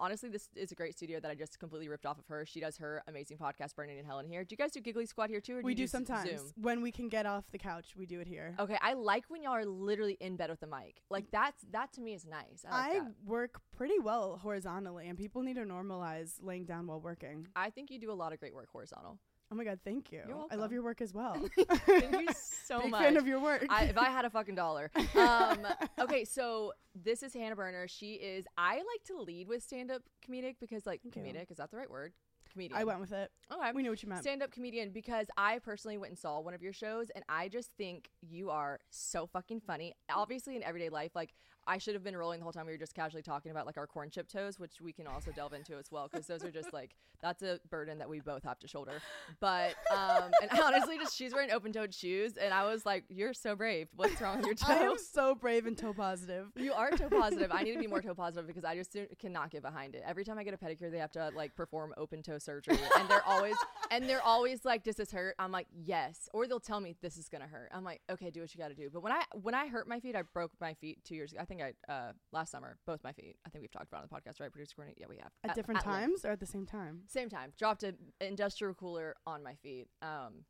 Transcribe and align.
Honestly, 0.00 0.30
this 0.30 0.48
is 0.56 0.72
a 0.72 0.74
great 0.74 0.96
studio 0.96 1.20
that 1.20 1.30
I 1.30 1.34
just 1.34 1.58
completely 1.60 1.88
ripped 1.88 2.06
off 2.06 2.18
of 2.18 2.26
her. 2.28 2.46
She 2.46 2.58
does 2.58 2.78
her 2.78 3.02
amazing 3.06 3.36
podcast, 3.36 3.76
Burning 3.76 3.98
in 3.98 4.04
Hell 4.06 4.18
here. 4.20 4.42
Do 4.44 4.54
you 4.54 4.56
guys 4.56 4.72
do 4.72 4.80
Giggly 4.80 5.04
Squad 5.06 5.28
here 5.28 5.40
too? 5.40 5.58
Or 5.58 5.62
we 5.62 5.72
you 5.72 5.76
do 5.76 5.84
s- 5.84 5.90
sometimes 5.90 6.30
Zoom? 6.30 6.52
when 6.56 6.80
we 6.80 6.90
can 6.90 7.08
get 7.10 7.26
off 7.26 7.44
the 7.52 7.58
couch. 7.58 7.94
We 7.96 8.06
do 8.06 8.18
it 8.20 8.26
here. 8.26 8.54
Okay, 8.58 8.78
I 8.80 8.94
like 8.94 9.24
when 9.28 9.42
y'all 9.42 9.52
are 9.52 9.66
literally 9.66 10.16
in 10.20 10.36
bed 10.36 10.48
with 10.48 10.60
the 10.60 10.66
mic. 10.66 11.02
Like 11.10 11.30
that's 11.30 11.62
that 11.72 11.92
to 11.92 12.00
me 12.00 12.14
is 12.14 12.24
nice. 12.26 12.64
I, 12.68 12.92
like 12.94 13.02
I 13.02 13.06
work 13.26 13.60
pretty 13.76 13.98
well 13.98 14.38
horizontally, 14.42 15.08
and 15.08 15.18
people 15.18 15.42
need 15.42 15.54
to 15.56 15.64
normalize 15.64 16.32
laying 16.40 16.64
down 16.64 16.86
while 16.86 17.00
working. 17.00 17.46
I 17.54 17.68
think 17.70 17.90
you 17.90 17.98
do 17.98 18.10
a 18.10 18.14
lot 18.14 18.32
of 18.32 18.40
great 18.40 18.54
work 18.54 18.68
horizontal. 18.72 19.18
Oh 19.52 19.56
my 19.56 19.64
god, 19.64 19.80
thank 19.84 20.12
you. 20.12 20.22
I 20.50 20.54
love 20.54 20.72
your 20.72 20.82
work 20.82 21.00
as 21.00 21.12
well. 21.12 21.34
Thank 21.86 22.20
you 22.20 22.28
so 22.70 22.82
Big 22.82 22.90
much. 22.90 23.02
fan 23.02 23.16
of 23.16 23.26
your 23.26 23.40
work. 23.40 23.66
I, 23.68 23.84
if 23.84 23.98
I 23.98 24.10
had 24.10 24.24
a 24.24 24.30
fucking 24.30 24.54
dollar. 24.54 24.90
Um, 25.16 25.66
okay, 25.98 26.24
so 26.24 26.72
this 26.94 27.22
is 27.22 27.34
Hannah 27.34 27.56
Berner. 27.56 27.88
She 27.88 28.14
is. 28.14 28.46
I 28.56 28.76
like 28.76 29.04
to 29.06 29.20
lead 29.20 29.48
with 29.48 29.62
stand 29.62 29.90
up 29.90 30.02
comedic 30.26 30.56
because 30.60 30.86
like 30.86 31.00
Thank 31.02 31.16
you. 31.16 31.22
comedic 31.22 31.50
is 31.50 31.56
that 31.58 31.70
the 31.70 31.76
right 31.76 31.90
word? 31.90 32.12
Comedian. 32.52 32.80
I 32.80 32.84
went 32.84 33.00
with 33.00 33.12
it. 33.12 33.30
Okay. 33.52 33.70
We 33.72 33.82
knew 33.82 33.90
what 33.90 34.02
you 34.02 34.08
meant. 34.08 34.22
stand 34.22 34.42
up 34.42 34.50
comedian 34.50 34.90
because 34.90 35.26
I 35.36 35.60
personally 35.60 35.98
went 35.98 36.10
and 36.10 36.18
saw 36.18 36.40
one 36.40 36.52
of 36.52 36.62
your 36.62 36.72
shows 36.72 37.08
and 37.14 37.24
I 37.28 37.48
just 37.48 37.70
think 37.78 38.10
you 38.20 38.50
are 38.50 38.80
so 38.90 39.28
fucking 39.28 39.60
funny. 39.60 39.94
Obviously 40.12 40.56
in 40.56 40.62
everyday 40.64 40.88
life, 40.88 41.12
like 41.14 41.32
I 41.66 41.78
should 41.78 41.94
have 41.94 42.02
been 42.02 42.16
rolling 42.16 42.40
the 42.40 42.44
whole 42.44 42.52
time 42.52 42.66
we 42.66 42.72
were 42.72 42.78
just 42.78 42.94
casually 42.94 43.22
talking 43.22 43.50
about 43.50 43.66
like 43.66 43.76
our 43.76 43.86
corn 43.86 44.10
chip 44.10 44.28
toes, 44.28 44.58
which 44.58 44.80
we 44.80 44.92
can 44.92 45.06
also 45.06 45.30
delve 45.32 45.52
into 45.52 45.76
as 45.76 45.90
well 45.90 46.08
because 46.10 46.26
those 46.26 46.44
are 46.44 46.50
just 46.50 46.72
like 46.72 46.94
that's 47.22 47.42
a 47.42 47.60
burden 47.68 47.98
that 47.98 48.08
we 48.08 48.20
both 48.20 48.42
have 48.44 48.58
to 48.60 48.68
shoulder. 48.68 49.00
But 49.40 49.74
um 49.94 50.30
and 50.42 50.50
honestly 50.62 50.98
just 50.98 51.16
she's 51.16 51.32
wearing 51.32 51.50
open 51.50 51.72
toed 51.72 51.94
shoes 51.94 52.36
and 52.36 52.52
I 52.52 52.64
was 52.64 52.84
like, 52.86 53.04
You're 53.08 53.34
so 53.34 53.54
brave. 53.54 53.88
What's 53.94 54.20
wrong 54.20 54.38
with 54.38 54.46
your 54.46 54.54
toe?" 54.54 54.66
I 54.72 54.76
am 54.84 54.98
so 54.98 55.34
brave 55.34 55.66
and 55.66 55.76
toe 55.76 55.92
positive. 55.92 56.48
You 56.60 56.72
are 56.74 56.90
toe 56.90 57.08
positive. 57.08 57.50
I 57.52 57.62
need 57.62 57.72
to 57.72 57.78
be 57.80 57.86
more 57.86 58.02
toe 58.02 58.14
positive 58.14 58.46
because 58.46 58.64
I 58.64 58.76
just 58.76 58.96
cannot 59.18 59.50
get 59.50 59.62
behind 59.62 59.94
it. 59.94 60.02
Every 60.06 60.24
time 60.24 60.38
I 60.38 60.44
get 60.44 60.54
a 60.54 60.58
pedicure, 60.58 60.90
they 60.90 60.98
have 60.98 61.10
to 61.12 61.30
like 61.34 61.56
perform 61.56 61.94
open 61.96 62.22
toe 62.22 62.38
surgery, 62.38 62.78
and 62.98 63.08
they're 63.08 63.26
always 63.26 63.56
and 63.90 64.08
they're 64.08 64.22
always 64.22 64.64
like, 64.64 64.84
"Does 64.84 64.96
this 64.96 65.10
hurt?" 65.10 65.34
I'm 65.38 65.50
like, 65.52 65.66
"Yes," 65.72 66.28
or 66.32 66.46
they'll 66.46 66.60
tell 66.60 66.80
me 66.80 66.94
this 67.00 67.16
is 67.16 67.28
gonna 67.28 67.46
hurt. 67.46 67.70
I'm 67.74 67.82
like, 67.84 68.02
"Okay, 68.10 68.30
do 68.30 68.40
what 68.40 68.54
you 68.54 68.58
got 68.58 68.68
to 68.68 68.74
do." 68.74 68.90
But 68.92 69.02
when 69.02 69.12
I 69.12 69.22
when 69.40 69.54
I 69.54 69.66
hurt 69.68 69.88
my 69.88 70.00
feet, 70.00 70.14
I 70.14 70.22
broke 70.22 70.52
my 70.60 70.74
feet 70.74 71.02
two 71.04 71.14
years. 71.14 71.32
ago. 71.32 71.40
I 71.50 71.52
think 71.52 71.74
I 71.88 71.92
uh 71.92 72.12
last 72.32 72.52
summer 72.52 72.76
both 72.86 73.02
my 73.02 73.12
feet. 73.12 73.36
I 73.44 73.50
think 73.50 73.62
we've 73.62 73.72
talked 73.72 73.88
about 73.88 74.04
it 74.04 74.08
on 74.12 74.20
the 74.22 74.30
podcast, 74.30 74.40
right? 74.40 74.52
Producer 74.52 74.74
Courtney, 74.76 74.94
yeah, 74.96 75.06
we 75.08 75.16
have 75.16 75.32
At, 75.42 75.56
different 75.56 75.84
length. 75.84 76.00
times 76.00 76.24
or 76.24 76.30
at 76.30 76.40
the 76.40 76.46
same 76.46 76.64
time? 76.64 77.00
Same 77.08 77.28
time, 77.28 77.52
dropped 77.58 77.82
an 77.82 77.96
industrial 78.20 78.74
cooler 78.74 79.16
on 79.26 79.42
my 79.42 79.54
feet. 79.54 79.88
Um, 80.00 80.44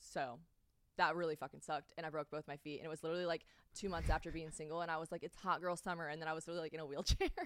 so 0.00 0.40
that 0.96 1.14
really 1.14 1.36
fucking 1.36 1.60
sucked, 1.60 1.92
and 1.96 2.04
I 2.04 2.10
broke 2.10 2.28
both 2.30 2.46
my 2.48 2.56
feet, 2.56 2.78
and 2.78 2.86
it 2.86 2.88
was 2.88 3.02
literally 3.04 3.24
like 3.24 3.44
two 3.74 3.88
months 3.88 4.10
after 4.10 4.32
being 4.32 4.50
single, 4.50 4.80
and 4.80 4.90
I 4.90 4.96
was 4.96 5.12
like, 5.12 5.22
it's 5.22 5.36
hot 5.36 5.60
girl 5.60 5.76
summer, 5.76 6.08
and 6.08 6.20
then 6.20 6.28
I 6.28 6.32
was 6.32 6.46
literally 6.48 6.66
like 6.66 6.74
in 6.74 6.80
a 6.80 6.86
wheelchair. 6.86 7.28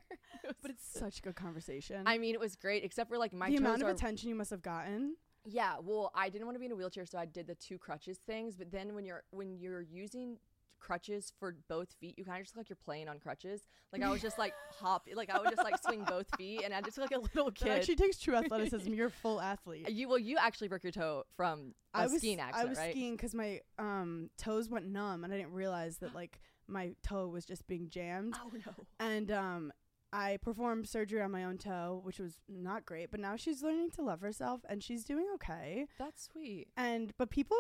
It 0.42 0.56
But 0.60 0.72
it's 0.72 0.86
such 0.86 1.18
a 1.18 1.22
good 1.22 1.36
conversation. 1.36 2.02
I 2.06 2.18
mean, 2.18 2.34
it 2.34 2.40
was 2.40 2.56
great, 2.56 2.82
except 2.82 3.08
for 3.08 3.18
like 3.18 3.32
my 3.32 3.48
the 3.50 3.56
amount 3.56 3.82
of 3.82 3.88
attention 3.88 4.28
you 4.28 4.34
must 4.34 4.50
have 4.50 4.62
gotten. 4.62 5.16
Yeah, 5.46 5.74
well, 5.82 6.10
I 6.14 6.28
didn't 6.30 6.46
want 6.46 6.56
to 6.56 6.58
be 6.58 6.66
in 6.66 6.72
a 6.72 6.76
wheelchair, 6.76 7.06
so 7.06 7.18
I 7.18 7.26
did 7.26 7.46
the 7.46 7.54
two 7.54 7.78
crutches 7.78 8.18
things. 8.18 8.56
But 8.56 8.72
then 8.72 8.94
when 8.94 9.04
you're 9.04 9.22
when 9.30 9.58
you're 9.58 9.82
using 9.82 10.38
crutches 10.84 11.32
for 11.38 11.56
both 11.68 11.88
feet, 12.00 12.14
you 12.18 12.24
kind 12.24 12.38
of 12.38 12.44
just 12.44 12.54
look 12.54 12.60
like 12.64 12.68
you're 12.68 12.76
playing 12.84 13.08
on 13.08 13.18
crutches. 13.18 13.62
Like 13.92 14.02
I 14.02 14.10
was 14.10 14.20
just 14.20 14.38
like 14.38 14.52
hop, 14.80 15.08
like 15.14 15.30
I 15.30 15.38
would 15.40 15.50
just 15.50 15.64
like 15.64 15.82
swing 15.82 16.04
both 16.06 16.26
feet, 16.36 16.62
and 16.64 16.74
I 16.74 16.80
just 16.82 16.98
look 16.98 17.10
like 17.10 17.18
a 17.18 17.22
little 17.34 17.50
That 17.50 17.54
kid. 17.56 17.68
actually 17.70 17.96
takes 17.96 18.18
true 18.18 18.34
athleticism. 18.42 18.92
You're 18.92 19.06
a 19.08 19.10
full 19.10 19.40
athlete. 19.40 19.88
you 19.90 20.08
well, 20.08 20.18
you 20.18 20.36
actually 20.38 20.68
broke 20.68 20.82
your 20.84 20.92
toe 20.92 21.24
from 21.36 21.74
a 21.94 21.98
I 22.00 22.06
was 22.06 22.18
skiing 22.18 22.40
accident, 22.40 22.66
I 22.66 22.68
was 22.68 22.78
right? 22.78 22.90
skiing 22.92 23.16
because 23.16 23.34
my 23.34 23.60
um 23.78 24.30
toes 24.36 24.68
went 24.68 24.86
numb, 24.86 25.24
and 25.24 25.32
I 25.32 25.36
didn't 25.36 25.52
realize 25.52 25.98
that 25.98 26.14
like 26.20 26.40
my 26.68 26.94
toe 27.02 27.28
was 27.28 27.44
just 27.44 27.66
being 27.66 27.88
jammed. 27.88 28.36
Oh 28.42 28.50
no. 28.54 28.72
And 29.00 29.30
um, 29.30 29.72
I 30.12 30.36
performed 30.38 30.88
surgery 30.88 31.20
on 31.22 31.30
my 31.30 31.44
own 31.44 31.58
toe, 31.58 32.00
which 32.04 32.18
was 32.18 32.36
not 32.48 32.86
great. 32.86 33.10
But 33.10 33.20
now 33.20 33.36
she's 33.36 33.62
learning 33.62 33.90
to 33.92 34.02
love 34.02 34.20
herself, 34.20 34.60
and 34.68 34.82
she's 34.82 35.04
doing 35.04 35.26
okay. 35.34 35.86
That's 35.98 36.24
sweet. 36.24 36.68
And 36.76 37.12
but 37.18 37.30
people 37.30 37.56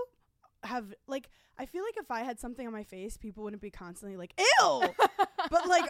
have 0.64 0.92
like 1.06 1.28
I 1.56 1.66
feel 1.66 1.84
like 1.84 1.96
if 1.96 2.10
I 2.10 2.22
had 2.22 2.40
something 2.40 2.66
on 2.66 2.72
my 2.72 2.82
face, 2.82 3.16
people 3.16 3.44
wouldn't 3.44 3.62
be 3.62 3.70
constantly 3.70 4.16
like 4.16 4.34
ew. 4.38 4.82
but 5.50 5.68
like 5.68 5.88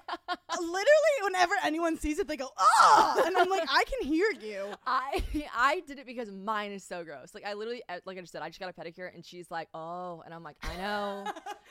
literally, 0.61 1.17
whenever 1.23 1.55
anyone 1.65 1.97
sees 1.97 2.19
it, 2.19 2.29
they 2.29 2.37
go 2.37 2.49
ah, 2.59 3.23
and 3.27 3.37
I'm 3.37 3.49
like 3.49 3.67
I 3.71 3.85
can 3.85 4.07
hear 4.07 4.31
you. 4.41 4.67
I 4.87 5.23
I 5.57 5.81
did 5.87 5.99
it 5.99 6.07
because 6.07 6.31
mine 6.31 6.73
is 6.73 6.85
so 6.85 7.05
gross. 7.05 7.35
Like 7.35 7.47
I 7.47 7.55
literally, 7.55 7.83
uh, 7.89 8.01
like 8.05 8.19
I 8.19 8.21
just 8.21 8.33
said, 8.33 8.43
I 8.43 8.49
just 8.49 8.61
got 8.61 8.69
a 8.69 8.73
pedicure, 8.73 9.13
and 9.15 9.25
she's 9.25 9.51
like, 9.51 9.69
"Oh," 9.75 10.23
and 10.25 10.35
I'm 10.35 10.43
like, 10.43 10.57
"I 10.63 10.77
know, 10.77 11.25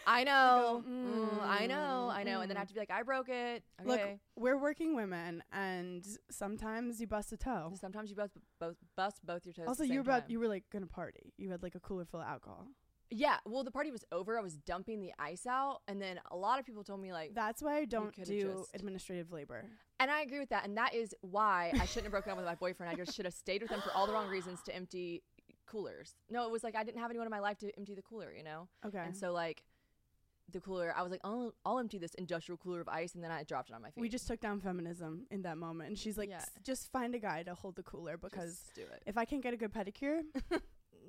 I 0.08 0.24
know, 0.24 0.84
mm, 0.88 1.40
I 1.44 1.68
know, 1.68 2.10
I 2.12 2.24
know," 2.24 2.42
and 2.42 2.50
then 2.50 2.58
I 2.58 2.62
have 2.62 2.70
to 2.70 2.74
be 2.74 2.80
like, 2.80 2.92
"I 2.92 3.04
broke 3.04 3.30
it." 3.30 3.64
Okay. 3.82 3.90
Look, 3.90 4.02
we're 4.36 4.58
working 4.58 4.96
women, 4.96 5.44
and 5.52 6.06
sometimes 6.32 7.00
you 7.00 7.08
bust 7.08 7.32
a 7.32 7.38
toe. 7.38 7.74
Sometimes 7.80 8.10
you 8.10 8.16
both 8.16 8.32
both 8.60 8.78
bust 8.96 9.20
both 9.24 9.46
your 9.46 9.54
toes. 9.54 9.68
Also, 9.68 9.84
you 9.84 9.96
were 9.96 10.02
about 10.02 10.22
time. 10.22 10.32
you 10.32 10.40
were 10.40 10.48
like 10.48 10.64
gonna 10.72 10.88
party. 10.88 11.34
You 11.38 11.52
had 11.52 11.62
like 11.62 11.76
a 11.76 11.80
cooler 11.80 12.06
full 12.06 12.22
of 12.22 12.28
alcohol. 12.28 12.68
Yeah, 13.16 13.38
well, 13.46 13.64
the 13.64 13.72
party 13.72 13.92
was 13.92 14.04
over. 14.12 14.38
I 14.40 14.42
was 14.42 14.56
dumping 14.56 15.00
the 15.00 15.14
ice 15.20 15.46
out, 15.46 15.82
and 15.88 16.02
then 16.02 16.20
a 16.32 16.36
lot 16.36 16.60
of 16.60 16.66
people 16.66 16.84
told 16.84 17.00
me 17.00 17.14
like, 17.14 17.34
That's 17.36 17.62
why 17.62 17.78
I 17.78 17.86
don't 17.86 18.14
do 18.26 18.42
just- 18.42 18.76
administrative 18.76 19.32
labor. 19.32 19.66
and 20.00 20.10
I 20.10 20.22
agree 20.22 20.40
with 20.40 20.50
that, 20.50 20.66
and 20.66 20.76
that 20.78 20.94
is 20.96 21.14
why 21.22 21.72
I 21.80 21.86
shouldn't 21.86 22.06
have 22.06 22.12
broken 22.12 22.32
up 22.32 22.38
with 22.38 22.46
my 22.48 22.56
boyfriend. 22.56 22.92
I 22.92 22.96
just 22.96 23.16
should 23.16 23.26
have 23.26 23.34
stayed 23.34 23.62
with 23.62 23.72
him 23.72 23.82
for 23.82 23.92
all 23.92 24.08
the 24.08 24.14
wrong 24.14 24.28
reasons 24.30 24.62
to 24.64 24.76
empty 24.76 25.22
coolers. 25.68 26.16
No, 26.30 26.46
it 26.46 26.52
was 26.52 26.64
like 26.64 26.76
I 26.76 26.84
didn't 26.84 27.00
have 27.02 27.10
anyone 27.12 27.28
in 27.28 27.32
my 27.32 27.40
life 27.40 27.58
to 27.60 27.72
empty 27.78 27.94
the 27.96 28.02
cooler, 28.02 28.34
you 28.36 28.44
know. 28.44 28.68
Okay. 28.86 28.98
And 29.00 29.16
so 29.16 29.32
like, 29.32 29.64
the 30.52 30.60
cooler, 30.60 30.94
I 30.96 31.02
was 31.04 31.12
like, 31.12 31.22
I'll 31.24 31.54
I'll 31.66 31.80
empty 31.80 31.98
this 32.00 32.14
industrial 32.16 32.58
cooler 32.58 32.82
of 32.82 32.90
ice, 32.90 33.16
and 33.16 33.24
then 33.24 33.32
I 33.32 33.44
dropped 33.44 33.70
it 33.70 33.74
on 33.76 33.82
my 33.82 33.92
feet. 33.92 34.02
we 34.02 34.10
just 34.10 34.28
took 34.28 34.40
down 34.42 34.60
feminism 34.60 35.26
in 35.32 35.44
that 35.44 35.58
moment, 35.58 35.90
and 35.90 35.98
she's 35.98 36.18
like, 36.18 36.30
Yeah. 36.30 36.44
"Just 36.64 36.92
find 36.92 37.16
a 37.16 37.20
guy 37.20 37.44
to 37.44 37.54
hold 37.56 37.76
the 37.76 37.84
cooler 37.84 38.18
because 38.18 38.58
Just 38.60 38.76
do 38.76 38.82
it. 38.82 39.04
if 39.06 39.18
I 39.18 39.24
can't 39.26 39.42
get 39.42 39.54
a 39.54 39.58
good 39.58 39.72
pedicure, 39.74 40.22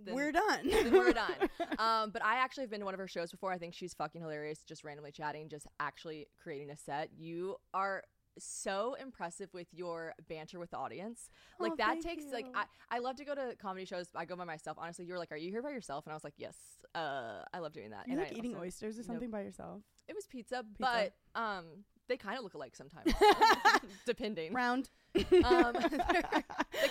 Then- 0.04 0.14
we're 0.14 0.32
done. 0.32 0.68
then 0.68 0.92
we're 0.92 1.12
done. 1.24 1.34
Um, 1.78 2.10
but 2.10 2.24
I 2.24 2.36
actually 2.36 2.62
have 2.64 2.70
been 2.70 2.80
to 2.80 2.84
one 2.86 2.94
of 2.94 3.00
her 3.00 3.08
shows 3.08 3.30
before. 3.30 3.52
I 3.52 3.58
think 3.58 3.74
she's 3.74 3.94
fucking 3.94 4.20
hilarious. 4.20 4.60
Just 4.62 4.84
randomly 4.84 5.12
chatting, 5.12 5.48
just 5.48 5.66
actually 5.80 6.26
creating 6.42 6.70
a 6.70 6.76
set. 6.76 7.10
You 7.16 7.56
are 7.72 8.02
so 8.36 8.96
impressive 9.00 9.48
with 9.54 9.68
your 9.72 10.12
banter 10.28 10.58
with 10.58 10.70
the 10.72 10.76
audience. 10.76 11.30
Like 11.60 11.72
Oh, 11.72 11.76
that 11.78 12.00
takes 12.00 12.24
like. 12.32 12.46
I, 12.54 12.64
I 12.90 12.98
love 12.98 13.16
to 13.16 13.24
go 13.24 13.34
to 13.34 13.54
comedy 13.60 13.84
shows. 13.84 14.08
I 14.14 14.24
go 14.24 14.34
by 14.36 14.44
myself. 14.44 14.76
Honestly, 14.80 15.04
you 15.04 15.12
were 15.12 15.18
like, 15.20 15.30
"Are 15.30 15.36
you 15.36 15.50
here 15.50 15.62
by 15.62 15.70
yourself?" 15.70 16.04
And 16.06 16.12
I 16.12 16.16
was 16.16 16.24
like, 16.24 16.34
"Yes." 16.36 16.56
Uh, 16.94 17.42
I 17.52 17.58
love 17.60 17.72
doing 17.72 17.90
that. 17.90 18.06
you 18.06 18.12
and 18.14 18.22
like 18.22 18.32
I 18.32 18.36
eating 18.36 18.54
also- 18.54 18.64
oysters 18.66 18.96
or 18.96 19.02
Nope. 19.02 19.06
something 19.06 19.30
by 19.30 19.42
yourself? 19.42 19.82
It 20.08 20.14
was 20.14 20.26
pizza, 20.26 20.64
Pizza. 20.76 21.12
but 21.34 21.40
um, 21.40 21.64
they 22.08 22.16
kind 22.16 22.36
of 22.38 22.44
look 22.44 22.54
alike 22.54 22.76
sometimes, 22.76 23.12
depending. 24.06 24.52
Round. 24.52 24.88
Um, 25.16 25.22
I 25.44 26.42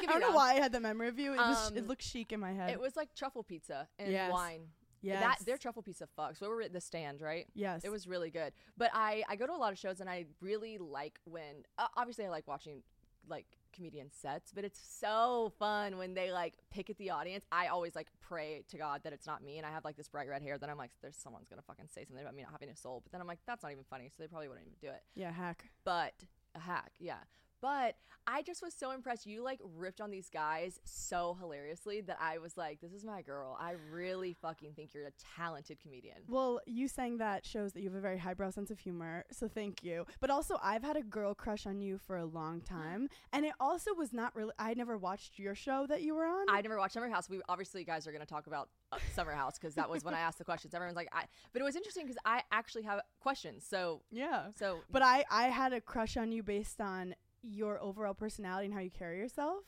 don't 0.06 0.20
know 0.20 0.28
round. 0.28 0.36
why 0.36 0.52
I 0.52 0.56
had 0.56 0.72
that 0.72 0.82
memory 0.82 1.08
of 1.10 1.20
you. 1.20 1.34
It, 1.34 1.38
was, 1.38 1.72
Um, 1.72 1.78
it 1.78 1.88
looked 1.88 2.02
chic 2.04 2.32
in 2.32 2.40
my 2.40 2.54
head. 2.54 2.72
It 2.72 2.80
was 2.80 2.96
like 2.96 3.14
truffle 3.16 3.44
pizza 3.44 3.88
and 4.00 4.12
Yes. 4.12 4.32
wine. 4.32 4.68
yes. 5.02 5.22
That 5.22 5.46
their 5.46 5.58
truffle 5.58 5.84
pizza 5.84 6.08
fucks. 6.18 6.42
We 6.42 6.48
were 6.48 6.62
at 6.62 6.74
the 6.74 6.82
stand, 6.82 7.22
right? 7.22 7.48
yes. 7.54 7.84
It 7.84 7.90
was 7.90 8.08
really 8.08 8.32
good. 8.32 8.54
But 8.78 8.92
I 8.94 9.24
I 9.28 9.36
go 9.36 9.46
to 9.46 9.54
a 9.54 9.56
lot 9.58 9.72
of 9.72 9.78
shows 9.80 10.00
and 10.00 10.10
I 10.10 10.26
really 10.42 10.78
like 10.78 11.20
when 11.26 11.64
uh, 11.78 11.88
obviously 11.98 12.26
I 12.26 12.30
like 12.30 12.48
watching 12.48 12.82
like 13.28 13.46
comedian 13.74 14.10
sets, 14.12 14.52
but 14.54 14.64
it's 14.64 14.80
so 14.80 15.52
fun 15.60 15.98
when 15.98 16.14
they 16.14 16.32
like 16.32 16.54
pick 16.72 16.90
at 16.90 16.98
the 16.98 17.10
audience. 17.10 17.46
I 17.52 17.68
always 17.68 17.96
like 17.96 18.08
pray 18.22 18.64
to 18.70 18.78
God 18.78 19.02
that 19.04 19.14
it's 19.14 19.28
not 19.28 19.44
me, 19.44 19.58
and 19.58 19.66
I 19.66 19.72
have 19.72 19.84
like 19.84 19.98
this 19.98 20.08
bright 20.08 20.30
red 20.30 20.42
hair. 20.42 20.58
Then 20.58 20.70
I'm 20.70 20.78
like, 20.78 20.92
there's 21.02 21.18
someone's 21.18 21.48
gonna 21.50 21.62
fucking 21.62 21.88
say 21.94 22.06
something 22.06 22.24
about 22.24 22.36
me 22.36 22.44
not 22.44 22.52
having 22.52 22.70
a 22.70 22.76
soul. 22.76 23.02
But 23.04 23.12
then 23.12 23.22
I'm 23.22 23.28
like, 23.28 23.40
that's 23.46 23.64
not 23.64 23.72
even 23.72 23.84
funny, 23.90 24.10
so 24.10 24.16
they 24.24 24.28
probably 24.28 24.48
wouldn't 24.48 24.68
even 24.68 24.78
do 24.82 24.88
it. 24.88 25.04
Yeah, 25.16 25.32
hack. 25.32 25.66
But 25.84 26.14
a 26.56 26.60
hack, 26.60 26.92
yeah. 27.00 27.18
But 27.64 27.96
I 28.28 28.42
just 28.42 28.62
was 28.62 28.74
so 28.74 28.92
impressed. 28.92 29.26
You 29.26 29.42
like 29.42 29.60
ripped 29.78 30.02
on 30.02 30.12
these 30.12 30.30
guys 30.30 30.82
so 30.84 31.38
hilariously 31.40 32.02
that 32.02 32.18
I 32.20 32.38
was 32.38 32.58
like, 32.58 32.82
this 32.82 32.92
is 32.92 33.06
my 33.06 33.22
girl. 33.22 33.58
I 33.58 33.76
really 33.90 34.36
fucking 34.42 34.74
think 34.74 34.94
you're 34.94 35.08
a 35.08 35.14
talented 35.38 35.80
comedian. 35.82 36.18
Well, 36.28 36.60
you 36.66 36.90
saying 36.90 37.20
that 37.20 37.46
shows 37.46 37.72
that 37.72 37.82
you 37.82 37.90
have 37.90 37.98
a 37.98 38.02
very 38.02 38.18
highbrow 38.18 38.50
sense 38.50 38.70
of 38.70 38.80
humor, 38.80 39.24
so 39.32 39.48
thank 39.48 39.82
you. 39.82 40.06
But 40.20 40.30
also, 40.30 40.58
I've 40.62 40.84
had 40.84 40.98
a 40.98 41.04
girl 41.04 41.34
crush 41.34 41.66
on 41.66 41.80
you 41.80 41.98
for 41.98 42.18
a 42.18 42.26
long 42.26 42.60
time, 42.70 43.08
and 43.32 43.46
it 43.46 43.54
also 43.62 43.94
was 43.94 44.12
not 44.12 44.36
really. 44.36 44.52
I 44.60 44.74
never 44.74 44.98
watched 44.98 45.40
your 45.40 45.56
show 45.56 45.86
that 45.88 46.02
you 46.02 46.16
were 46.16 46.26
on. 46.26 46.46
I 46.50 46.60
never 46.60 46.78
watched 46.78 46.96
Summer 46.96 47.10
House. 47.10 47.30
We 47.30 47.40
obviously 47.48 47.80
you 47.82 47.86
guys 47.86 48.06
are 48.08 48.12
going 48.12 48.26
to 48.26 48.28
talk 48.28 48.48
about 48.48 48.70
uh, 48.92 48.98
Summer 49.14 49.32
House 49.32 49.58
because 49.58 49.76
that 49.76 49.90
was 49.90 50.04
when 50.04 50.14
I 50.14 50.20
asked 50.20 50.38
the 50.38 50.46
questions. 50.46 50.74
Everyone's 50.74 50.98
like, 50.98 51.10
I. 51.14 51.24
But 51.54 51.62
it 51.62 51.66
was 51.66 51.78
interesting 51.78 52.04
because 52.04 52.20
I 52.26 52.42
actually 52.52 52.84
have 52.84 53.00
questions. 53.22 53.66
So 53.66 54.02
yeah. 54.12 54.48
so 54.58 54.80
But 54.92 55.02
I, 55.02 55.24
I 55.32 55.46
had 55.46 55.72
a 55.72 55.82
crush 55.82 56.18
on 56.18 56.32
you 56.32 56.44
based 56.44 56.82
on 56.82 57.16
your 57.44 57.82
overall 57.82 58.14
personality 58.14 58.66
and 58.66 58.74
how 58.74 58.80
you 58.80 58.90
carry 58.90 59.18
yourself. 59.18 59.64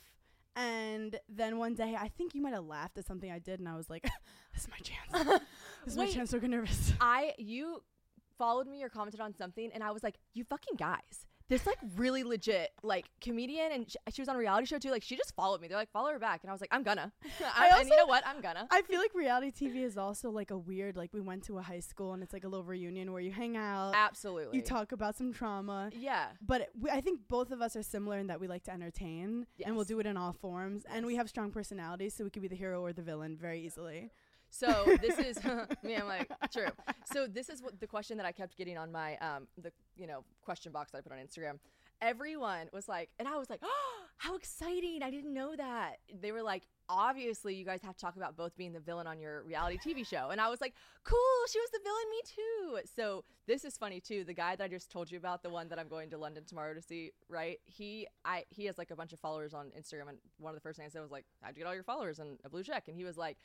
And 0.56 1.19
then 1.27 1.57
one 1.57 1.75
day, 1.75 1.98
I 2.00 2.07
think 2.07 2.33
you 2.33 2.42
might 2.42 2.54
have 2.54 2.63
laughed 2.66 2.98
at 2.98 3.06
something 3.06 3.30
I 3.30 3.39
did, 3.39 3.60
and 3.60 3.68
I 3.68 3.75
was 3.75 3.89
like, 3.89 4.04
"This 4.54 4.63
is 4.63 4.69
my 4.69 4.77
chance. 4.77 5.42
This 5.83 5.94
is 5.94 5.98
my 5.98 6.10
chance." 6.10 6.30
So 6.31 6.39
get 6.39 6.50
nervous. 6.50 6.94
I 7.01 7.33
you 7.38 7.83
followed 8.38 8.68
me 8.68 8.83
or 8.83 8.89
commented 8.89 9.19
on 9.19 9.36
something, 9.36 9.72
and 9.74 9.83
I 9.83 9.92
was 9.92 10.04
like, 10.04 10.16
you 10.33 10.44
fucking 10.44 10.75
guys. 10.77 11.25
This 11.47 11.68
like 11.68 11.77
really 11.95 12.24
legit 12.24 12.71
like 12.81 13.06
comedian, 13.21 13.71
and 13.71 13.89
sh- 13.89 13.95
she 14.13 14.21
was 14.21 14.30
on 14.30 14.36
a 14.36 14.39
reality 14.39 14.65
show 14.65 14.80
too. 14.80 14.89
Like 14.89 15.03
she 15.03 15.15
just 15.15 15.36
followed 15.36 15.62
me. 15.62 15.68
They're 15.68 15.77
like 15.77 15.92
follow 15.92 16.12
her 16.12 16.18
back, 16.18 16.42
and 16.44 16.50
I 16.50 16.53
was 16.53 16.62
like, 16.62 16.74
I'm 16.74 16.81
gonna. 16.81 17.12
I, 17.56 17.69
and 17.80 17.88
you 17.88 17.95
know 17.95 18.07
what? 18.07 18.25
I'm 18.25 18.42
gonna. 18.42 18.68
I 18.71 18.81
feel 18.81 19.00
like 19.00 19.13
reality 19.13 19.51
TV 19.51 19.83
is 19.83 19.95
also 19.95 20.31
like 20.31 20.50
a 20.50 20.57
weird. 20.57 20.97
Like 20.97 21.13
we 21.13 21.21
went 21.21 21.44
to 21.44 21.59
a 21.59 21.62
high 21.62 21.81
school, 21.81 22.13
and 22.13 22.24
it's 22.24 22.33
like 22.33 22.45
a 22.45 22.47
little 22.47 22.63
reunion 22.65 23.12
where 23.12 23.21
you 23.21 23.31
hang 23.31 23.57
out, 23.57 23.94
Absolutely. 23.95 24.57
you 24.57 24.63
talk 24.63 24.92
about 24.92 25.15
some 25.15 25.31
trauma. 25.31 25.92
Yeah. 25.95 26.27
But 26.42 26.62
it, 26.62 26.69
we, 26.80 26.89
I 26.89 27.01
think 27.01 27.19
both 27.27 27.51
of 27.51 27.62
us 27.62 27.75
are 27.75 27.83
similar 27.83 28.18
in 28.18 28.27
that 28.27 28.39
we 28.39 28.47
like 28.47 28.63
to 28.63 28.74
entertain, 28.74 29.45
and 29.63 29.75
we'll 29.75 29.86
do 29.86 30.00
it 30.00 30.07
in 30.07 30.18
all 30.18 30.33
forms. 30.33 30.83
And 30.92 31.06
we 31.06 31.15
have 31.15 31.30
strong 31.30 31.51
personalities, 31.51 32.15
so 32.15 32.24
we 32.24 32.31
could 32.31 32.42
be 32.42 32.47
the 32.47 32.56
hero 32.56 32.81
or 32.83 32.92
the 32.92 33.03
villain 33.03 33.38
very 33.39 33.62
easily. 33.62 34.12
So 34.50 34.97
this 35.01 35.19
is 35.19 35.44
me. 35.83 35.95
I'm 35.95 36.07
like 36.07 36.31
true. 36.51 36.68
So 37.12 37.27
this 37.27 37.50
is 37.50 37.62
what 37.62 37.80
the 37.80 37.88
question 37.88 38.18
that 38.18 38.25
I 38.25 38.31
kept 38.31 38.57
getting 38.57 38.77
on 38.77 38.92
my 38.92 39.18
um 39.18 39.47
the 39.57 39.71
you 39.97 40.07
know 40.07 40.24
question 40.42 40.71
box 40.71 40.92
that 40.92 41.00
I 41.00 41.01
put 41.01 41.12
on 41.12 41.19
Instagram. 41.19 41.59
Everyone 42.01 42.68
was 42.74 42.89
like, 42.89 43.09
and 43.19 43.27
I 43.27 43.38
was 43.38 43.50
like, 43.50 43.62
oh, 43.63 43.94
how 44.18 44.36
exciting! 44.36 45.01
I 45.01 45.12
didn't 45.12 45.33
know 45.33 45.56
that. 45.56 45.97
They 46.21 46.31
were 46.31 46.44
like, 46.44 46.63
obviously, 46.89 47.56
you 47.56 47.65
guys 47.65 47.81
have 47.83 47.95
to 47.95 48.01
talk 48.01 48.18
about 48.18 48.36
both 48.36 48.56
being 48.57 48.74
the 48.74 48.81
villain 48.81 49.07
on 49.07 49.19
your 49.19 49.44
reality 49.44 49.77
TV 49.77 50.06
show, 50.06 50.30
and 50.30 50.42
I 50.42 50.50
was 50.50 50.59
like, 50.59 50.74
cool. 51.03 51.18
She 51.50 51.59
was 51.59 51.69
the 51.71 51.80
villain, 51.83 52.03
me 52.12 52.21
too. 52.25 52.89
So 52.95 53.24
this 53.47 53.63
is 53.63 53.77
funny 53.77 54.01
too. 54.01 54.24
The 54.25 54.33
guy 54.33 54.56
that 54.56 54.63
I 54.63 54.68
just 54.68 54.92
told 54.92 55.09
you 55.09 55.18
about, 55.18 55.42
the 55.42 55.50
one 55.50 55.69
that 55.69 55.80
I'm 55.80 55.88
going 55.88 56.09
to 56.09 56.18
London 56.18 56.44
tomorrow 56.45 56.74
to 56.74 56.81
see, 56.81 57.12
right? 57.30 57.59
He 57.65 58.07
I 58.25 58.44
he 58.50 58.65
has 58.65 58.77
like 58.77 58.92
a 58.92 58.95
bunch 58.95 59.13
of 59.13 59.19
followers 59.19 59.53
on 59.53 59.68
Instagram, 59.68 60.09
and 60.09 60.18
one 60.38 60.51
of 60.51 60.56
the 60.56 60.62
first 60.62 60.77
things 60.77 60.92
I 60.92 60.94
said 60.94 61.01
was 61.01 61.12
like, 61.12 61.25
how'd 61.42 61.56
you 61.56 61.63
get 61.63 61.68
all 61.68 61.74
your 61.75 61.83
followers 61.83 62.19
and 62.19 62.39
a 62.44 62.50
blue 62.50 62.63
check? 62.63 62.88
And 62.88 62.95
he 62.97 63.03
was 63.03 63.18
like 63.18 63.38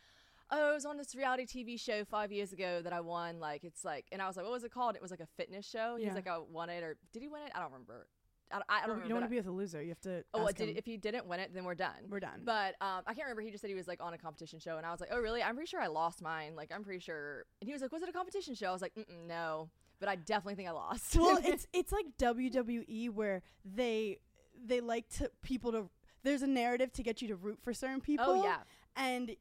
oh, 0.52 0.70
I 0.70 0.75
was 0.75 0.85
on 0.85 0.97
this 0.97 1.14
reality 1.14 1.47
TV 1.47 1.79
show 1.81 2.05
five 2.05 2.32
years 2.32 2.52
ago 2.52 2.81
that 2.82 2.93
I 2.93 3.00
won. 3.00 3.38
Like, 3.41 3.64
it's 3.64 3.85
like, 3.85 4.06
and 4.12 4.20
I 4.20 4.26
was 4.26 4.37
like, 4.37 4.44
what 4.44 4.52
was 4.52 4.64
it 4.64 4.73
called? 4.73 4.97
It 4.97 5.02
was 5.02 5.11
like 5.11 5.20
a 5.20 5.29
fitness 5.37 5.69
show. 5.69 5.97
He's 5.97 6.06
Yeah. 6.08 6.14
like, 6.14 6.26
I 6.29 6.38
won 6.38 6.70
it, 6.70 6.82
or 6.82 6.97
did 7.12 7.23
he 7.23 7.29
win 7.29 7.43
it? 7.43 7.52
I 7.55 7.61
don't 7.61 7.73
remember. 7.73 8.06
I, 8.52 8.56
don't- 8.56 8.64
I 8.69 8.75
don't 8.81 8.88
you 8.88 8.93
remember. 8.94 9.08
don't 9.08 9.14
want 9.20 9.25
to 9.26 9.31
be 9.31 9.37
with 9.37 9.47
a 9.47 9.50
loser. 9.52 9.81
You 9.81 9.91
have 9.91 10.00
to. 10.00 10.25
Oh, 10.35 10.43
what, 10.43 10.56
did, 10.56 10.76
if 10.76 10.85
he 10.85 10.97
didn't 10.97 11.26
win 11.26 11.38
it, 11.38 11.55
then 11.55 11.64
we're 11.64 11.76
done. 11.76 12.08
We're 12.08 12.19
done. 12.19 12.41
But 12.44 12.75
um, 12.81 13.02
I 13.06 13.14
can't 13.14 13.20
remember. 13.26 13.43
He 13.43 13.50
just 13.52 13.61
said 13.61 13.69
he 13.70 13.76
was 13.76 13.87
like 13.87 14.02
on 14.02 14.12
a 14.12 14.19
competition 14.19 14.58
show, 14.58 14.76
and 14.76 14.85
I 14.85 14.91
was 14.91 15.00
like, 15.00 15.11
oh, 15.12 15.20
really? 15.20 15.41
I'm 15.41 15.55
pretty 15.55 15.69
sure 15.69 15.81
I 15.81 15.87
lost 15.87 16.20
mine. 16.20 16.56
Like, 16.56 16.73
I'm 16.75 16.82
pretty 16.82 16.99
sure. 16.99 17.44
And 17.61 17.69
he 17.69 17.73
was 17.73 17.81
like, 17.81 17.93
was 17.93 18.02
it 18.02 18.08
a 18.08 18.12
competition 18.12 18.56
show? 18.56 18.67
I 18.67 18.73
was 18.73 18.82
like, 18.82 18.94
Mm-mm, 18.97 19.29
no, 19.29 19.70
but 20.00 20.08
I 20.08 20.17
definitely 20.17 20.56
think 20.56 20.69
I 20.69 20.73
lost. 20.73 21.14
well, 21.17 21.38
it's 21.44 21.69
it's 21.73 21.93
like 21.93 22.06
WWE 22.19 23.11
where 23.14 23.43
they 23.64 24.19
they 24.67 24.81
like 24.81 25.08
to 25.19 25.31
people 25.43 25.70
to. 25.73 25.88
There's 26.25 26.43
a 26.43 26.47
narrative 26.49 26.93
to 26.94 27.02
get 27.05 27.23
you 27.23 27.29
to 27.29 27.37
root 27.37 27.61
for 27.62 27.73
certain 27.73 28.00
people. 28.00 28.26
oh 28.29 28.43
yeah. 28.44 28.58
and 28.97 29.37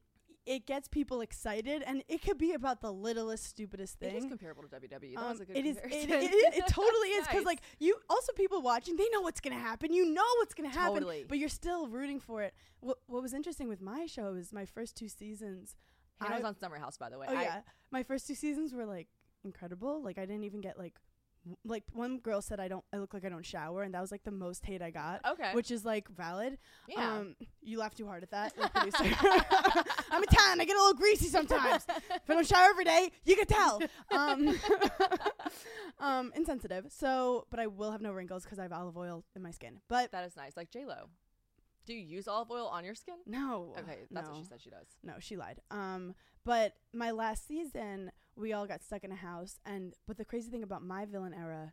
it 0.50 0.66
gets 0.66 0.88
people 0.88 1.20
excited, 1.20 1.82
and 1.86 2.02
it 2.08 2.22
could 2.22 2.36
be 2.36 2.52
about 2.54 2.80
the 2.80 2.92
littlest, 2.92 3.44
stupidest 3.44 4.00
thing. 4.00 4.14
It 4.16 4.18
is 4.18 4.24
comparable 4.26 4.64
to 4.64 4.68
WWE. 4.68 5.14
That 5.14 5.20
Um, 5.22 5.30
was 5.30 5.40
a 5.40 5.44
good 5.44 5.56
it 5.56 5.64
is. 5.64 5.76
It, 5.76 5.84
it, 5.92 6.10
it, 6.10 6.54
it 6.58 6.66
totally 6.66 7.08
is 7.10 7.24
because 7.26 7.44
Nice. 7.44 7.52
like 7.52 7.60
you 7.78 7.96
also 8.10 8.32
people 8.32 8.60
watching 8.60 8.96
they 8.96 9.08
know 9.10 9.20
what's 9.20 9.40
gonna 9.40 9.54
happen. 9.70 9.92
You 9.92 10.12
know 10.12 10.26
what's 10.38 10.52
gonna 10.54 10.68
happen, 10.68 10.94
Totally. 10.94 11.24
but 11.28 11.38
you're 11.38 11.48
still 11.48 11.86
rooting 11.86 12.18
for 12.18 12.42
it. 12.42 12.52
What 12.80 12.98
What 13.06 13.22
was 13.22 13.32
interesting 13.32 13.68
with 13.68 13.80
my 13.80 14.06
show 14.06 14.34
is 14.34 14.52
my 14.52 14.64
first 14.66 14.96
two 14.96 15.08
seasons. 15.08 15.76
Hannah 16.20 16.34
was 16.36 16.44
on 16.44 16.56
Summer 16.58 16.78
House, 16.78 16.98
by 16.98 17.08
the 17.10 17.18
way. 17.18 17.26
Oh 17.30 17.36
I- 17.36 17.42
yeah, 17.42 17.60
my 17.92 18.02
first 18.02 18.26
two 18.26 18.34
seasons 18.34 18.74
were 18.74 18.84
like 18.86 19.08
incredible. 19.44 20.02
Like 20.02 20.18
I 20.18 20.26
didn't 20.26 20.44
even 20.44 20.60
get 20.60 20.78
like 20.78 20.96
like 21.64 21.84
one 21.92 22.18
girl 22.18 22.42
said 22.42 22.60
I 22.60 22.68
don't 22.68 22.84
I 22.92 22.98
look 22.98 23.14
like 23.14 23.24
I 23.24 23.28
don't 23.28 23.44
shower 23.44 23.82
and 23.82 23.94
that 23.94 24.00
was 24.00 24.10
like 24.10 24.24
the 24.24 24.30
most 24.30 24.64
hate 24.64 24.82
I 24.82 24.90
got. 24.90 25.24
Okay. 25.26 25.52
Which 25.52 25.70
is 25.70 25.84
like 25.84 26.08
valid. 26.08 26.58
Yeah. 26.88 27.18
Um 27.18 27.36
you 27.62 27.78
laugh 27.78 27.94
too 27.94 28.06
hard 28.06 28.22
at 28.22 28.30
that. 28.30 28.52
I'm 30.10 30.22
Italian, 30.22 30.60
I 30.60 30.64
get 30.64 30.76
a 30.76 30.80
little 30.80 30.94
greasy 30.94 31.26
sometimes. 31.26 31.84
if 31.88 32.28
I 32.28 32.34
don't 32.34 32.46
shower 32.46 32.68
every 32.70 32.84
day, 32.84 33.10
you 33.24 33.36
can 33.36 33.46
tell. 33.46 33.80
Um 34.10 34.58
um 35.98 36.32
insensitive. 36.34 36.86
So 36.90 37.46
but 37.50 37.60
I 37.60 37.66
will 37.66 37.92
have 37.92 38.02
no 38.02 38.12
wrinkles 38.12 38.44
because 38.44 38.58
I 38.58 38.62
have 38.62 38.72
olive 38.72 38.96
oil 38.96 39.24
in 39.34 39.42
my 39.42 39.50
skin. 39.50 39.80
But 39.88 40.12
that 40.12 40.26
is 40.26 40.36
nice. 40.36 40.56
Like 40.56 40.70
J 40.70 40.84
Lo. 40.84 41.08
Do 41.86 41.94
you 41.94 42.06
use 42.06 42.28
olive 42.28 42.50
oil 42.50 42.66
on 42.66 42.84
your 42.84 42.94
skin? 42.94 43.16
no. 43.26 43.74
Okay, 43.78 44.00
that's 44.10 44.28
no. 44.28 44.34
what 44.34 44.42
she 44.42 44.46
said 44.46 44.60
she 44.60 44.70
does. 44.70 44.86
No, 45.02 45.14
she 45.18 45.36
lied. 45.36 45.60
Um, 45.70 46.14
but 46.44 46.74
my 46.92 47.10
last 47.10 47.48
season, 47.48 48.12
we 48.40 48.52
all 48.52 48.66
got 48.66 48.82
stuck 48.82 49.04
in 49.04 49.12
a 49.12 49.16
house, 49.16 49.58
and 49.66 49.94
but 50.06 50.16
the 50.16 50.24
crazy 50.24 50.50
thing 50.50 50.62
about 50.62 50.82
my 50.82 51.04
villain 51.04 51.34
era 51.34 51.72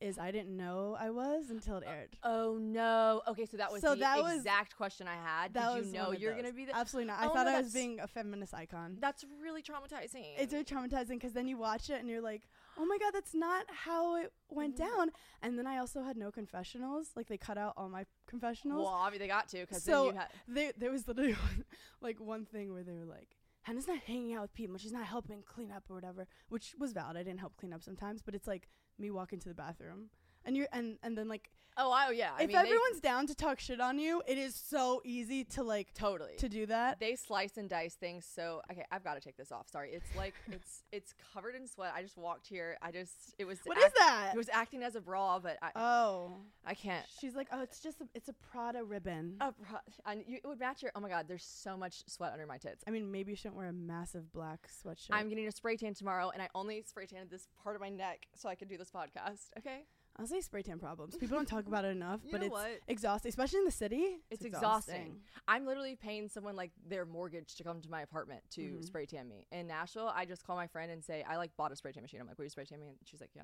is 0.00 0.16
I 0.16 0.30
didn't 0.30 0.56
know 0.56 0.96
I 0.98 1.10
was 1.10 1.50
until 1.50 1.78
it 1.78 1.84
aired. 1.84 2.16
Oh 2.22 2.56
no. 2.60 3.20
Okay, 3.26 3.46
so 3.46 3.56
that 3.56 3.72
was 3.72 3.80
So 3.82 3.90
the 3.96 4.00
that 4.00 4.22
was- 4.22 4.36
exact 4.36 4.76
question 4.76 5.08
I 5.08 5.16
had. 5.16 5.54
That 5.54 5.72
Did 5.74 5.78
was 5.78 5.86
you 5.88 5.92
know 5.94 6.06
one 6.06 6.14
of 6.14 6.22
you're 6.22 6.34
those. 6.34 6.42
gonna 6.42 6.54
be 6.54 6.64
the? 6.66 6.76
Absolutely 6.76 7.08
not. 7.08 7.18
I 7.20 7.26
Oh, 7.26 7.30
thought 7.34 7.46
no, 7.46 7.54
I 7.54 7.60
was 7.60 7.72
that's- 7.72 7.72
being 7.72 7.98
a 7.98 8.06
feminist 8.06 8.54
icon. 8.54 8.98
That's 9.00 9.24
really 9.42 9.60
traumatizing. 9.60 10.24
It's 10.38 10.52
very 10.52 10.64
traumatizing 10.64 11.14
because 11.18 11.32
then 11.32 11.48
you 11.48 11.56
watch 11.56 11.90
it 11.90 11.98
and 11.98 12.08
you're 12.08 12.20
like, 12.20 12.42
oh 12.78 12.84
my 12.86 12.96
god, 12.98 13.10
that's 13.12 13.34
not 13.34 13.66
how 13.70 14.14
it 14.14 14.32
went 14.50 14.76
Mhm. 14.76 14.86
down. 14.88 15.10
And 15.42 15.58
then 15.58 15.66
I 15.66 15.78
also 15.78 16.02
had 16.04 16.16
no 16.16 16.30
confessionals. 16.30 17.10
Like 17.16 17.26
they 17.26 17.36
cut 17.36 17.58
out 17.58 17.72
all 17.76 17.88
my 17.88 18.06
confessionals. 18.28 18.78
well, 18.84 18.94
obviously 18.94 19.24
they 19.26 19.28
got 19.28 19.48
to 19.48 19.58
because 19.62 19.82
So- 19.82 20.04
then 20.04 20.14
you 20.14 20.20
had. 20.20 20.28
there 20.46 20.72
there 20.76 20.90
was 20.92 21.08
literally 21.08 21.32
one, 21.48 21.64
like 22.00 22.20
one 22.20 22.44
thing 22.44 22.72
where 22.72 22.84
they 22.84 22.94
were 22.94 23.04
like 23.04 23.36
Hannah's 23.62 23.88
not 23.88 23.98
hanging 23.98 24.34
out 24.34 24.42
with 24.42 24.54
people 24.54 24.78
she's 24.78 24.92
not 24.92 25.06
helping 25.06 25.42
clean 25.42 25.70
up 25.70 25.84
or 25.90 25.94
whatever 25.94 26.26
which 26.48 26.74
was 26.78 26.92
valid 26.92 27.16
I 27.16 27.22
didn't 27.22 27.40
help 27.40 27.56
clean 27.56 27.72
up 27.72 27.82
sometimes 27.82 28.22
but 28.22 28.34
it's 28.34 28.46
like 28.46 28.68
me 28.98 29.10
walking 29.10 29.38
to 29.40 29.48
the 29.48 29.54
bathroom 29.54 30.10
and 30.48 30.56
you're 30.56 30.66
and 30.72 30.98
and 31.02 31.16
then 31.16 31.28
like 31.28 31.50
Oh, 31.80 31.92
I, 31.92 32.10
yeah. 32.10 32.30
I 32.36 32.42
if 32.42 32.48
mean, 32.48 32.56
they- 32.56 32.62
everyone's 32.62 33.00
down 33.00 33.28
to 33.28 33.36
talk 33.36 33.60
shit 33.60 33.80
on 33.80 34.00
you 34.00 34.20
it 34.26 34.36
is 34.36 34.56
so 34.56 35.00
easy 35.04 35.44
to 35.44 35.62
like 35.62 35.94
totally. 35.94 36.34
to 36.38 36.48
do 36.48 36.66
that. 36.66 36.98
They 36.98 37.14
slice 37.14 37.56
and 37.56 37.70
dice 37.70 37.94
things 37.94 38.26
so 38.26 38.62
okay 38.68 38.84
i've 38.90 39.04
got 39.04 39.14
to 39.14 39.20
take 39.20 39.36
this 39.36 39.52
off 39.52 39.68
sorry. 39.70 39.92
It's 39.92 40.08
like 40.16 40.34
it's 40.50 40.82
it's 40.90 41.14
covered 41.32 41.54
in 41.54 41.68
sweat. 41.68 41.92
I 41.94 42.02
just 42.02 42.16
walked 42.18 42.48
here. 42.48 42.76
I 42.82 42.90
just 42.90 43.36
it 43.38 43.44
was 43.44 43.60
What 43.64 43.78
is 43.78 43.92
that? 43.96 44.32
it 44.34 44.36
was 44.36 44.48
acting 44.52 44.82
as 44.82 44.96
a 44.96 45.00
bra 45.00 45.38
but 45.38 45.56
i 45.62 45.70
oh. 45.76 46.32
I 46.66 46.74
can't. 46.74 47.06
She's 47.20 47.36
like 47.36 47.46
oh 47.52 47.62
it's 47.62 47.78
just 47.78 48.00
a, 48.00 48.08
it's 48.12 48.28
a 48.28 48.32
Prada 48.32 48.82
ribbon. 48.82 49.36
A 49.40 49.52
bra, 49.52 49.78
and 50.04 50.24
you, 50.26 50.38
it 50.42 50.48
would 50.48 50.58
match 50.58 50.82
your 50.82 50.90
oh 50.96 51.00
my 51.00 51.08
god 51.08 51.26
there's 51.28 51.44
so 51.44 51.76
much 51.76 52.02
sweat 52.08 52.32
under 52.32 52.46
my 52.46 52.58
tits. 52.58 52.82
I 52.88 52.90
mean 52.90 53.12
maybe 53.12 53.30
you 53.30 53.36
shouldn't 53.36 53.56
wear 53.56 53.68
a 53.68 53.72
massive 53.72 54.32
black 54.32 54.68
sweatshirt. 54.68 55.10
I'm 55.12 55.28
getting 55.28 55.46
a 55.46 55.52
spray 55.52 55.76
tan 55.76 55.94
tomorrow 55.94 56.30
and 56.30 56.42
i 56.42 56.48
only 56.56 56.82
spray 56.82 57.06
tanned 57.06 57.30
this 57.30 57.46
part 57.62 57.76
of 57.76 57.80
my 57.80 57.88
neck 57.88 58.26
so 58.34 58.48
i 58.48 58.54
can 58.54 58.66
do 58.68 58.76
this 58.76 58.90
podcast 58.90 59.50
okay 59.58 59.84
I'll 60.18 60.26
say 60.26 60.40
spray 60.40 60.62
tan 60.62 60.78
problems 60.78 61.16
people 61.16 61.36
don't 61.36 61.46
talk 61.48 61.66
about 61.66 61.84
it 61.84 61.88
enough 61.88 62.20
but 62.32 62.42
it's 62.42 62.50
what? 62.50 62.80
exhausting 62.88 63.28
especially 63.28 63.60
in 63.60 63.64
the 63.64 63.70
city 63.70 64.16
it's 64.30 64.44
exhausting. 64.44 65.20
I'm 65.46 65.64
literally 65.64 65.94
paying 65.96 66.28
someone 66.28 66.56
like 66.56 66.72
their 66.86 67.06
mortgage 67.06 67.54
to 67.56 67.64
come 67.64 67.80
to 67.82 67.88
my 67.90 68.02
apartment 68.02 68.42
to 68.52 68.60
Mhm. 68.62 68.84
spray 68.84 69.06
tan 69.06 69.28
me. 69.28 69.46
In 69.52 69.66
Nashville, 69.68 70.12
I 70.14 70.24
just 70.24 70.44
call 70.46 70.56
my 70.56 70.66
friend 70.66 70.90
and 70.90 71.02
say, 71.04 71.24
I 71.28 71.36
like 71.36 71.56
bought 71.56 71.72
a 71.72 71.76
spray 71.76 71.92
tan 71.92 72.02
machine. 72.02 72.20
I'm 72.20 72.26
like, 72.26 72.36
will 72.38 72.44
you 72.44 72.50
spray 72.50 72.64
tan 72.64 72.80
me? 72.80 72.88
And 72.88 72.96
she's 73.04 73.20
like, 73.20 73.30
yeah. 73.34 73.42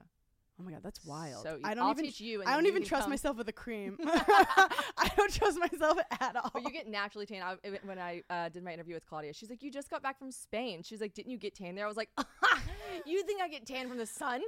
Oh 0.61 0.63
my 0.65 0.71
god, 0.71 0.83
that's 0.85 1.05
wild. 1.05 1.43
So 1.43 1.59
I 1.65 1.75
don't 1.75 1.85
will 1.85 1.93
even 1.93 2.05
teach 2.05 2.21
you. 2.21 2.41
And 2.41 2.49
I 2.49 2.55
don't 2.55 2.65
you 2.65 2.71
even 2.71 2.85
trust 2.85 3.05
come- 3.05 3.11
myself 3.11 3.37
with 3.37 3.49
a 3.49 3.53
cream. 3.53 3.97
I 4.05 5.11
don't 5.17 5.33
trust 5.33 5.59
myself 5.59 5.99
at 6.21 6.37
all. 6.37 6.51
But 6.55 6.63
you 6.65 6.71
get 6.71 6.87
naturally 6.89 7.27
tan. 7.27 7.43
I, 7.43 7.57
when 7.85 7.99
I 7.99 8.23
uh, 8.31 8.49
did 8.51 8.63
my 8.63 8.73
interview 8.73 8.95
with 8.95 9.07
Claudia, 9.07 9.33
she's 9.33 9.51
like, 9.51 9.63
"You 9.65 9.71
just 9.73 9.91
got 9.91 10.01
back 10.03 10.17
from 10.19 10.31
Spain." 10.31 10.83
She's 10.85 11.01
like, 11.01 11.13
"Didn't 11.15 11.33
you 11.33 11.39
get 11.39 11.55
tan 11.57 11.75
there?" 11.75 11.85
I 11.85 11.89
was 11.89 11.97
like, 11.97 12.11
"You 13.07 13.25
think 13.25 13.41
I 13.43 13.49
get 13.49 13.67
tan 13.67 13.89
from 13.89 13.99
the 13.99 14.07
sun? 14.07 14.43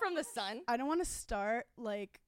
From 0.00 0.14
the 0.14 0.24
sun?" 0.24 0.62
I 0.66 0.76
don't 0.76 0.88
want 0.88 1.04
to 1.04 1.10
start 1.10 1.66
like 1.76 2.20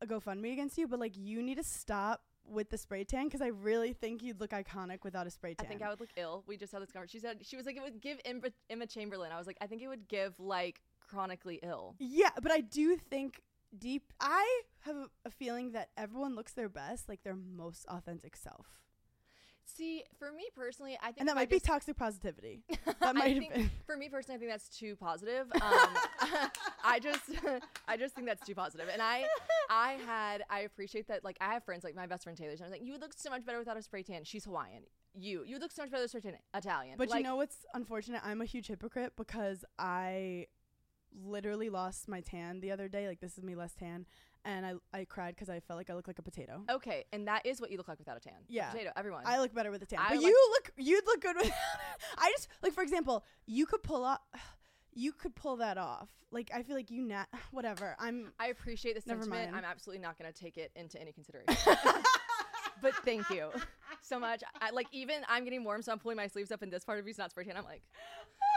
a 0.00 0.06
GoFundMe 0.06 0.52
against 0.52 0.76
you, 0.76 0.86
but 0.86 0.98
like 1.00 1.16
you 1.16 1.42
need 1.42 1.56
to 1.56 1.64
stop 1.64 2.22
with 2.44 2.70
the 2.70 2.76
spray 2.78 3.04
tan 3.04 3.26
because 3.26 3.40
I 3.40 3.48
really 3.48 3.92
think 3.92 4.22
you'd 4.22 4.40
look 4.40 4.50
iconic 4.50 5.04
without 5.04 5.26
a 5.26 5.30
spray 5.30 5.54
tan. 5.54 5.66
I 5.66 5.68
think 5.68 5.82
I 5.82 5.88
would 5.88 6.00
look 6.00 6.10
ill. 6.16 6.42
We 6.46 6.56
just 6.56 6.72
had 6.72 6.82
this 6.82 6.90
conversation. 6.90 7.20
She 7.20 7.26
said 7.26 7.46
she 7.46 7.56
was 7.56 7.66
like, 7.66 7.76
"It 7.76 7.82
would 7.82 8.00
give 8.00 8.18
Emma, 8.24 8.48
Emma 8.68 8.86
Chamberlain." 8.86 9.30
I 9.32 9.38
was 9.38 9.46
like, 9.46 9.58
"I 9.60 9.66
think 9.66 9.80
it 9.82 9.88
would 9.88 10.08
give 10.08 10.38
like 10.40 10.82
chronically 11.00 11.60
ill." 11.62 11.94
yeah, 11.98 12.30
but 12.42 12.50
I 12.52 12.60
do 12.60 12.96
think 12.96 13.40
deep. 13.78 14.12
I 14.20 14.62
have 14.80 14.96
a 15.24 15.30
feeling 15.30 15.72
that 15.72 15.90
everyone 15.96 16.34
looks 16.34 16.52
their 16.52 16.68
best, 16.68 17.08
like 17.08 17.22
their 17.22 17.36
most 17.36 17.86
authentic 17.86 18.36
self, 18.36 18.66
See, 19.64 20.04
for 20.18 20.30
me 20.32 20.44
personally, 20.54 20.98
I 21.00 21.06
think 21.06 21.20
and 21.20 21.28
that 21.28 21.32
I 21.32 21.40
might 21.40 21.50
be 21.50 21.56
just- 21.56 21.66
toxic 21.66 21.96
positivity. 21.96 22.62
That 23.00 23.16
might 23.16 23.34
have 23.42 23.52
been. 23.52 23.70
For 23.84 23.96
me 23.96 24.08
personally, 24.08 24.36
I 24.36 24.38
think 24.38 24.50
that's 24.50 24.68
too 24.68 24.94
positive. 24.96 25.46
Um, 25.62 25.96
I 26.84 26.98
just, 27.00 27.22
I 27.88 27.96
just 27.96 28.14
think 28.14 28.26
that's 28.26 28.46
too 28.46 28.54
positive. 28.54 28.88
And 28.92 29.00
I, 29.00 29.24
I 29.70 29.92
had, 30.06 30.44
I 30.50 30.60
appreciate 30.60 31.08
that. 31.08 31.24
Like, 31.24 31.36
I 31.40 31.54
have 31.54 31.64
friends, 31.64 31.84
like 31.84 31.94
my 31.96 32.06
best 32.06 32.24
friend 32.24 32.36
Taylor. 32.36 32.50
And 32.52 32.60
I 32.60 32.64
was 32.64 32.72
like, 32.72 32.84
you 32.84 32.92
would 32.92 33.00
look 33.00 33.12
so 33.16 33.30
much 33.30 33.44
better 33.44 33.58
without 33.58 33.76
a 33.76 33.82
spray 33.82 34.02
tan. 34.02 34.24
She's 34.24 34.44
Hawaiian. 34.44 34.82
You, 35.14 35.44
you 35.44 35.58
look 35.58 35.72
so 35.72 35.82
much 35.82 35.90
better 35.90 36.02
with 36.02 36.14
a 36.14 36.18
spray 36.18 36.32
tan. 36.32 36.38
Italian. 36.54 36.94
But 36.98 37.08
like, 37.10 37.18
you 37.18 37.24
know 37.24 37.36
what's 37.36 37.58
unfortunate? 37.74 38.20
I'm 38.24 38.40
a 38.40 38.44
huge 38.44 38.66
hypocrite 38.68 39.12
because 39.16 39.64
I 39.78 40.46
literally 41.24 41.70
lost 41.70 42.08
my 42.08 42.20
tan 42.20 42.60
the 42.60 42.70
other 42.70 42.88
day. 42.88 43.06
Like 43.06 43.20
this 43.20 43.36
is 43.38 43.44
me 43.44 43.54
less 43.54 43.74
tan, 43.74 44.06
and 44.44 44.64
I 44.66 44.74
I 44.92 45.04
cried 45.04 45.34
because 45.34 45.48
I 45.48 45.60
felt 45.60 45.78
like 45.78 45.90
I 45.90 45.94
looked 45.94 46.08
like 46.08 46.18
a 46.18 46.22
potato. 46.22 46.62
Okay, 46.70 47.04
and 47.12 47.26
that 47.28 47.44
is 47.46 47.60
what 47.60 47.70
you 47.70 47.76
look 47.78 47.88
like 47.88 47.98
without 47.98 48.16
a 48.16 48.20
tan. 48.20 48.34
Yeah. 48.48 48.70
potato. 48.70 48.90
Everyone. 48.96 49.22
I 49.24 49.38
look 49.40 49.54
better 49.54 49.70
with 49.70 49.82
a 49.82 49.86
tan, 49.86 49.98
I 50.00 50.08
but 50.10 50.16
like- 50.18 50.26
you 50.26 50.48
look 50.52 50.72
you'd 50.76 51.06
look 51.06 51.20
good 51.20 51.36
with. 51.42 51.52
I 52.18 52.30
just 52.32 52.48
like 52.62 52.72
for 52.72 52.82
example, 52.82 53.24
you 53.46 53.66
could 53.66 53.82
pull 53.82 54.04
off. 54.04 54.20
You 54.94 55.12
could 55.12 55.34
pull 55.34 55.56
that 55.56 55.78
off. 55.78 56.10
Like 56.30 56.50
I 56.54 56.62
feel 56.62 56.76
like 56.76 56.90
you 56.90 57.00
nat 57.00 57.24
whatever. 57.50 57.96
I'm 57.98 58.30
I 58.38 58.48
appreciate 58.48 58.94
this 58.94 59.06
Never 59.06 59.22
sentiment. 59.22 59.52
mind. 59.52 59.64
I'm 59.64 59.70
absolutely 59.70 60.02
not 60.02 60.18
going 60.18 60.30
to 60.30 60.38
take 60.38 60.58
it 60.58 60.70
into 60.76 61.00
any 61.00 61.12
consideration. 61.12 61.56
but 62.82 62.92
thank 62.96 63.30
you 63.30 63.48
so 64.02 64.20
much. 64.20 64.42
I, 64.60 64.68
like 64.70 64.88
even 64.92 65.22
I'm 65.30 65.44
getting 65.44 65.64
warm, 65.64 65.80
so 65.80 65.92
I'm 65.92 65.98
pulling 65.98 66.18
my 66.18 66.26
sleeves 66.26 66.52
up, 66.52 66.60
and 66.60 66.70
this 66.70 66.84
part 66.84 66.98
of 66.98 67.06
me's 67.06 67.16
not 67.16 67.30
spray 67.30 67.44
tan. 67.44 67.56
I'm 67.56 67.64
like, 67.64 67.80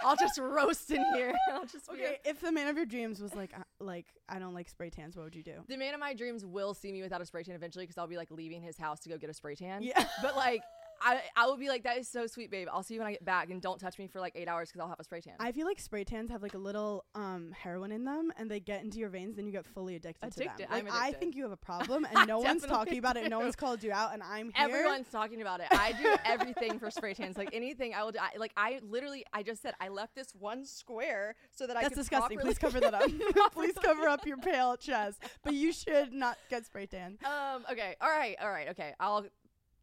I'll 0.03 0.15
just 0.15 0.37
roast 0.39 0.91
in 0.91 1.03
here. 1.13 1.33
I'll 1.51 1.65
just 1.65 1.89
be 1.91 2.01
a- 2.01 2.05
okay. 2.05 2.17
If 2.25 2.41
the 2.41 2.51
man 2.51 2.67
of 2.67 2.75
your 2.75 2.85
dreams 2.85 3.21
was 3.21 3.33
like 3.35 3.51
uh, 3.57 3.63
like 3.79 4.05
I 4.29 4.39
don't 4.39 4.53
like 4.53 4.69
spray 4.69 4.89
tans, 4.89 5.15
what 5.15 5.23
would 5.25 5.35
you 5.35 5.43
do? 5.43 5.53
the 5.67 5.77
man 5.77 5.93
of 5.93 5.99
my 5.99 6.13
dreams 6.13 6.45
will 6.45 6.73
see 6.73 6.91
me 6.91 7.01
without 7.01 7.21
a 7.21 7.25
spray 7.25 7.43
tan 7.43 7.55
eventually 7.55 7.85
because 7.85 7.97
I'll 7.97 8.07
be 8.07 8.17
like 8.17 8.31
leaving 8.31 8.61
his 8.61 8.77
house 8.77 8.99
to 9.01 9.09
go 9.09 9.17
get 9.17 9.29
a 9.29 9.33
spray 9.33 9.55
tan. 9.55 9.81
Yeah. 9.83 10.05
But 10.21 10.35
like, 10.35 10.61
I 11.01 11.21
I 11.35 11.45
will 11.45 11.57
be 11.57 11.69
like, 11.69 11.83
that 11.83 11.97
is 11.97 12.07
so 12.07 12.27
sweet, 12.27 12.51
babe. 12.51 12.67
I'll 12.71 12.83
see 12.83 12.95
you 12.95 12.99
when 12.99 13.07
I 13.07 13.11
get 13.11 13.25
back, 13.25 13.49
and 13.49 13.61
don't 13.61 13.79
touch 13.79 13.97
me 13.97 14.07
for 14.07 14.19
like 14.19 14.33
eight 14.35 14.47
hours 14.47 14.69
because 14.69 14.81
I'll 14.81 14.89
have 14.89 14.99
a 14.99 15.03
spray 15.03 15.21
tan. 15.21 15.33
I 15.39 15.51
feel 15.51 15.65
like 15.65 15.79
spray 15.79 16.03
tans 16.03 16.29
have 16.31 16.41
like 16.41 16.53
a 16.53 16.59
little 16.59 17.05
um 17.15 17.53
heroin 17.57 17.91
in 17.91 18.05
them, 18.05 18.31
and 18.37 18.49
they 18.49 18.59
get 18.59 18.83
into 18.83 18.99
your 18.99 19.09
veins, 19.09 19.35
then 19.35 19.45
you 19.45 19.51
get 19.51 19.65
fully 19.65 19.95
addicted, 19.95 20.31
to 20.31 20.39
them. 20.39 20.53
Like, 20.59 20.67
I'm 20.69 20.87
I 20.91 21.11
think 21.11 21.35
you 21.35 21.43
have 21.43 21.51
a 21.51 21.57
problem, 21.57 22.05
and 22.13 22.27
no 22.27 22.39
one's 22.39 22.65
talking 22.65 22.97
about 22.97 23.17
it. 23.17 23.29
No 23.29 23.39
one's 23.39 23.55
called 23.55 23.83
you 23.83 23.91
out, 23.91 24.13
and 24.13 24.23
I'm 24.23 24.51
here. 24.51 24.65
Everyone's 24.65 25.09
talking 25.09 25.41
about 25.41 25.59
it. 25.59 25.67
I 25.71 25.93
do 25.93 26.15
everything 26.25 26.79
for 26.79 26.89
spray 26.89 27.13
tans. 27.13 27.37
Like 27.37 27.49
anything, 27.53 27.93
I 27.93 28.03
will 28.03 28.11
do. 28.11 28.19
I, 28.19 28.37
like 28.37 28.51
I 28.57 28.79
literally, 28.83 29.25
I 29.33 29.43
just 29.43 29.61
said 29.61 29.73
I 29.79 29.89
left 29.89 30.15
this 30.15 30.33
one 30.37 30.65
square 30.65 31.35
so 31.51 31.67
that 31.67 31.77
I 31.77 31.83
That's 31.83 31.95
disgusting. 31.95 32.39
Please 32.39 32.57
cover 32.57 32.79
that 32.79 32.93
up. 32.93 33.09
Please 33.53 33.75
cover 33.81 34.07
up 34.07 34.25
your 34.25 34.37
pale 34.37 34.77
chest. 34.77 35.21
But 35.43 35.53
you 35.53 35.71
should 35.71 36.13
not 36.13 36.37
get 36.49 36.65
spray 36.65 36.85
tan. 36.85 37.17
Um. 37.23 37.65
Okay. 37.71 37.95
All 38.01 38.09
right. 38.09 38.35
All 38.41 38.49
right. 38.49 38.69
Okay. 38.69 38.93
I'll 38.99 39.25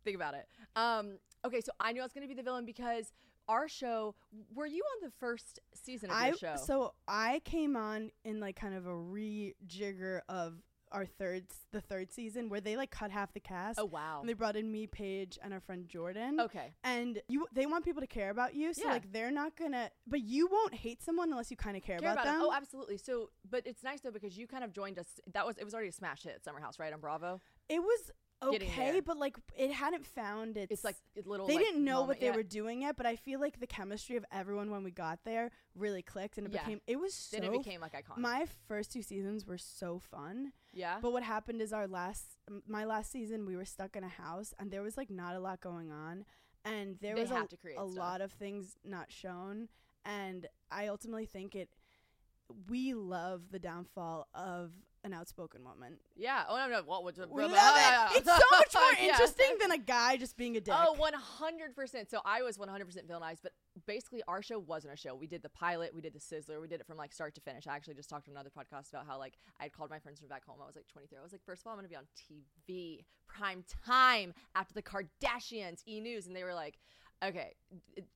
think 0.05 0.17
about 0.17 0.35
it. 0.35 0.47
Um. 0.77 1.19
Okay. 1.45 1.61
So 1.61 1.73
I 1.81 1.93
knew 1.93 2.01
I 2.01 2.05
was 2.05 2.13
gonna 2.13 2.29
be 2.29 2.35
the 2.35 2.43
villain 2.43 2.65
because 2.65 3.13
our 3.49 3.69
show. 3.69 4.15
Were 4.55 4.67
you 4.67 4.83
on 4.97 5.09
the 5.09 5.13
first 5.19 5.59
season 5.75 6.11
of 6.11 6.17
I 6.17 6.29
your 6.29 6.37
show? 6.37 6.55
so 6.65 6.95
I 7.09 7.41
came 7.45 7.77
on 7.77 8.11
in 8.25 8.41
like 8.41 8.57
kind 8.57 8.75
of 8.75 8.87
a 8.87 8.91
rejigger 8.91 10.21
of 10.29 10.55
our 10.93 11.07
third 11.07 11.45
the 11.73 11.81
third 11.81 12.13
season 12.13 12.51
where 12.51 12.61
they 12.61 12.77
like 12.77 12.91
cut 12.91 13.11
half 13.11 13.33
the 13.33 13.41
cast. 13.41 13.79
oh 13.81 13.87
wow. 13.87 14.21
And 14.21 14.29
they 14.29 14.35
brought 14.35 14.57
in 14.57 14.71
me, 14.71 14.87
Paige, 14.87 15.39
and 15.43 15.53
our 15.55 15.61
friend 15.61 15.89
Jordan. 15.89 16.39
Okay. 16.39 16.75
And 16.85 17.21
you, 17.29 17.47
they 17.53 17.65
want 17.65 17.85
people 17.87 18.03
to 18.03 18.07
care 18.07 18.29
about 18.31 18.55
you, 18.55 18.75
so 18.75 18.83
Yeah. 18.85 18.93
like 18.93 19.11
they're 19.11 19.31
not 19.31 19.57
gonna. 19.57 19.91
But 20.07 20.21
you 20.21 20.49
won't 20.53 20.75
hate 20.75 21.03
someone 21.03 21.31
unless 21.31 21.51
you 21.51 21.57
kind 21.57 21.77
of 21.79 21.83
care, 21.83 21.99
Care 21.99 22.13
about, 22.13 22.25
about 22.27 22.35
it. 22.37 22.39
them. 22.41 22.47
Oh, 22.49 22.53
absolutely. 22.55 22.99
So, 22.99 23.31
but 23.51 23.67
it's 23.67 23.83
nice 23.83 24.03
though 24.03 24.11
because 24.11 24.37
you 24.37 24.47
kind 24.47 24.65
of 24.65 24.73
joined 24.73 24.99
us. 24.99 25.07
That 25.33 25.47
was 25.47 25.57
it 25.57 25.65
was 25.65 25.73
already 25.73 25.89
a 25.89 25.93
smash 25.93 26.25
hit, 26.25 26.45
Summer 26.45 26.61
House, 26.61 26.79
right 26.79 26.93
on 26.93 27.01
Bravo. 27.01 27.41
it 27.71 27.81
was 27.83 28.11
okay, 28.43 29.01
but 29.01 29.17
like 29.17 29.37
it 29.57 29.73
hadn't 29.73 30.05
found 30.07 30.57
its. 30.57 30.71
It's 30.73 30.85
like 30.85 30.97
a 31.17 31.29
little. 31.29 31.47
they 31.47 31.55
like, 31.57 31.65
didn't 31.65 31.85
know 31.85 32.03
what 32.03 32.21
they 32.21 32.27
Yeah. 32.27 32.37
were 32.37 32.43
doing 32.43 32.83
yet, 32.83 32.97
but 32.97 33.07
I 33.07 33.17
feel 33.17 33.41
like 33.41 33.61
the 33.61 33.67
chemistry 33.67 34.17
of 34.17 34.25
everyone 34.33 34.71
when 34.71 34.83
we 34.83 34.91
got 34.91 35.21
there 35.25 35.51
really 35.75 36.03
clicked, 36.03 36.39
and 36.39 36.47
it 36.47 36.53
Yeah. 36.53 36.63
became. 36.65 36.81
It 36.87 36.99
was 37.01 37.15
so. 37.15 37.37
Then 37.39 37.45
it 37.53 37.53
became 37.53 37.81
like 37.81 37.93
iconic. 37.93 38.19
my 38.19 38.47
first 38.69 38.93
two 38.93 39.03
seasons 39.03 39.47
were 39.47 39.59
so 39.59 39.99
fun, 39.99 40.53
yeah. 40.73 40.99
but 41.01 41.13
what 41.13 41.23
happened 41.23 41.61
is 41.63 41.73
our 41.73 41.87
last, 41.87 42.37
my 42.67 42.85
last 42.85 43.11
season, 43.13 43.47
we 43.47 43.57
were 43.57 43.65
stuck 43.65 43.97
in 43.97 44.05
a 44.05 44.09
house, 44.09 44.53
and 44.59 44.71
there 44.71 44.83
was 44.83 44.97
like 44.97 45.11
not 45.11 45.35
a 45.37 45.41
lot 45.41 45.61
going 45.61 45.91
on, 45.93 46.25
and 46.65 46.99
there 47.01 47.15
They 47.15 47.23
was 47.23 47.31
a, 47.31 47.45
a 47.45 47.49
stuff. 47.49 47.97
lot 47.97 48.21
of 48.21 48.33
things 48.33 48.77
not 48.85 49.11
shown, 49.13 49.69
and 50.05 50.47
I 50.71 50.89
ultimately 50.89 51.27
think 51.27 51.55
it. 51.55 51.71
We 52.69 52.93
love 52.93 53.45
the 53.51 53.59
downfall 53.59 54.29
of 54.35 54.73
an 55.05 55.13
outspoken 55.13 55.65
woman. 55.65 55.97
yeah. 56.17 56.45
Oh 56.49 56.57
no 56.57 56.69
no. 56.69 56.83
What 56.85 57.05
was 57.05 57.17
We 57.17 57.43
love 57.43 57.53
it. 57.53 58.19
It's 58.19 58.27
so 58.27 58.39
much 58.51 58.75
more 58.75 59.09
interesting 59.09 59.57
than 59.61 59.73
a 59.73 59.79
guy 59.79 60.17
just 60.17 60.37
being 60.37 60.57
a 60.57 60.61
dick. 60.61 60.75
Oh, 60.77 60.97
100%. 60.99 62.11
So 62.11 62.21
I 62.25 62.43
was 62.43 62.59
100% 62.59 62.69
villainized, 63.07 63.39
but 63.43 63.53
basically 63.87 64.23
our 64.29 64.43
show 64.43 64.59
wasn't 64.59 64.95
a 64.95 64.97
show. 64.97 65.15
We 65.15 65.27
did 65.27 65.43
the 65.43 65.49
pilot, 65.49 65.95
we 65.95 66.01
did 66.01 66.15
the 66.15 66.21
sizzler, 66.21 66.61
we 66.61 66.69
did 66.69 66.81
it 66.81 66.87
from 66.87 66.97
like 66.97 67.13
start 67.13 67.35
to 67.35 67.41
finish. 67.41 67.67
I 67.67 67.75
actually 67.75 67.95
just 67.95 68.09
talked 68.09 68.27
to 68.27 68.31
another 68.31 68.51
podcast 68.51 68.91
about 68.91 69.07
how 69.07 69.19
like 69.19 69.35
I 69.59 69.65
had 69.65 69.73
called 69.73 69.91
my 69.91 69.99
friends 69.99 70.21
from 70.21 70.29
back 70.29 70.45
home. 70.47 70.59
I 70.63 70.67
was 70.67 70.77
like 70.77 70.87
23. 70.89 71.19
I 71.19 71.23
was 71.23 71.33
like, 71.33 71.45
first 71.45 71.63
of 71.63 71.67
all, 71.67 71.77
I'm 71.77 71.83
to 71.83 71.89
be 71.89 71.97
on 71.97 72.07
TV, 72.17 73.05
prime 73.27 73.65
time 73.85 74.35
after 74.55 74.75
the 74.75 74.83
Kardashians, 74.83 75.83
E 75.89 76.01
News. 76.01 76.27
And 76.27 76.37
they 76.37 76.45
were 76.45 76.55
like, 76.55 76.79
okay, 77.23 77.55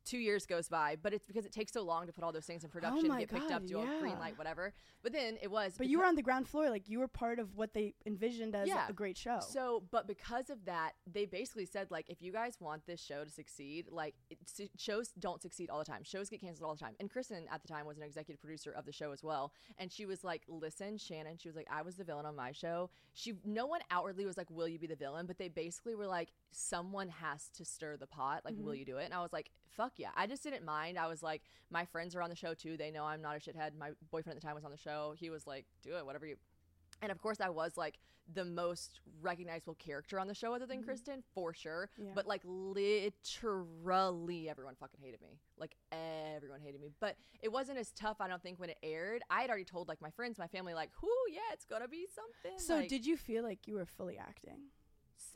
two 0.05 0.19
years 0.19 0.47
goes 0.47 0.69
by, 0.69 0.97
but 1.01 1.13
it's 1.13 1.27
because 1.27 1.45
it 1.45 1.53
takes 1.53 1.73
so 1.73 1.83
long 1.83 2.07
to 2.07 2.13
put 2.13 2.25
all 2.25 2.33
those 2.33 2.45
things 2.47 2.65
in 2.65 2.71
oh 2.71 2.73
production, 2.73 3.11
Oh 3.11 3.19
get 3.19 3.31
picked 3.31 3.51
up, 3.51 3.63
God, 3.63 3.67
do 3.67 3.81
a 3.81 4.01
green 4.01 4.19
light, 4.19 4.37
whatever. 4.39 4.73
But 5.03 5.13
then 5.13 5.39
it 5.41 5.51
was. 5.51 5.75
But 5.79 5.89
you 5.89 5.99
were 5.99 6.05
on 6.05 6.15
the 6.15 6.23
ground 6.23 6.49
floor, 6.49 6.71
like 6.71 6.89
you 6.89 6.99
were 6.99 7.09
part 7.09 7.39
of 7.39 7.57
what 7.57 7.75
they 7.75 7.95
envisioned 8.05 8.55
as 8.55 8.69
Yeah. 8.69 8.87
a 8.89 8.93
great 8.93 9.17
show. 9.17 9.41
So, 9.41 9.85
but 9.91 10.07
because 10.07 10.51
of 10.51 10.65
that, 10.65 10.93
they 11.11 11.27
basically 11.27 11.67
said 11.67 11.91
like, 11.91 12.09
if 12.09 12.23
you 12.23 12.33
guys 12.33 12.57
want 12.61 12.87
this 12.87 13.01
show 13.01 13.25
to 13.25 13.31
succeed, 13.31 13.87
like 13.91 14.15
it, 14.31 14.39
shows 14.77 15.11
don't 15.19 15.41
succeed 15.41 15.71
all 15.71 15.79
the 15.79 15.85
time. 15.85 16.03
Shows 16.03 16.29
get 16.29 16.41
canceled 16.41 16.69
all 16.69 16.75
the 16.75 16.81
time. 16.81 16.95
And 17.01 17.11
Kristin 17.11 17.45
at 17.51 17.63
the 17.63 17.69
time 17.69 17.87
was 17.87 17.97
an 17.97 18.03
executive 18.03 18.41
producer 18.41 18.73
of 18.73 18.85
the 18.85 18.93
show 18.93 19.13
as 19.13 19.23
well, 19.23 19.53
and 19.79 19.93
she 19.93 20.07
was 20.07 20.25
like, 20.25 20.43
"Listen, 20.49 20.99
Shannon," 20.99 21.39
she 21.39 21.49
was 21.49 21.57
like, 21.57 21.69
"I 21.71 21.83
was 21.83 21.97
the 21.97 22.05
villain 22.05 22.27
on 22.27 22.37
my 22.37 22.53
show." 22.53 22.91
She, 23.15 23.35
no 23.45 23.67
one 23.67 23.81
outwardly 23.91 24.27
was 24.27 24.37
like, 24.37 24.51
"Will 24.51 24.69
you 24.69 24.79
be 24.79 24.87
the 24.87 24.97
villain?" 24.97 25.27
But 25.27 25.39
they 25.39 25.49
basically 25.49 25.95
were 25.95 26.07
like, 26.07 26.33
"Someone 26.51 27.09
has 27.09 27.49
to 27.57 27.65
stir 27.65 27.97
the 27.97 28.07
pot. 28.07 28.43
Like, 28.45 28.55
mm-hmm. 28.55 28.65
will 28.65 28.75
you 28.75 28.85
do 28.85 28.96
it?" 28.99 29.05
And 29.05 29.15
I 29.15 29.23
was 29.23 29.33
like, 29.33 29.51
"Fuck 29.71 29.93
yeah!" 29.97 30.11
I 30.17 30.27
just 30.27 30.43
didn't 30.43 30.65
mind. 30.65 30.99
I 30.99 31.07
was 31.07 31.23
like, 31.23 31.43
my 31.71 31.85
friends 31.85 32.15
are 32.15 32.23
on 32.23 32.31
the 32.31 32.37
show 32.37 32.55
too. 32.55 32.77
They 32.77 32.91
know 32.91 33.05
I'm 33.05 33.23
not 33.23 33.37
a 33.37 33.41
shithead. 33.41 33.77
My 33.77 33.91
boyfriend 34.11 34.37
at 34.37 34.41
the 34.41 34.47
time 34.47 34.55
was 34.55 34.65
on 34.65 34.71
the 34.71 34.77
show. 34.77 35.15
He 35.19 35.31
was 35.31 35.47
like, 35.47 35.67
"Do 35.83 35.97
it, 35.97 36.07
whatever 36.07 36.27
you." 36.27 36.37
And 37.03 37.13
of 37.13 37.21
course, 37.21 37.41
I 37.41 37.49
was 37.49 37.77
like 37.77 37.99
the 38.33 38.45
most 38.45 39.01
recognizable 39.21 39.75
character 39.75 40.19
on 40.19 40.27
the 40.27 40.35
show, 40.35 40.53
other 40.53 40.67
than 40.67 40.83
mm-hmm. 40.83 40.91
Kristin, 40.91 41.23
for 41.35 41.55
sure. 41.55 41.89
Yeah. 41.97 42.11
But 42.15 42.27
like 42.27 42.43
literally, 42.45 44.49
everyone 44.49 44.75
fucking 44.75 45.01
hated 45.01 45.21
me. 45.21 45.39
Like 45.59 45.77
everyone 45.93 46.61
hated 46.61 46.81
me. 46.81 46.91
But 47.01 47.17
it 47.41 47.53
wasn't 47.53 47.79
as 47.79 47.93
tough, 47.93 48.21
I 48.21 48.29
don't 48.29 48.43
think, 48.43 48.59
when 48.59 48.71
it 48.71 48.79
aired. 48.83 49.23
I 49.31 49.43
had 49.43 49.51
already 49.51 49.65
told 49.65 49.89
like 49.89 50.01
my 50.01 50.11
friends, 50.11 50.39
my 50.39 50.49
family, 50.49 50.75
like, 50.75 50.91
"Whoo, 51.03 51.09
yeah, 51.31 51.41
it's 51.53 51.65
gonna 51.65 51.89
be 51.89 52.07
something." 52.15 52.59
So 52.59 52.77
Like, 52.77 52.89
did 52.89 53.07
you 53.07 53.17
feel 53.17 53.43
like 53.43 53.67
you 53.67 53.75
were 53.75 53.87
fully 53.87 54.19
acting? 54.19 54.71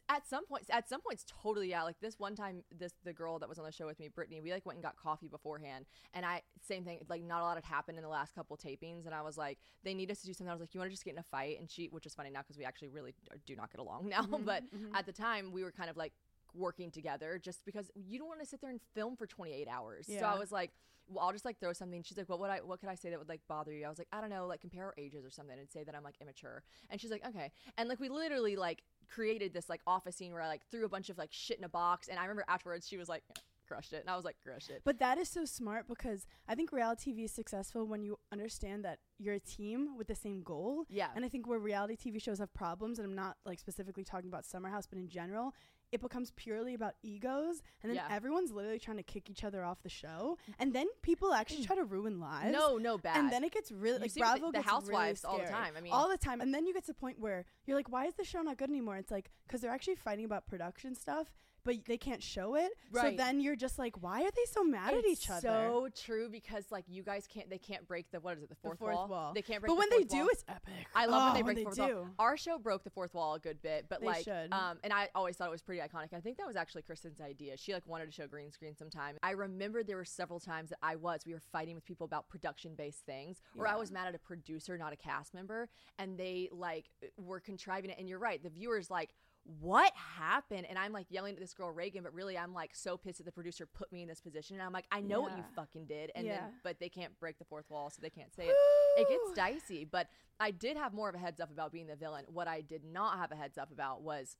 At 0.08 0.26
some 0.26 0.44
points 0.46 0.68
at 0.70 0.88
some 0.88 1.00
points 1.00 1.24
totally 1.42 1.70
yeah 1.70 1.82
like 1.82 1.98
this 2.00 2.18
one 2.18 2.34
time 2.34 2.62
this 2.76 2.92
the 3.04 3.12
girl 3.12 3.38
that 3.38 3.48
was 3.48 3.58
on 3.58 3.64
the 3.64 3.72
show 3.72 3.86
with 3.86 3.98
me 3.98 4.08
brittany 4.08 4.40
we 4.40 4.52
like 4.52 4.66
went 4.66 4.76
and 4.76 4.82
got 4.82 4.96
coffee 4.96 5.28
beforehand 5.28 5.86
and 6.14 6.26
i 6.26 6.42
same 6.66 6.84
thing 6.84 6.98
like 7.08 7.22
not 7.22 7.40
a 7.40 7.44
lot 7.44 7.56
had 7.56 7.64
happened 7.64 7.96
in 7.96 8.02
the 8.02 8.10
last 8.10 8.34
couple 8.34 8.56
tapings 8.56 9.06
and 9.06 9.14
i 9.14 9.22
was 9.22 9.38
like 9.38 9.58
they 9.84 9.94
need 9.94 10.10
us 10.10 10.20
to 10.20 10.26
do 10.26 10.32
something 10.32 10.50
i 10.50 10.54
was 10.54 10.60
like 10.60 10.74
you 10.74 10.80
want 10.80 10.90
to 10.90 10.92
just 10.92 11.04
get 11.04 11.12
in 11.14 11.18
a 11.18 11.22
fight 11.22 11.58
and 11.58 11.70
she 11.70 11.86
which 11.86 12.06
is 12.06 12.14
funny 12.14 12.30
now 12.30 12.40
because 12.40 12.58
we 12.58 12.64
actually 12.64 12.88
really 12.88 13.14
do 13.46 13.54
not 13.54 13.70
get 13.70 13.80
along 13.80 14.08
now 14.08 14.22
mm-hmm, 14.22 14.44
but 14.44 14.64
mm-hmm. 14.64 14.94
at 14.94 15.06
the 15.06 15.12
time 15.12 15.52
we 15.52 15.62
were 15.62 15.72
kind 15.72 15.90
of 15.90 15.96
like 15.96 16.12
working 16.52 16.90
together 16.90 17.40
just 17.42 17.64
because 17.64 17.90
you 17.94 18.18
don't 18.18 18.26
want 18.26 18.40
to 18.40 18.46
sit 18.46 18.60
there 18.60 18.70
and 18.70 18.80
film 18.94 19.16
for 19.16 19.26
28 19.26 19.68
hours 19.68 20.08
so 20.18 20.24
i 20.26 20.36
was 20.36 20.50
like 20.50 20.72
well, 21.10 21.24
I'll 21.24 21.32
just 21.32 21.44
like 21.44 21.58
throw 21.58 21.72
something. 21.72 22.02
She's 22.02 22.16
like, 22.16 22.28
"What 22.28 22.38
would 22.40 22.50
I? 22.50 22.58
What 22.58 22.80
could 22.80 22.88
I 22.88 22.94
say 22.94 23.10
that 23.10 23.18
would 23.18 23.28
like 23.28 23.40
bother 23.48 23.72
you?" 23.72 23.84
I 23.84 23.88
was 23.88 23.98
like, 23.98 24.08
"I 24.12 24.20
don't 24.20 24.30
know, 24.30 24.46
like 24.46 24.60
compare 24.60 24.84
our 24.84 24.94
ages 24.96 25.24
or 25.24 25.30
something, 25.30 25.58
and 25.58 25.68
say 25.68 25.82
that 25.82 25.94
I'm 25.94 26.04
like 26.04 26.14
immature." 26.20 26.62
And 26.88 27.00
she's 27.00 27.10
like, 27.10 27.26
"Okay." 27.26 27.50
And 27.76 27.88
like 27.88 28.00
we 28.00 28.08
literally 28.08 28.56
like 28.56 28.82
created 29.10 29.52
this 29.52 29.68
like 29.68 29.80
office 29.86 30.16
scene 30.16 30.32
where 30.32 30.42
I 30.42 30.48
like 30.48 30.62
threw 30.70 30.84
a 30.84 30.88
bunch 30.88 31.10
of 31.10 31.18
like 31.18 31.32
shit 31.32 31.58
in 31.58 31.64
a 31.64 31.68
box, 31.68 32.08
and 32.08 32.18
I 32.18 32.22
remember 32.22 32.44
afterwards 32.48 32.88
she 32.88 32.96
was 32.96 33.08
like, 33.08 33.22
"Crushed 33.66 33.92
it," 33.92 34.00
and 34.00 34.10
I 34.10 34.16
was 34.16 34.24
like, 34.24 34.36
"Crushed 34.44 34.70
it." 34.70 34.82
But 34.84 34.98
that 34.98 35.18
is 35.18 35.28
so 35.28 35.44
smart 35.44 35.86
because 35.88 36.26
I 36.48 36.54
think 36.54 36.72
reality 36.72 37.12
TV 37.12 37.24
is 37.24 37.32
successful 37.32 37.86
when 37.86 38.02
you 38.02 38.18
understand 38.32 38.84
that 38.84 38.98
you're 39.18 39.34
a 39.34 39.40
team 39.40 39.96
with 39.96 40.06
the 40.06 40.14
same 40.14 40.42
goal. 40.42 40.84
Yeah. 40.88 41.08
And 41.14 41.24
I 41.24 41.28
think 41.28 41.46
where 41.46 41.58
reality 41.58 41.96
TV 41.96 42.20
shows 42.20 42.38
have 42.38 42.52
problems, 42.54 42.98
and 42.98 43.06
I'm 43.08 43.16
not 43.16 43.36
like 43.44 43.58
specifically 43.58 44.04
talking 44.04 44.28
about 44.28 44.44
Summer 44.44 44.68
House, 44.68 44.86
but 44.86 44.98
in 44.98 45.08
general, 45.08 45.54
it 45.92 46.00
becomes 46.00 46.32
purely 46.36 46.74
about 46.74 46.94
egos, 47.02 47.62
and 47.82 47.90
then 47.90 47.96
Yeah. 47.96 48.08
everyone's 48.10 48.52
literally 48.52 48.78
trying 48.78 48.96
to 48.98 49.02
kick 49.02 49.28
each 49.28 49.44
other 49.44 49.64
off 49.64 49.82
the 49.82 49.88
show, 49.88 50.38
mm. 50.48 50.54
and 50.58 50.72
then 50.72 50.86
people 51.02 51.32
actually 51.32 51.62
mm. 51.62 51.66
try 51.66 51.76
to 51.76 51.84
ruin 51.84 52.20
lives. 52.20 52.52
no, 52.52 52.76
no, 52.78 52.98
bad. 52.98 53.16
And 53.16 53.30
then 53.32 53.44
it 53.44 53.52
gets 53.52 53.72
really 53.72 53.94
You 53.94 54.00
like 54.00 54.14
the- 54.14 54.20
Bravo 54.20 54.46
the 54.46 54.52
gets 54.58 54.68
Housewives 54.68 55.24
really 55.24 55.34
all 55.40 55.44
the 55.44 55.50
time. 55.50 55.74
I 55.76 55.80
mean- 55.80 55.92
all 55.92 56.08
the 56.08 56.18
time. 56.18 56.40
And 56.40 56.54
then 56.54 56.66
you 56.66 56.72
get 56.72 56.84
to 56.84 56.92
the 56.92 56.94
point 56.94 57.18
where 57.18 57.44
you're 57.66 57.76
like, 57.76 57.90
why 57.90 58.06
is 58.06 58.14
the 58.14 58.24
show 58.24 58.42
not 58.42 58.56
good 58.56 58.70
anymore? 58.70 58.96
It's 58.96 59.10
like 59.10 59.30
because 59.46 59.60
they're 59.60 59.72
actually 59.72 59.96
fighting 59.96 60.24
about 60.24 60.46
production 60.46 60.94
stuff 60.94 61.32
but 61.64 61.76
they 61.86 61.96
can't 61.98 62.22
show 62.22 62.54
it. 62.54 62.70
So 62.94 63.10
then 63.16 63.40
you're 63.40 63.56
just 63.56 63.78
like, 63.78 64.02
why 64.02 64.22
are 64.22 64.30
they 64.34 64.44
so 64.50 64.62
mad 64.64 64.94
at 64.94 65.06
each 65.06 65.28
other? 65.30 65.40
So 65.40 65.88
true 65.94 66.28
because 66.28 66.64
like 66.70 66.84
you 66.88 67.02
guys 67.02 67.26
can't 67.26 67.48
they 67.50 67.58
can't 67.58 67.86
break 67.86 68.10
the 68.10 68.20
what 68.20 68.36
is 68.36 68.42
it 68.42 68.48
the 68.48 68.54
The 68.54 68.60
fourth, 68.60 68.78
fourth 68.78 69.08
wall. 69.08 69.32
They 69.34 69.42
can't 69.42 69.60
break. 69.60 69.68
but 69.68 69.74
the 69.74 69.78
when 69.78 69.90
they 69.90 69.96
fourth 69.98 70.08
do, 70.10 70.16
wall. 70.18 70.28
it's 70.32 70.44
epic. 70.48 70.74
I 70.94 71.06
love 71.06 71.22
oh, 71.22 71.24
when 71.26 71.34
they 71.34 71.42
break 71.42 71.56
the 71.58 71.62
fourth 71.64 71.76
do. 71.76 71.96
wall. 71.96 72.08
Our 72.18 72.36
show 72.36 72.58
broke 72.58 72.84
the 72.84 72.90
fourth 72.90 73.14
wall 73.14 73.34
a 73.34 73.38
good 73.38 73.60
bit, 73.62 73.86
but 73.88 74.00
They 74.00 74.06
like, 74.06 74.24
should. 74.24 74.52
um, 74.52 74.78
and 74.84 74.92
I 74.92 75.08
always 75.14 75.36
thought 75.36 75.48
it 75.48 75.52
was 75.52 75.62
pretty 75.62 75.80
iconic. 75.80 76.12
I 76.14 76.20
think 76.20 76.36
that 76.38 76.46
was 76.46 76.56
actually 76.56 76.82
Kristin's 76.82 77.20
idea. 77.20 77.56
She 77.56 77.72
like 77.72 77.86
wanted 77.86 78.06
to 78.06 78.12
show 78.12 78.26
green 78.26 78.50
screen 78.50 78.76
sometime. 78.76 79.16
I 79.22 79.32
remember 79.32 79.82
there 79.82 79.96
were 79.96 80.04
several 80.04 80.40
times 80.40 80.70
that 80.70 80.78
I 80.82 80.96
was 80.96 81.20
we 81.26 81.32
were 81.34 81.42
fighting 81.52 81.74
with 81.74 81.84
people 81.84 82.04
about 82.04 82.28
production 82.28 82.74
based 82.76 83.04
things, 83.06 83.40
or 83.56 83.66
I 83.66 83.76
was 83.76 83.90
mad 83.90 84.08
at 84.08 84.14
a 84.14 84.18
producer, 84.18 84.76
not 84.78 84.92
a 84.92 84.96
cast 84.96 85.34
member, 85.34 85.68
and 85.98 86.18
they 86.18 86.48
like 86.52 86.90
were 87.16 87.40
contriving 87.40 87.90
it. 87.90 87.98
And 87.98 88.08
you're 88.08 88.18
right, 88.18 88.42
the 88.42 88.50
viewers 88.50 88.90
like. 88.90 89.14
What 89.58 89.92
happened? 89.94 90.66
And 90.68 90.78
I'm 90.78 90.92
like 90.92 91.06
yelling 91.10 91.34
at 91.34 91.40
this 91.40 91.54
girl 91.54 91.70
Reagan, 91.70 92.02
but 92.04 92.14
really 92.14 92.38
I'm 92.38 92.54
like 92.54 92.74
so 92.74 92.96
pissed 92.96 93.18
that 93.18 93.24
the 93.24 93.32
producer 93.32 93.66
put 93.66 93.90
me 93.90 94.02
in 94.02 94.08
this 94.08 94.20
position. 94.20 94.56
And 94.56 94.62
I'm 94.62 94.72
like, 94.72 94.84
I 94.92 95.00
know 95.00 95.20
what 95.20 95.36
you 95.36 95.42
fucking 95.56 95.86
did, 95.86 96.12
and 96.14 96.26
Yeah. 96.26 96.40
then 96.42 96.52
but 96.62 96.78
they 96.78 96.88
can't 96.88 97.18
break 97.18 97.38
the 97.38 97.44
fourth 97.44 97.68
wall, 97.70 97.90
so 97.90 97.98
they 98.00 98.10
can't 98.10 98.32
say 98.34 98.44
it. 98.46 98.56
It 98.96 99.08
gets 99.08 99.32
dicey, 99.34 99.84
but 99.84 100.08
I 100.38 100.50
did 100.52 100.76
have 100.76 100.92
more 100.92 101.08
of 101.08 101.14
a 101.14 101.18
heads 101.18 101.40
up 101.40 101.50
about 101.50 101.72
being 101.72 101.86
the 101.86 101.96
villain. 101.96 102.24
What 102.28 102.48
I 102.48 102.60
did 102.60 102.84
not 102.84 103.18
have 103.18 103.32
a 103.32 103.36
heads 103.36 103.58
up 103.58 103.70
about 103.72 104.02
was 104.02 104.36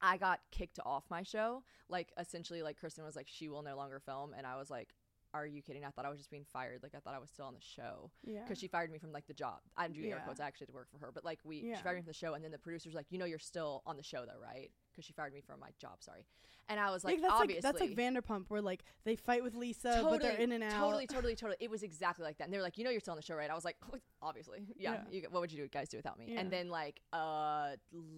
I 0.00 0.16
got 0.18 0.40
kicked 0.50 0.78
off 0.84 1.04
my 1.10 1.22
show. 1.22 1.62
Like 1.88 2.12
essentially, 2.18 2.62
like 2.62 2.80
Kristin 2.80 3.04
was 3.04 3.16
like, 3.16 3.28
she 3.28 3.48
will 3.48 3.62
no 3.62 3.76
longer 3.76 4.00
film, 4.00 4.34
and 4.36 4.46
I 4.46 4.56
was 4.56 4.70
like, 4.70 4.94
are 5.34 5.46
you 5.46 5.62
kidding? 5.62 5.84
I 5.84 5.90
thought 5.90 6.04
I 6.04 6.08
was 6.10 6.18
just 6.18 6.30
being 6.30 6.44
fired. 6.52 6.80
Like 6.82 6.94
I 6.94 7.00
thought 7.00 7.14
I 7.14 7.18
was 7.18 7.30
still 7.30 7.46
on 7.46 7.54
the 7.54 7.60
show 7.60 8.10
Yeah. 8.24 8.40
because 8.42 8.58
she 8.58 8.68
fired 8.68 8.90
me 8.90 8.98
from 8.98 9.12
like 9.12 9.26
the 9.26 9.34
job. 9.34 9.58
I'm 9.76 9.92
doing 9.92 10.06
air 10.10 10.16
Yeah. 10.18 10.24
quotes. 10.24 10.40
I 10.40 10.46
actually 10.46 10.66
had 10.66 10.72
to 10.72 10.74
work 10.74 10.88
for 10.92 10.98
her, 10.98 11.10
but 11.12 11.24
like 11.24 11.40
we, 11.44 11.56
Yeah. 11.60 11.76
she 11.76 11.82
fired 11.82 11.96
me 11.96 12.02
from 12.02 12.08
the 12.08 12.14
show, 12.14 12.34
and 12.34 12.44
then 12.44 12.52
the 12.52 12.58
producer's 12.58 12.94
like, 12.94 13.06
you 13.10 13.18
know, 13.18 13.24
you're 13.24 13.38
still 13.38 13.82
on 13.86 13.96
the 13.96 14.02
show 14.02 14.24
though, 14.24 14.38
right? 14.40 14.70
Because 14.92 15.04
she 15.04 15.12
fired 15.12 15.34
me 15.34 15.40
from 15.40 15.58
my 15.60 15.70
job. 15.78 15.96
Sorry, 16.02 16.24
and 16.68 16.78
I 16.78 16.90
was 16.92 17.04
like, 17.04 17.20
that's 17.20 17.32
obviously, 17.32 17.54
like 17.56 17.62
that's 17.62 17.80
like 17.80 17.96
Vanderpump, 17.96 18.44
where 18.48 18.62
like 18.62 18.84
they 19.04 19.16
fight 19.16 19.42
with 19.42 19.54
Lisa, 19.56 20.00
but 20.08 20.22
they're 20.22 20.36
in 20.36 20.52
and 20.52 20.62
out. 20.62 20.70
Totally, 20.78 21.06
totally, 21.14 21.34
totally. 21.34 21.56
It 21.60 21.68
was 21.70 21.82
exactly 21.82 22.24
like 22.24 22.38
that. 22.38 22.44
And 22.44 22.52
they 22.52 22.58
were 22.58 22.62
like, 22.62 22.78
you 22.78 22.84
know, 22.84 22.90
you're 22.90 23.00
still 23.00 23.12
on 23.12 23.16
the 23.18 23.22
show, 23.22 23.34
right? 23.34 23.50
I 23.50 23.54
was 23.54 23.64
like, 23.64 23.76
obviously, 24.22 24.66
yeah. 24.78 25.00
Yeah. 25.10 25.20
You, 25.20 25.26
what 25.30 25.40
would 25.40 25.50
you 25.52 25.58
do, 25.62 25.68
guys 25.68 25.88
do 25.88 25.96
without 25.96 26.18
me? 26.18 26.36
And 26.36 26.50
then 26.50 26.68
like, 26.68 27.00
uh, 27.12 27.70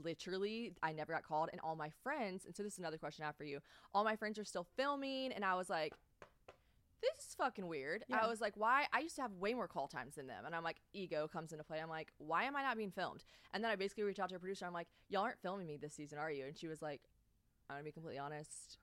literally, 0.02 0.72
I 0.82 0.92
never 0.92 1.12
got 1.12 1.22
called, 1.24 1.48
and 1.52 1.60
all 1.62 1.76
my 1.76 1.90
friends. 2.02 2.44
And 2.44 2.54
so 2.54 2.62
this 2.62 2.74
is 2.74 2.78
another 2.78 2.98
question 2.98 3.22
I 3.24 3.26
have 3.26 3.36
for 3.36 3.44
you. 3.44 3.60
All 3.94 4.04
my 4.04 4.16
friends 4.16 4.38
are 4.38 4.44
still 4.44 4.66
filming, 4.76 5.32
and 5.32 5.44
I 5.44 5.54
was 5.54 5.70
like. 5.70 5.92
This 7.02 7.26
is 7.28 7.34
fucking 7.34 7.66
weird. 7.66 8.04
I 8.12 8.26
was 8.26 8.40
like, 8.40 8.54
why? 8.56 8.86
I 8.92 9.00
used 9.00 9.16
to 9.16 9.22
have 9.22 9.32
way 9.32 9.54
more 9.54 9.68
call 9.68 9.86
times 9.86 10.14
than 10.16 10.26
them. 10.26 10.44
And 10.46 10.54
I'm 10.54 10.64
like, 10.64 10.80
ego 10.92 11.28
comes 11.28 11.52
into 11.52 11.62
play. 11.64 11.78
I'm 11.80 11.88
like, 11.90 12.10
why 12.18 12.44
am 12.44 12.56
I 12.56 12.62
not 12.62 12.76
being 12.76 12.90
filmed? 12.90 13.24
And 13.52 13.62
then 13.62 13.70
I 13.70 13.76
basically 13.76 14.04
reached 14.04 14.18
out 14.20 14.30
to 14.30 14.36
a 14.36 14.38
producer. 14.38 14.66
I'm 14.66 14.72
like, 14.72 14.88
y'all 15.08 15.22
aren't 15.22 15.40
filming 15.40 15.66
me 15.66 15.76
this 15.76 15.94
season, 15.94 16.18
are 16.18 16.30
you? 16.30 16.46
And 16.46 16.56
she 16.56 16.68
was 16.68 16.80
like, 16.82 17.02
I'm 17.68 17.76
going 17.76 17.84
to 17.84 17.88
be 17.88 17.92
completely 17.92 18.18
honest. 18.18 18.78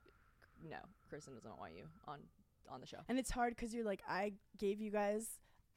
No, 0.70 0.78
Kristin 1.12 1.34
doesn't 1.36 1.58
want 1.60 1.74
you 1.76 1.86
on 2.08 2.20
on 2.70 2.80
the 2.80 2.88
show. 2.88 3.00
and 3.10 3.20
it's 3.20 3.30
hard 3.30 3.54
because 3.56 3.74
you're 3.74 3.84
like, 3.84 4.02
I 4.08 4.34
gave 4.58 4.80
you 4.80 4.90
guys 4.90 5.28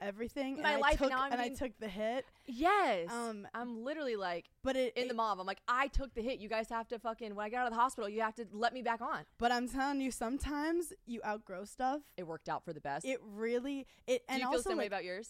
everything, 0.01 0.61
My 0.63 0.73
and 0.73 0.81
life, 0.81 0.95
I 0.95 0.97
took, 0.97 1.11
now 1.11 1.23
I'm 1.23 1.33
and 1.33 1.41
I 1.41 1.49
took 1.51 1.73
the 1.79 1.89
hit. 1.89 2.25
Yes. 2.47 3.11
Um, 3.11 3.47
I'm 3.55 3.85
literally 3.85 4.17
like 4.17 4.47
But 4.63 4.77
it, 4.77 4.97
in 4.97 5.09
the 5.09 5.15
mob. 5.15 5.41
I'm 5.41 5.47
like, 5.47 5.61
I 5.69 5.89
took 5.89 6.15
the 6.15 6.23
hit. 6.23 6.39
You 6.39 6.49
guys 6.49 6.69
have 6.69 6.89
to 6.89 6.99
fucking 6.99 7.35
when 7.35 7.45
I 7.45 7.49
get 7.49 7.61
out 7.61 7.67
of 7.67 7.73
the 7.73 7.79
hospital, 7.79 8.09
you 8.09 8.21
have 8.23 8.35
to 8.37 8.47
let 8.53 8.73
me 8.73 8.83
back 8.83 9.01
on. 9.01 9.25
but 9.39 9.53
I'm 9.53 9.69
telling 9.69 10.01
you, 10.01 10.11
sometimes 10.11 10.93
you 11.07 11.21
outgrow 11.27 11.65
stuff. 11.65 12.03
It 12.17 12.27
worked 12.27 12.49
out 12.49 12.65
for 12.65 12.73
the 12.73 12.81
best. 12.81 13.05
It 13.05 13.21
really 13.35 13.87
it 14.07 14.23
Do 14.29 14.35
and 14.35 14.39
you 14.41 14.45
feel 14.45 14.51
the 14.53 14.57
also 14.59 14.71
same 14.71 14.79
way 14.79 14.87
about 14.87 15.05
yours? 15.05 15.29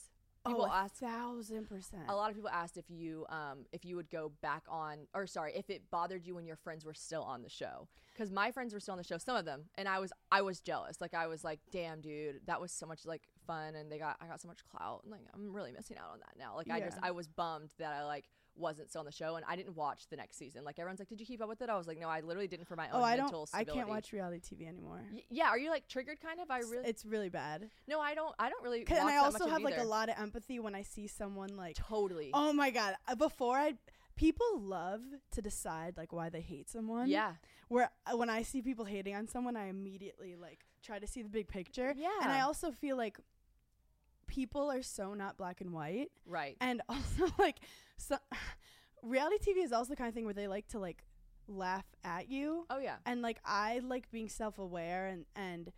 oh, 0.48 0.62
a 0.64 0.68
ask 0.70 0.94
thousand 0.94 1.68
percent. 1.68 2.02
a 2.08 2.14
lot 2.14 2.30
of 2.30 2.36
people 2.36 2.50
asked 2.50 2.76
if 2.76 2.88
you 2.88 3.26
um 3.30 3.66
if 3.72 3.84
you 3.84 3.96
would 3.96 4.08
go 4.10 4.30
back 4.42 4.62
on 4.68 4.98
or 5.12 5.26
sorry 5.26 5.52
if 5.56 5.68
it 5.70 5.82
bothered 5.90 6.24
you 6.24 6.36
when 6.36 6.46
your 6.46 6.54
friends 6.54 6.84
were 6.84 6.94
still 6.94 7.22
on 7.24 7.42
the 7.42 7.48
show 7.48 7.88
because 8.14 8.30
my 8.30 8.52
friends 8.52 8.72
were 8.72 8.78
still 8.78 8.92
on 8.92 8.98
the 8.98 9.02
show 9.02 9.18
some 9.18 9.34
of 9.36 9.44
them 9.44 9.64
and 9.76 9.88
i 9.88 9.98
was 9.98 10.12
i 10.30 10.40
was 10.40 10.60
jealous 10.60 11.00
like 11.00 11.14
i 11.14 11.26
was 11.26 11.42
like 11.42 11.58
damn 11.72 12.00
dude 12.00 12.36
that 12.46 12.60
was 12.60 12.70
so 12.70 12.86
much 12.86 13.04
like 13.04 13.22
fun 13.46 13.74
and 13.74 13.90
they 13.90 13.98
got 13.98 14.16
i 14.20 14.26
got 14.26 14.40
so 14.40 14.48
much 14.48 14.58
clout 14.68 15.00
and 15.04 15.12
like 15.12 15.20
i'm 15.34 15.52
really 15.52 15.72
missing 15.72 15.96
out 15.98 16.10
on 16.12 16.18
that 16.18 16.34
now 16.38 16.54
like 16.56 16.70
i 16.70 16.80
just 16.80 16.98
i 17.02 17.10
was 17.10 17.26
bummed 17.28 17.70
that 17.78 17.92
i 17.92 18.04
like 18.04 18.24
wasn't 18.58 18.88
still 18.88 19.00
on 19.00 19.04
the 19.04 19.12
show 19.12 19.36
and 19.36 19.44
i 19.46 19.54
didn't 19.54 19.76
watch 19.76 20.08
the 20.08 20.16
next 20.16 20.38
season 20.38 20.64
like 20.64 20.78
everyone's 20.78 20.98
like 20.98 21.08
did 21.08 21.20
you 21.20 21.26
keep 21.26 21.42
up 21.42 21.48
with 21.48 21.60
it 21.60 21.68
i 21.68 21.76
was 21.76 21.86
like 21.86 22.00
no 22.00 22.08
i 22.08 22.20
literally 22.20 22.48
didn't 22.48 22.66
for 22.66 22.74
my 22.74 22.86
own 22.86 23.00
oh, 23.00 23.04
I 23.04 23.16
mental 23.16 23.46
don't. 23.52 23.60
I 23.60 23.64
can't 23.64 23.86
watch 23.88 24.12
reality 24.14 24.40
TV 24.40 24.66
anymore. 24.66 25.02
Y- 25.12 25.22
yeah 25.28 25.48
are 25.48 25.58
you 25.58 25.68
like 25.68 25.86
triggered 25.88 26.20
kind 26.22 26.40
of 26.40 26.50
i 26.50 26.58
It's- 26.60 26.70
really 26.72 26.88
It's 26.88 27.04
really 27.04 27.28
bad. 27.28 27.68
no 27.86 28.00
i 28.00 28.14
don't 28.14 28.34
i 28.38 28.48
don't 28.48 28.62
really 28.64 28.82
'Cause- 28.84 28.94
watch 28.96 29.00
and 29.02 29.08
I 29.10 29.12
that 29.16 29.24
also 29.24 29.38
much 29.40 29.46
of 29.48 29.52
have 29.52 29.62
like 29.62 29.74
a 29.74 29.80
either. 29.80 29.88
lot 29.88 30.08
of 30.08 30.14
empathy 30.18 30.58
when 30.58 30.74
I 30.74 30.82
see 30.82 31.06
someone 31.06 31.50
like 31.56 31.76
totally 31.76 32.30
Oh 32.32 32.52
my 32.54 32.70
god! 32.70 32.94
uh, 33.06 33.14
Before 33.14 33.56
I, 33.58 33.74
people 34.16 34.46
love 34.58 35.02
to 35.32 35.42
decide 35.42 35.98
like 35.98 36.12
why 36.14 36.30
they 36.30 36.40
hate 36.40 36.70
someone. 36.70 37.08
yeah 37.08 37.32
Where 37.68 37.90
uh, 38.10 38.16
when 38.16 38.30
I 38.30 38.40
see 38.42 38.62
people 38.62 38.86
hating 38.86 39.14
on 39.14 39.28
someone, 39.28 39.54
I 39.56 39.66
immediately 39.66 40.34
like 40.36 40.60
try 40.82 40.98
to 40.98 41.06
see 41.06 41.20
the 41.22 41.28
big 41.28 41.48
picture. 41.48 41.92
Yeah. 41.96 42.08
And 42.22 42.30
I 42.32 42.40
also 42.42 42.70
feel 42.70 42.96
like 42.96 43.18
people 44.26 44.70
are 44.70 44.82
so 44.82 45.14
not 45.14 45.36
black 45.36 45.60
and 45.60 45.72
white, 45.72 46.10
right. 46.26 46.56
And 46.60 46.82
also 46.88 47.32
like 47.38 47.58
so, 47.96 48.16
reality 49.02 49.52
TV 49.52 49.64
is 49.64 49.72
also 49.72 49.90
the 49.90 49.96
kind 49.96 50.08
of 50.08 50.14
thing 50.14 50.24
where 50.24 50.34
they 50.34 50.48
like 50.48 50.68
to 50.68 50.78
like 50.78 51.04
laugh 51.48 51.86
at 52.04 52.28
you, 52.30 52.66
oh 52.70 52.78
yeah. 52.78 52.96
And 53.04 53.22
like 53.22 53.38
I 53.44 53.80
like 53.84 54.10
being 54.10 54.28
self 54.28 54.58
aware 54.58 55.06
and 55.06 55.24
and. 55.34 55.72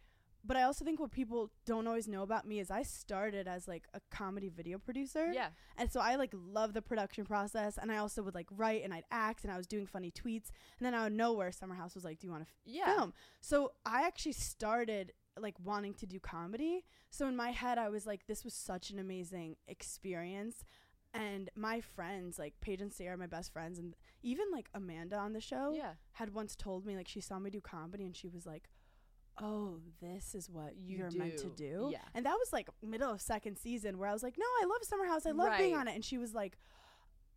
But 0.44 0.56
I 0.56 0.62
also 0.62 0.84
think 0.84 1.00
what 1.00 1.10
people 1.10 1.50
don't 1.66 1.86
always 1.88 2.06
know 2.06 2.22
about 2.22 2.46
me 2.46 2.60
is 2.60 2.70
I 2.70 2.82
started 2.82 3.48
as 3.48 3.66
like 3.66 3.86
a 3.92 4.00
comedy 4.10 4.48
video 4.48 4.78
producer. 4.78 5.30
yeah. 5.34 5.48
And 5.76 5.92
so 5.92 6.00
I 6.00 6.14
like 6.14 6.32
love 6.32 6.74
the 6.74 6.80
production 6.80 7.26
process. 7.26 7.76
And 7.76 7.90
I 7.90 7.98
also 7.98 8.22
would 8.22 8.36
like 8.36 8.46
write 8.52 8.84
and 8.84 8.94
I'd 8.94 9.02
act 9.10 9.42
and 9.42 9.52
I 9.52 9.56
was 9.56 9.66
doing 9.66 9.84
funny 9.84 10.12
tweets. 10.12 10.50
And 10.78 10.86
then 10.86 10.94
out 10.94 11.08
of 11.08 11.12
nowhere 11.12 11.50
Summer 11.50 11.74
House 11.74 11.94
was 11.94 12.04
like, 12.04 12.20
"Do 12.20 12.28
you 12.28 12.30
want 12.30 12.46
to 12.46 12.52
yeah. 12.64 12.94
film?" 12.96 13.12
So 13.40 13.72
I 13.84 14.06
actually 14.06 14.32
started 14.32 15.12
like 15.42 15.54
wanting 15.62 15.94
to 15.94 16.06
do 16.06 16.18
comedy. 16.20 16.84
So 17.10 17.26
in 17.28 17.36
my 17.36 17.50
head 17.50 17.78
I 17.78 17.88
was 17.88 18.06
like 18.06 18.26
this 18.26 18.44
was 18.44 18.54
such 18.54 18.90
an 18.90 18.98
amazing 18.98 19.56
experience 19.66 20.64
and 21.14 21.48
my 21.56 21.80
friends 21.80 22.38
like 22.38 22.54
Paige 22.60 22.82
and 22.82 22.92
Sarah, 22.92 23.14
are 23.14 23.16
my 23.16 23.26
best 23.26 23.50
friends 23.52 23.78
and 23.78 23.94
even 24.22 24.44
like 24.52 24.68
Amanda 24.74 25.16
on 25.16 25.32
the 25.32 25.40
show 25.40 25.72
yeah 25.74 25.92
had 26.12 26.34
once 26.34 26.54
told 26.54 26.84
me 26.84 26.96
like 26.96 27.08
she 27.08 27.20
saw 27.20 27.38
me 27.38 27.48
do 27.50 27.60
comedy 27.62 28.04
and 28.04 28.14
she 28.14 28.28
was 28.28 28.44
like 28.44 28.68
oh 29.40 29.78
this 30.02 30.34
is 30.34 30.50
what 30.50 30.74
You 30.76 30.98
you're 30.98 31.10
meant 31.12 31.38
to 31.38 31.48
do. 31.48 31.88
Yeah. 31.90 31.98
and 32.14 32.26
that 32.26 32.34
was 32.34 32.52
like 32.52 32.68
middle 32.82 33.10
of 33.10 33.20
second 33.22 33.56
season 33.56 33.96
where 33.96 34.08
i 34.08 34.12
was 34.12 34.22
like 34.22 34.36
no 34.36 34.44
i 34.62 34.66
love 34.66 34.82
summer 34.82 35.06
house 35.06 35.24
i 35.26 35.30
love 35.30 35.56
being 35.56 35.74
on 35.76 35.88
it 35.88 35.94
and 35.94 36.04
she 36.04 36.18
was 36.18 36.34
like 36.34 36.58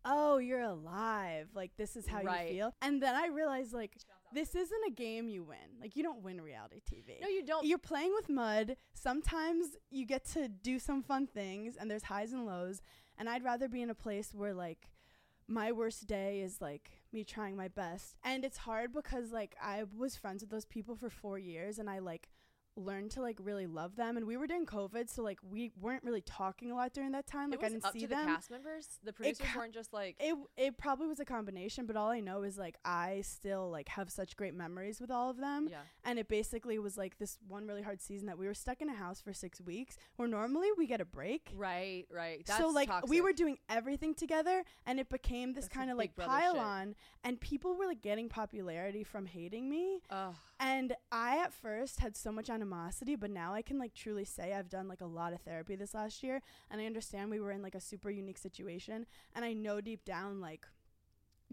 oh 0.04 0.36
you're 0.38 0.60
alive 0.60 1.48
like 1.54 1.70
this 1.78 1.94
is 1.96 2.06
how 2.06 2.20
Right. 2.22 2.48
you 2.48 2.54
feel 2.56 2.74
and 2.82 3.00
then 3.02 3.14
i 3.14 3.28
realized 3.28 3.72
like 3.72 3.96
this 4.34 4.54
isn't 4.54 4.84
a 4.86 4.90
game 4.90 5.28
you 5.28 5.42
win. 5.44 5.58
Like 5.80 5.96
you 5.96 6.02
don't 6.02 6.22
win 6.22 6.40
reality 6.40 6.80
tv 6.90 7.20
No, 7.20 7.28
you 7.28 7.42
don't. 7.44 7.64
you're 7.66 7.78
playing 7.78 8.12
with 8.14 8.28
mud. 8.28 8.76
Sometimes 8.94 9.66
you 9.90 10.06
get 10.06 10.24
to 10.32 10.48
do 10.48 10.78
some 10.78 11.02
fun 11.02 11.26
things 11.26 11.76
and 11.78 11.90
there's 11.90 12.04
highs 12.04 12.32
and 12.32 12.46
lows. 12.46 12.80
And 13.18 13.28
i'd 13.28 13.44
rather 13.44 13.68
be 13.68 13.82
in 13.82 13.90
a 13.90 13.94
place 13.94 14.32
where 14.34 14.54
like 14.54 14.88
my 15.48 15.72
worst 15.72 16.06
day 16.06 16.40
is 16.40 16.60
like 16.60 16.90
me 17.12 17.24
trying 17.24 17.56
my 17.56 17.68
best. 17.68 18.16
And 18.24 18.44
it's 18.44 18.58
hard 18.58 18.92
because 18.92 19.32
like 19.32 19.54
i 19.62 19.84
was 19.96 20.16
friends 20.16 20.42
with 20.42 20.50
those 20.50 20.64
people 20.64 20.96
for 20.96 21.10
four 21.10 21.38
years 21.38 21.78
and 21.78 21.88
i 21.90 21.98
like 21.98 22.28
learned 22.76 23.10
to 23.12 23.20
like 23.20 23.36
really 23.42 23.66
love 23.66 23.96
them 23.96 24.16
and 24.16 24.26
we 24.26 24.36
were 24.36 24.46
doing 24.46 24.64
covid 24.64 25.08
so 25.08 25.22
like 25.22 25.38
we 25.42 25.70
weren't 25.80 26.02
really 26.04 26.22
talking 26.22 26.70
a 26.70 26.74
lot 26.74 26.92
during 26.92 27.12
that 27.12 27.26
time 27.26 27.50
like 27.50 27.62
i 27.62 27.68
didn't 27.68 27.84
up 27.84 27.92
see 27.92 28.00
to 28.00 28.06
them. 28.06 28.26
the 28.26 28.32
cast 28.32 28.50
members. 28.50 28.88
The 29.04 29.12
producers 29.12 29.46
ca- 29.46 29.58
weren't 29.58 29.74
just 29.74 29.92
like 29.92 30.16
it 30.18 30.34
it 30.56 30.78
probably 30.78 31.06
was 31.06 31.20
a 31.20 31.24
combination 31.24 31.86
but 31.86 31.96
all 31.96 32.08
i 32.10 32.20
know 32.20 32.42
is 32.42 32.56
like 32.56 32.76
i 32.84 33.20
still 33.22 33.70
like 33.70 33.88
have 33.88 34.10
such 34.10 34.36
great 34.36 34.54
memories 34.54 35.00
with 35.00 35.10
all 35.10 35.30
of 35.30 35.36
them. 35.36 35.68
Yeah, 35.70 35.78
and 36.04 36.18
it 36.18 36.28
basically 36.28 36.78
was 36.78 36.96
like 36.96 37.18
this 37.18 37.38
one 37.46 37.66
really 37.66 37.82
hard 37.82 38.00
season 38.00 38.26
that 38.26 38.38
we 38.38 38.46
were 38.46 38.54
stuck 38.54 38.80
in 38.80 38.88
a 38.88 38.94
house 38.94 39.20
for 39.20 39.32
six 39.32 39.60
weeks 39.60 39.96
where 40.16 40.28
normally 40.28 40.68
we 40.76 40.86
get 40.86 41.00
a 41.00 41.04
break. 41.04 41.50
Right, 41.54 42.06
right. 42.10 42.44
That's 42.46 42.58
so 42.58 42.68
like 42.68 42.90
we 43.08 43.20
were 43.20 43.32
doing 43.32 43.58
everything 43.68 44.14
together 44.14 44.64
and 44.86 44.98
it 44.98 45.08
became 45.08 45.52
this 45.52 45.68
kind 45.68 45.90
of 45.90 45.98
like 45.98 46.16
pile 46.16 46.58
on 46.58 46.94
and 47.24 47.40
people 47.40 47.74
were 47.74 47.86
like 47.86 48.02
getting 48.02 48.28
popularity 48.28 49.04
from 49.04 49.26
hating 49.26 49.68
me. 49.68 50.00
Ugh. 50.10 50.34
And 50.62 50.94
i 51.10 51.38
at 51.38 51.52
first 51.52 51.98
had 52.00 52.16
so 52.16 52.30
much 52.30 52.48
animosity 52.48 53.16
but 53.16 53.30
now 53.30 53.52
i 53.52 53.60
can 53.62 53.78
like 53.78 53.92
truly 53.94 54.24
say 54.24 54.52
i've 54.54 54.68
done 54.68 54.86
like 54.88 55.00
a 55.00 55.06
lot 55.06 55.32
of 55.32 55.40
therapy 55.40 55.74
this 55.76 55.92
last 55.94 56.22
year 56.22 56.40
and 56.70 56.80
i 56.80 56.86
understand 56.86 57.30
we 57.30 57.40
were 57.40 57.50
in 57.50 57.62
like 57.62 57.74
a 57.74 57.80
super 57.80 58.10
unique 58.10 58.38
situation 58.38 59.04
and 59.34 59.44
i 59.44 59.52
know 59.52 59.80
deep 59.80 60.04
down 60.04 60.40
like 60.40 60.66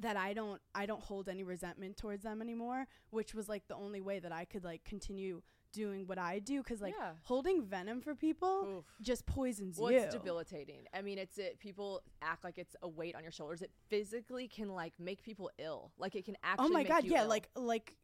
that 0.02 0.16
I 0.16 0.32
don't 0.32 0.62
I 0.74 0.86
don't 0.86 1.02
hold 1.02 1.28
any 1.28 1.44
resentment 1.44 1.98
towards 1.98 2.24
them 2.24 2.42
anymore, 2.42 2.88
which 3.10 3.34
was 3.34 3.50
like 3.50 3.68
the 3.68 3.76
only 3.76 4.00
way 4.00 4.20
that 4.20 4.32
I 4.32 4.46
could 4.46 4.64
like 4.64 4.86
continue 4.86 5.42
doing 5.74 6.08
what 6.08 6.18
I 6.18 6.40
do 6.40 6.64
cuz 6.64 6.80
like 6.82 6.94
Yeah. 6.98 7.12
holding 7.24 7.62
venom 7.66 8.00
for 8.00 8.16
people 8.16 8.78
Oof. 8.78 8.86
just 9.02 9.26
poisons 9.26 9.78
Well, 9.78 9.92
you. 9.92 9.98
it's 10.00 10.16
debilitating. 10.16 10.88
I 10.94 11.02
mean, 11.02 11.18
it's 11.18 11.38
it. 11.38 11.60
People 11.60 12.02
act 12.22 12.46
like 12.46 12.58
it's 12.58 12.78
a 12.82 12.88
weight 12.88 13.14
on 13.14 13.24
your 13.24 13.34
shoulders. 13.34 13.62
It 13.62 13.72
physically 13.90 14.48
can 14.48 14.70
like 14.70 14.94
make 15.00 15.22
people 15.22 15.52
ill. 15.58 15.92
Like 15.98 16.16
it 16.16 16.24
can 16.24 16.38
oh 16.38 16.48
actually. 16.48 16.66
oh 16.68 16.70
my 16.70 16.84
god, 16.86 17.04
yeah, 17.04 17.24
ill. 17.24 17.28
like 17.28 17.50
like 17.58 17.98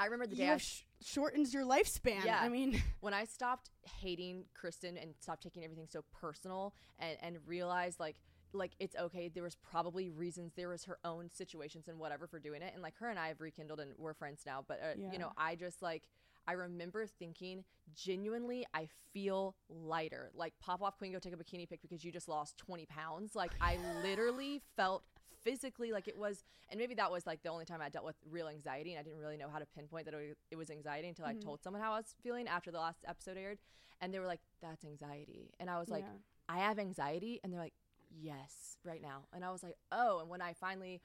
I 0.00 0.04
remember 0.06 0.26
the 0.26 0.36
day 0.36 0.48
I 0.48 0.56
sh- 0.56 0.84
shortens 1.04 1.52
your 1.52 1.64
lifespan. 1.64 2.24
Yeah. 2.24 2.40
I 2.40 2.48
mean, 2.48 2.82
when 3.00 3.12
I 3.14 3.24
stopped 3.24 3.70
hating 4.00 4.44
Kristin 4.60 5.00
and 5.00 5.14
stopped 5.20 5.42
taking 5.42 5.62
everything 5.64 5.86
so 5.88 6.04
personal 6.20 6.74
and, 6.98 7.16
and 7.22 7.36
realized 7.46 8.00
like 8.00 8.16
like 8.52 8.72
it's 8.80 8.96
okay. 8.96 9.28
There 9.28 9.44
was 9.44 9.56
probably 9.56 10.08
reasons. 10.10 10.52
There 10.56 10.68
was 10.68 10.84
her 10.84 10.98
own 11.04 11.30
situations 11.30 11.86
and 11.86 11.98
whatever 11.98 12.26
for 12.26 12.40
doing 12.40 12.62
it. 12.62 12.72
And 12.74 12.82
like 12.82 12.96
her 12.98 13.08
and 13.08 13.18
I 13.18 13.28
have 13.28 13.40
rekindled 13.40 13.78
and 13.78 13.92
we're 13.96 14.14
friends 14.14 14.42
now. 14.44 14.64
But 14.66 14.80
uh, 14.82 14.86
Yeah. 14.96 15.12
you 15.12 15.18
know, 15.18 15.32
I 15.36 15.54
just 15.54 15.82
like 15.82 16.02
I 16.48 16.52
remember 16.54 17.06
thinking 17.06 17.64
genuinely, 17.94 18.66
I 18.74 18.88
feel 19.12 19.54
lighter. 19.68 20.30
Like 20.34 20.54
pop 20.60 20.82
off 20.82 20.96
queen, 20.98 21.12
go 21.12 21.18
take 21.18 21.34
a 21.34 21.36
bikini 21.36 21.68
pic 21.68 21.82
because 21.82 22.02
you 22.04 22.10
just 22.10 22.28
lost 22.28 22.56
twenty 22.56 22.86
pounds. 22.86 23.36
Like 23.36 23.52
I 23.60 23.76
literally 24.02 24.62
felt 24.76 25.04
physically 25.42 25.92
like 25.92 26.08
it 26.08 26.16
was 26.16 26.44
and 26.70 26.78
maybe 26.78 26.94
that 26.94 27.10
was 27.10 27.26
like 27.26 27.42
the 27.42 27.48
only 27.48 27.64
time 27.64 27.80
i 27.80 27.88
dealt 27.88 28.04
with 28.04 28.16
real 28.30 28.48
anxiety 28.48 28.92
and 28.92 29.00
i 29.00 29.02
didn't 29.02 29.18
really 29.18 29.36
know 29.36 29.48
how 29.50 29.58
to 29.58 29.66
pinpoint 29.66 30.04
that 30.04 30.14
it 30.50 30.56
was- 30.56 30.70
anxiety 30.70 31.08
until 31.08 31.24
i 31.24 31.32
mm-hmm. 31.32 31.40
told 31.40 31.62
someone 31.62 31.82
how 31.82 31.92
i 31.92 31.96
was 31.96 32.14
feeling 32.22 32.46
after 32.46 32.70
the 32.70 32.78
last 32.78 33.04
episode 33.08 33.36
aired 33.36 33.58
and 34.00 34.12
they 34.14 34.18
were 34.18 34.26
like 34.26 34.40
that's 34.62 34.84
anxiety. 34.84 35.50
And 35.58 35.68
i 35.70 35.78
was 35.78 35.88
like 35.88 36.04
Yeah. 36.04 36.56
i 36.56 36.58
have 36.58 36.78
anxiety? 36.78 37.40
And 37.42 37.52
they're 37.52 37.60
like 37.60 37.74
yes 38.10 38.76
right 38.84 39.02
now. 39.02 39.24
And 39.32 39.44
i 39.44 39.50
was 39.50 39.62
like 39.62 39.76
oh 39.92 40.20
and 40.20 40.28
when 40.28 40.42
i 40.42 40.52
finally 40.52 41.00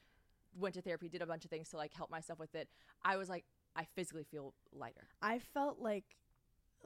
went 0.57 0.75
to 0.75 0.81
therapy 0.81 1.09
did 1.09 1.21
a 1.21 1.25
bunch 1.25 1.45
of 1.45 1.51
things 1.51 1.69
to 1.69 1.77
like 1.77 1.93
help 1.93 2.09
myself 2.09 2.39
with 2.39 2.55
it 2.55 2.69
i 3.03 3.17
was 3.17 3.27
like 3.27 3.43
i 3.75 3.83
physically 3.83 4.23
feel 4.23 4.53
lighter. 4.71 5.09
I 5.21 5.39
felt 5.39 5.79
like 5.79 6.15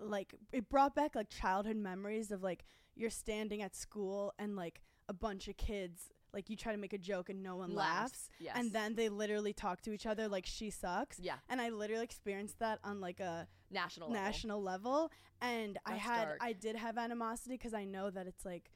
like 0.01 0.33
it 0.51 0.69
brought 0.69 0.95
back 0.95 1.15
like 1.15 1.29
childhood 1.29 1.75
memories 1.75 2.31
of 2.31 2.41
like 2.41 2.63
you're 2.95 3.09
standing 3.09 3.61
at 3.61 3.75
school 3.75 4.33
and 4.39 4.55
like 4.55 4.81
a 5.07 5.13
bunch 5.13 5.47
of 5.47 5.57
kids 5.57 6.09
like 6.33 6.49
you 6.49 6.55
try 6.55 6.71
to 6.71 6.77
make 6.77 6.93
a 6.93 6.97
joke 6.97 7.29
and 7.29 7.41
no 7.41 7.55
one 7.55 7.73
laughs, 7.73 8.29
yes 8.39 8.55
and 8.55 8.71
then 8.71 8.95
they 8.95 9.09
literally 9.09 9.53
talk 9.53 9.81
to 9.81 9.91
each 9.91 10.05
other 10.05 10.27
like 10.27 10.45
she 10.45 10.69
sucks. 10.69 11.19
Yeah. 11.19 11.35
And 11.49 11.61
I 11.61 11.69
literally 11.69 12.03
experienced 12.03 12.59
that 12.59 12.79
on 12.83 13.01
like 13.01 13.19
a 13.19 13.47
national 13.71 14.09
level. 14.09 14.23
national 14.23 14.63
level. 14.63 15.11
And 15.41 15.77
I 15.85 15.95
had 15.95 16.25
dark. 16.25 16.37
I 16.41 16.53
did 16.53 16.75
have 16.75 16.97
animosity 16.97 17.57
cuz 17.57 17.73
I 17.73 17.85
know 17.85 18.09
that 18.09 18.27
it's 18.27 18.45
like 18.45 18.71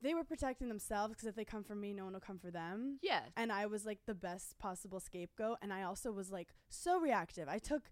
they 0.00 0.14
were 0.14 0.24
protecting 0.24 0.68
themselves 0.68 1.14
because 1.14 1.28
if 1.28 1.36
they 1.36 1.44
come 1.44 1.62
for 1.62 1.76
me 1.76 1.92
no 1.92 2.04
one 2.04 2.12
will 2.12 2.20
come 2.20 2.38
for 2.38 2.50
them. 2.50 2.98
Yeah. 3.02 3.22
And 3.36 3.52
I 3.52 3.66
was 3.66 3.86
like 3.86 4.00
the 4.06 4.14
best 4.14 4.58
possible 4.58 5.00
scapegoat. 5.00 5.58
And 5.62 5.72
I 5.72 5.82
also 5.82 6.12
was 6.12 6.30
like 6.30 6.54
so 6.68 6.98
reactive. 6.98 7.48
I 7.48 7.58
took 7.58 7.90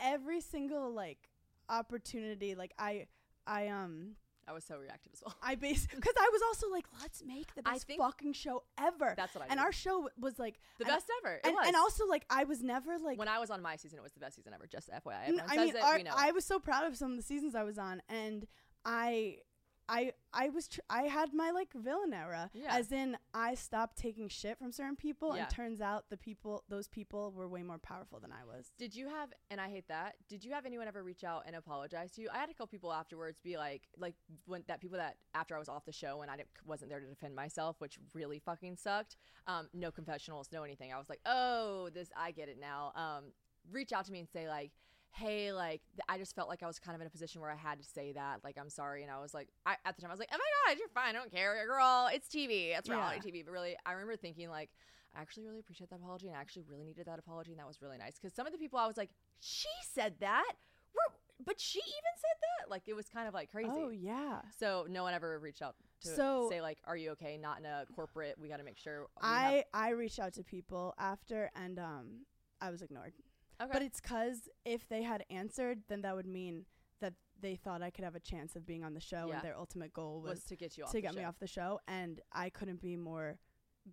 every 0.00 0.40
single 0.40 0.92
like 0.92 1.30
opportunity 1.68 2.54
like 2.54 2.74
I 2.78 3.06
I 3.46 3.68
um 3.68 4.16
i 4.48 4.52
was 4.52 4.64
so 4.64 4.76
reactive 4.76 5.12
as 5.12 5.22
well 5.24 5.34
I 5.42 5.54
base 5.54 5.86
cuz 5.86 6.14
I 6.16 6.28
was 6.32 6.42
also 6.42 6.68
like 6.70 6.86
let's 7.00 7.22
make 7.24 7.54
the 7.54 7.62
best 7.62 7.86
fucking 7.96 8.32
show 8.32 8.64
ever. 8.78 9.14
that's 9.16 9.34
what 9.34 9.42
i 9.42 9.46
and 9.46 9.58
did. 9.58 9.64
our 9.64 9.72
show 9.72 10.08
was 10.18 10.38
like 10.38 10.58
the 10.78 10.84
best 10.84 11.06
ever 11.22 11.34
it 11.34 11.40
and, 11.44 11.54
was 11.54 11.66
and 11.66 11.76
also 11.76 12.06
like 12.06 12.24
I 12.30 12.44
was 12.44 12.62
never 12.62 12.98
like 12.98 13.18
when 13.18 13.28
I 13.28 13.38
was 13.38 13.50
on 13.50 13.62
my 13.62 13.76
season, 13.76 13.98
it 13.98 14.02
was 14.02 14.12
the 14.12 14.20
best 14.20 14.36
season 14.36 14.52
ever. 14.54 14.66
Just 14.66 14.90
FYI, 14.90 15.28
everyone 15.28 15.44
I 15.48 15.56
mean, 15.56 15.76
it. 15.76 15.82
our. 15.82 16.00
I 16.16 16.32
was 16.32 16.44
so 16.44 16.58
proud 16.58 16.86
of 16.86 16.96
some 16.96 17.10
of 17.12 17.16
the 17.16 17.22
seasons 17.22 17.54
I 17.54 17.62
was 17.62 17.78
on, 17.78 18.02
and 18.08 18.46
I, 18.84 19.38
I, 19.88 20.12
I 20.32 20.48
was, 20.48 20.66
tr- 20.68 20.80
I 20.88 21.02
had 21.02 21.34
my 21.34 21.50
like 21.50 21.72
villain 21.74 22.14
era, 22.14 22.50
Yeah. 22.54 22.74
as 22.76 22.90
in 22.90 23.16
I 23.34 23.54
stopped 23.54 23.98
taking 23.98 24.28
shit 24.28 24.58
from 24.58 24.72
certain 24.72 24.96
people, 24.96 25.36
Yeah. 25.36 25.42
and 25.42 25.50
turns 25.50 25.80
out 25.80 26.04
the 26.08 26.16
people, 26.16 26.64
those 26.68 26.88
people 26.88 27.32
were 27.32 27.46
way 27.48 27.62
more 27.62 27.78
powerful 27.78 28.18
than 28.18 28.32
I 28.32 28.44
was. 28.44 28.70
Did 28.78 28.94
you 28.96 29.08
have, 29.08 29.30
and 29.50 29.60
I 29.60 29.68
hate 29.68 29.88
that. 29.88 30.14
Did 30.28 30.42
you 30.44 30.52
have 30.52 30.64
anyone 30.64 30.88
ever 30.88 31.02
reach 31.02 31.22
out 31.24 31.42
and 31.46 31.54
apologize 31.54 32.12
to 32.12 32.22
you? 32.22 32.28
I 32.32 32.38
had 32.38 32.48
a 32.48 32.54
couple 32.54 32.68
people 32.68 32.92
afterwards 32.92 33.38
be 33.42 33.56
like, 33.58 33.82
like 33.98 34.14
when 34.46 34.64
that 34.68 34.80
people 34.80 34.96
that 34.98 35.16
after 35.34 35.54
I 35.54 35.58
was 35.58 35.68
off 35.68 35.84
the 35.84 35.92
show 35.92 36.22
and 36.22 36.30
I 36.30 36.36
wasn't 36.64 36.90
there 36.90 37.00
to 37.00 37.06
defend 37.06 37.34
myself, 37.34 37.76
which 37.80 37.98
really 38.14 38.38
fucking 38.38 38.76
sucked. 38.76 39.16
Um, 39.46 39.68
no 39.74 39.90
confessionals, 39.90 40.48
no 40.50 40.62
anything. 40.62 40.92
I 40.92 40.98
was 40.98 41.08
like, 41.10 41.20
oh, 41.26 41.90
this, 41.92 42.08
I 42.16 42.30
get 42.30 42.48
it 42.48 42.58
now. 42.58 42.92
Um, 42.96 43.24
reach 43.70 43.92
out 43.92 44.06
to 44.06 44.12
me 44.12 44.20
and 44.20 44.28
say 44.28 44.48
like, 44.48 44.72
hey, 45.14 45.52
like 45.52 45.80
I 46.08 46.18
just 46.18 46.34
felt 46.34 46.48
like 46.48 46.62
I 46.62 46.66
was 46.66 46.78
kind 46.78 46.94
of 46.94 47.00
in 47.00 47.06
a 47.06 47.10
position 47.10 47.40
where 47.40 47.50
I 47.50 47.56
had 47.56 47.78
to 47.78 47.84
say 47.84 48.12
that, 48.12 48.40
like 48.44 48.56
I'm 48.60 48.68
sorry, 48.70 49.02
and 49.02 49.10
I 49.10 49.20
was 49.20 49.32
like, 49.34 49.48
I, 49.64 49.76
at 49.84 49.96
the 49.96 50.02
time 50.02 50.10
I 50.10 50.14
was 50.14 50.20
like, 50.20 50.30
oh 50.32 50.36
my 50.38 50.70
god, 50.72 50.78
you're 50.78 50.88
fine, 50.88 51.14
I 51.14 51.18
don't 51.18 51.30
care, 51.30 51.64
girl, 51.66 52.08
it's 52.12 52.28
TV, 52.28 52.76
it's 52.76 52.88
reality 52.88 53.20
Yeah. 53.24 53.30
TV. 53.42 53.44
But 53.44 53.52
really, 53.52 53.76
I 53.86 53.92
remember 53.92 54.16
thinking 54.16 54.48
like. 54.50 54.70
I 55.16 55.20
actually 55.20 55.44
really 55.44 55.60
appreciate 55.60 55.90
that 55.90 56.00
apology, 56.00 56.26
and 56.26 56.36
I 56.36 56.40
actually 56.40 56.64
really 56.68 56.82
needed 56.82 57.06
that 57.06 57.20
apology, 57.20 57.52
and 57.52 57.60
that 57.60 57.68
was 57.68 57.80
really 57.80 57.98
nice. 57.98 58.14
Because 58.20 58.34
some 58.34 58.48
of 58.48 58.52
the 58.52 58.58
people 58.58 58.80
I 58.80 58.88
was 58.88 58.96
like, 58.96 59.10
she 59.38 59.68
said 59.92 60.14
that, 60.18 60.54
We're, 60.92 61.14
but 61.46 61.60
she 61.60 61.78
even 61.78 62.14
said 62.16 62.36
that, 62.40 62.68
like 62.68 62.82
it 62.88 62.94
was 62.94 63.08
kind 63.08 63.28
of 63.28 63.32
like 63.32 63.48
crazy. 63.48 63.70
Oh 63.72 63.90
yeah. 63.90 64.40
So 64.58 64.86
no 64.90 65.04
one 65.04 65.14
ever 65.14 65.38
reached 65.38 65.62
out 65.62 65.76
to 66.00 66.08
So- 66.08 66.48
say 66.50 66.60
like, 66.60 66.78
"Are 66.84 66.96
you 66.96 67.10
okay?" 67.12 67.38
Not 67.38 67.60
in 67.60 67.64
a 67.64 67.84
corporate. 67.94 68.34
We 68.40 68.48
got 68.48 68.56
to 68.56 68.64
make 68.64 68.76
sure. 68.76 69.06
we 69.22 69.28
have- 69.28 69.30
I 69.32 69.64
I 69.72 69.88
reached 69.90 70.18
out 70.18 70.32
to 70.32 70.42
people 70.42 70.94
after, 70.98 71.48
and 71.54 71.78
um, 71.78 72.26
I 72.60 72.70
was 72.70 72.82
ignored. 72.82 73.12
Okay. 73.60 73.70
But 73.72 73.82
it's 73.82 74.00
cause 74.00 74.48
if 74.64 74.88
they 74.88 75.02
had 75.02 75.24
answered, 75.30 75.80
then 75.88 76.02
that 76.02 76.14
would 76.14 76.26
mean 76.26 76.64
that 77.00 77.14
they 77.40 77.56
thought 77.56 77.82
I 77.82 77.90
could 77.90 78.04
have 78.04 78.14
a 78.14 78.20
chance 78.20 78.56
of 78.56 78.66
being 78.66 78.84
on 78.84 78.94
the 78.94 79.00
show, 79.00 79.26
Yeah. 79.28 79.34
and 79.36 79.44
their 79.44 79.56
ultimate 79.58 79.92
goal 79.92 80.20
was, 80.20 80.30
was 80.36 80.44
to 80.44 80.56
get 80.56 80.78
you 80.78 80.84
off 80.84 80.90
to 80.90 80.98
the 80.98 81.02
get 81.02 81.14
me 81.14 81.24
off 81.24 81.38
the 81.38 81.46
show, 81.46 81.80
and 81.88 82.20
I 82.32 82.50
couldn't 82.50 82.80
be 82.80 82.96
more 82.96 83.38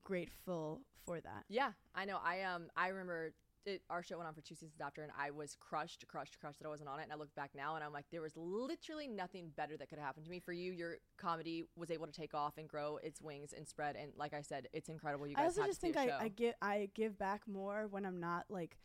grateful 0.04 0.82
for 1.06 1.20
that. 1.22 1.46
Yeah, 1.50 1.72
I 1.96 2.06
know. 2.06 2.20
I 2.24 2.44
um 2.44 2.70
I 2.76 2.90
remember 2.90 3.34
it, 3.66 3.84
our 3.92 4.02
show 4.02 4.18
went 4.18 4.28
on 4.28 4.34
for 4.34 4.42
two 4.42 4.56
seasons 4.56 4.82
after, 4.82 5.04
and 5.04 5.12
I 5.16 5.30
was 5.30 5.56
crushed, 5.60 6.08
crushed, 6.08 6.40
crushed 6.40 6.60
that 6.60 6.66
I 6.66 6.70
wasn't 6.70 6.90
on 6.90 7.00
it. 7.00 7.04
And 7.04 7.12
I 7.12 7.16
look 7.16 7.34
back 7.36 7.52
now, 7.56 7.76
and 7.76 7.84
I'm 7.84 7.94
like, 7.94 8.06
there 8.12 8.22
was 8.22 8.36
literally 8.36 9.08
nothing 9.08 9.52
better 9.56 9.78
that 9.78 9.88
could 9.88 10.00
have 10.00 10.08
happened 10.08 10.26
to 10.26 10.32
me. 10.32 10.40
For 10.40 10.52
you, 10.52 10.72
your 10.72 10.98
comedy 11.18 11.66
was 11.76 11.92
able 11.92 12.08
to 12.08 12.12
take 12.12 12.34
off 12.34 12.58
and 12.58 12.68
grow 12.68 12.98
its 13.04 13.22
wings 13.22 13.54
and 13.56 13.68
spread. 13.68 13.96
And 13.96 14.14
like 14.18 14.34
I 14.34 14.42
said, 14.42 14.68
it's 14.74 14.90
incredible. 14.90 15.28
You 15.28 15.36
guys 15.36 15.44
I 15.44 15.62
also 15.62 15.66
just 15.66 15.82
to 15.82 15.86
think 15.86 15.98
I, 15.98 16.08
show. 16.08 16.18
I 16.20 16.28
give 16.30 16.56
I 16.62 16.90
give 16.96 17.18
back 17.20 17.48
more 17.48 17.88
when 17.90 18.06
I'm 18.06 18.20
not 18.20 18.46
like. 18.50 18.78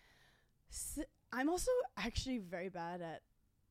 S- 0.70 0.98
I'm 1.32 1.48
also 1.48 1.70
actually 1.96 2.38
very 2.38 2.68
bad 2.68 3.00
at 3.02 3.22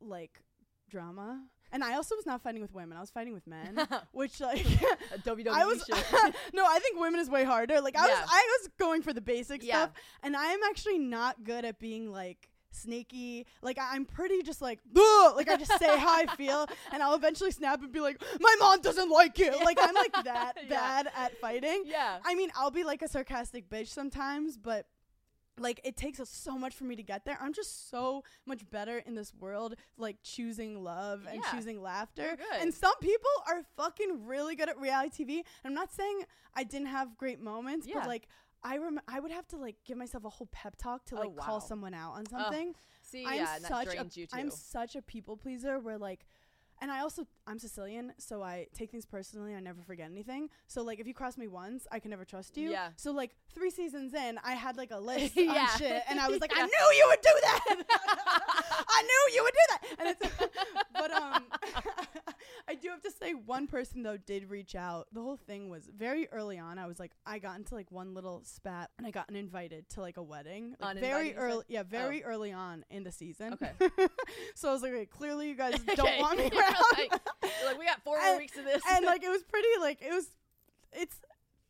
like 0.01 0.41
drama, 0.89 1.41
and 1.71 1.83
I 1.83 1.95
also 1.95 2.15
was 2.15 2.25
not 2.25 2.41
fighting 2.41 2.61
with 2.61 2.73
women. 2.73 2.97
I 2.97 3.01
was 3.01 3.09
fighting 3.09 3.33
with 3.33 3.47
men, 3.47 3.79
which 4.11 4.39
like 4.39 4.59
WWE 5.25 5.47
I 5.47 5.65
was 5.65 5.83
no. 6.53 6.65
I 6.65 6.79
think 6.79 6.99
women 6.99 7.19
is 7.19 7.29
way 7.29 7.43
harder. 7.43 7.81
Like 7.81 7.97
I 7.97 8.07
Yeah. 8.07 8.21
was 8.21 8.29
I 8.31 8.57
was 8.61 8.69
going 8.77 9.01
for 9.01 9.13
the 9.13 9.21
basic 9.21 9.63
Yeah. 9.63 9.83
stuff, 9.85 9.91
and 10.23 10.35
I 10.35 10.47
am 10.47 10.59
actually 10.69 10.99
not 10.99 11.43
good 11.43 11.65
at 11.65 11.79
being 11.79 12.11
like 12.11 12.49
sneaky. 12.71 13.47
Like 13.61 13.77
I- 13.77 13.95
I'm 13.95 14.05
pretty 14.05 14.41
just 14.43 14.61
like 14.61 14.79
"Ugh," 14.95 15.35
like 15.35 15.49
I 15.49 15.55
just 15.55 15.77
say 15.79 15.97
how 15.97 16.13
I 16.15 16.25
feel, 16.35 16.67
and 16.91 17.01
I'll 17.01 17.15
eventually 17.15 17.51
snap 17.51 17.81
and 17.81 17.91
be 17.91 18.01
like, 18.01 18.21
my 18.39 18.55
mom 18.59 18.81
doesn't 18.81 19.09
like 19.09 19.39
you. 19.39 19.51
Like 19.63 19.77
I'm 19.81 19.95
like 19.95 20.13
that 20.25 20.53
Yeah. 20.63 20.69
bad 20.69 21.07
at 21.15 21.39
fighting. 21.39 21.83
yeah. 21.85 22.19
I 22.23 22.35
mean, 22.35 22.51
I'll 22.55 22.71
be 22.71 22.83
like 22.83 23.01
a 23.01 23.07
sarcastic 23.07 23.69
bitch 23.69 23.87
sometimes, 23.87 24.57
but 24.57 24.85
like 25.57 25.79
it 25.83 25.95
takes 25.95 26.19
us 26.19 26.29
so 26.29 26.57
much 26.57 26.75
for 26.75 26.83
me 26.83 26.95
to 26.95 27.03
get 27.03 27.23
there. 27.25 27.37
I'm 27.39 27.53
just 27.53 27.89
so 27.89 28.23
much 28.45 28.69
better 28.69 28.97
in 28.99 29.15
this 29.15 29.33
world, 29.33 29.75
like 29.97 30.17
choosing 30.23 30.83
love 30.83 31.25
and 31.29 31.41
Yeah. 31.43 31.51
choosing 31.51 31.81
laughter. 31.81 32.37
And 32.59 32.73
some 32.73 32.95
people 33.01 33.29
are 33.47 33.63
fucking 33.77 34.25
really 34.25 34.55
good 34.55 34.67
at 34.69 34.77
reality 34.79 35.23
TV. 35.25 35.37
And 35.37 35.45
I'm 35.65 35.73
not 35.73 35.93
saying 35.93 36.23
I 36.53 36.63
didn't 36.63 36.87
have 36.87 37.17
great 37.17 37.39
moments, 37.39 37.87
Yeah. 37.87 37.99
but 37.99 38.07
like 38.07 38.27
I 38.63 38.77
rem- 38.79 38.99
I 39.07 39.19
would 39.19 39.31
have 39.31 39.47
to 39.49 39.57
like 39.57 39.75
give 39.85 39.95
myself 39.97 40.25
a 40.25 40.29
whole 40.29 40.47
pep 40.51 40.75
talk 40.75 41.05
to 41.05 41.15
Oh, 41.15 41.19
like 41.21 41.35
call 41.37 41.61
someone 41.61 41.93
out 41.93 42.13
on 42.13 42.25
something. 42.25 42.73
See, 43.03 43.25
I'm 43.25 43.35
yeah, 43.35 43.59
such 43.59 43.87
a 43.87 43.91
drains 43.91 44.17
you 44.17 44.25
too. 44.27 44.35
I'm 44.37 44.49
such 44.49 44.95
a 44.95 45.01
people 45.01 45.37
pleaser 45.37 45.79
where 45.79 45.97
like 45.97 46.25
and 46.81 46.91
I 46.91 46.99
also 46.99 47.25
I'm 47.47 47.59
Sicilian, 47.59 48.13
so 48.17 48.41
I 48.41 48.67
take 48.73 48.89
things 48.91 49.05
personally. 49.05 49.53
I 49.55 49.59
never 49.59 49.81
forget 49.81 50.09
anything. 50.09 50.49
So 50.67 50.81
like 50.83 50.99
if 50.99 51.07
you 51.07 51.13
cross 51.13 51.37
me 51.37 51.47
once, 51.47 51.85
I 51.91 51.99
can 51.99 52.09
never 52.11 52.25
trust 52.25 52.57
you. 52.57 52.71
Yeah. 52.71 52.89
So 52.95 53.11
like 53.11 53.35
three 53.53 53.69
seasons 53.69 54.13
in, 54.13 54.39
I 54.43 54.53
had 54.53 54.77
like 54.77 54.91
a 54.91 54.99
list 55.11 55.35
Yeah. 55.35 55.67
on 55.71 55.77
shit, 55.77 56.01
and 56.09 56.19
I 56.19 56.27
was 56.27 56.39
like, 56.41 56.51
I 56.55 56.63
knew 56.65 56.97
you 56.97 57.05
would 57.09 57.21
do 57.21 57.29
that. 57.41 57.83
I 58.87 59.01
knew 59.03 59.35
you 59.35 59.43
would 59.43 59.53
do 59.53 59.59
that. 59.69 59.81
And 59.99 60.09
it's 60.09 60.45
but 60.93 61.11
um, 61.11 61.43
I 62.67 62.75
do 62.75 62.89
have 62.89 63.01
to 63.03 63.11
say 63.11 63.33
one 63.33 63.67
person 63.67 64.01
though 64.01 64.17
did 64.17 64.49
reach 64.49 64.75
out. 64.75 65.07
The 65.13 65.21
whole 65.21 65.35
thing 65.37 65.69
was 65.69 65.87
very 65.95 66.27
early 66.31 66.57
on. 66.57 66.79
I 66.79 66.87
was 66.87 66.99
like, 66.99 67.11
I 67.25 67.37
got 67.39 67.57
into 67.57 67.75
like 67.75 67.91
one 67.91 68.13
little 68.13 68.41
spat, 68.43 68.89
and 68.97 69.05
I 69.05 69.11
got 69.11 69.29
invited 69.29 69.87
to 69.89 70.01
like 70.01 70.17
a 70.17 70.23
wedding. 70.23 70.75
Like 70.79 70.97
very 70.99 71.11
Uninvited, 71.11 71.27
you 71.27 71.33
said? 71.33 71.41
early, 71.43 71.63
yeah, 71.67 71.83
very 71.83 72.23
early 72.23 72.51
on 72.53 72.85
in 72.89 73.03
the 73.03 73.11
season. 73.11 73.53
Okay. 73.53 73.71
so 74.55 74.69
I 74.69 74.73
was 74.73 74.81
like, 74.81 74.93
okay, 74.93 75.05
clearly 75.05 75.49
you 75.49 75.55
guys 75.55 75.75
don't 75.95 75.99
Okay. 75.99 76.21
want 76.21 76.39
me 76.39 76.49
around. 76.49 76.75
like, 76.97 77.11
like, 77.43 77.77
we 77.79 77.85
got 77.85 78.01
four 78.03 78.19
more 78.21 78.37
weeks 78.37 78.57
of 78.57 78.65
this. 78.65 78.81
and 78.91 79.05
like 79.05 79.23
it 79.29 79.29
was 79.29 79.43
pretty 79.43 79.67
like 79.79 80.01
it 80.01 80.11
was 80.13 80.27
it's 80.91 81.17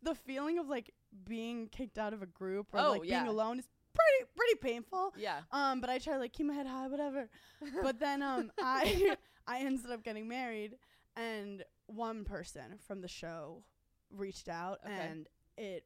the 0.03 0.15
feeling 0.15 0.59
of 0.59 0.67
like 0.67 0.91
being 1.25 1.67
kicked 1.69 1.97
out 1.97 2.13
of 2.13 2.21
a 2.21 2.25
group 2.27 2.67
or 2.73 2.79
Oh, 2.79 2.91
like 2.93 3.05
yeah. 3.05 3.23
being 3.23 3.29
alone 3.29 3.59
is 3.59 3.67
pretty 3.93 4.31
pretty 4.35 4.55
painful. 4.73 5.13
yeah. 5.17 5.39
Um, 5.51 5.81
but 5.81 5.89
I 5.89 5.97
try 5.99 6.13
to 6.13 6.19
like 6.19 6.33
keep 6.33 6.45
my 6.47 6.53
head 6.53 6.67
high, 6.67 6.87
whatever. 6.87 7.29
but 7.81 7.99
then 7.99 8.21
um 8.21 8.51
I 8.59 9.15
I 9.47 9.59
ended 9.59 9.89
up 9.91 10.03
getting 10.03 10.27
married 10.27 10.75
and 11.15 11.63
one 11.87 12.23
person 12.25 12.77
from 12.87 13.01
the 13.01 13.07
show 13.07 13.63
reached 14.15 14.49
out 14.49 14.79
Okay. 14.85 14.93
and 15.09 15.27
it 15.57 15.85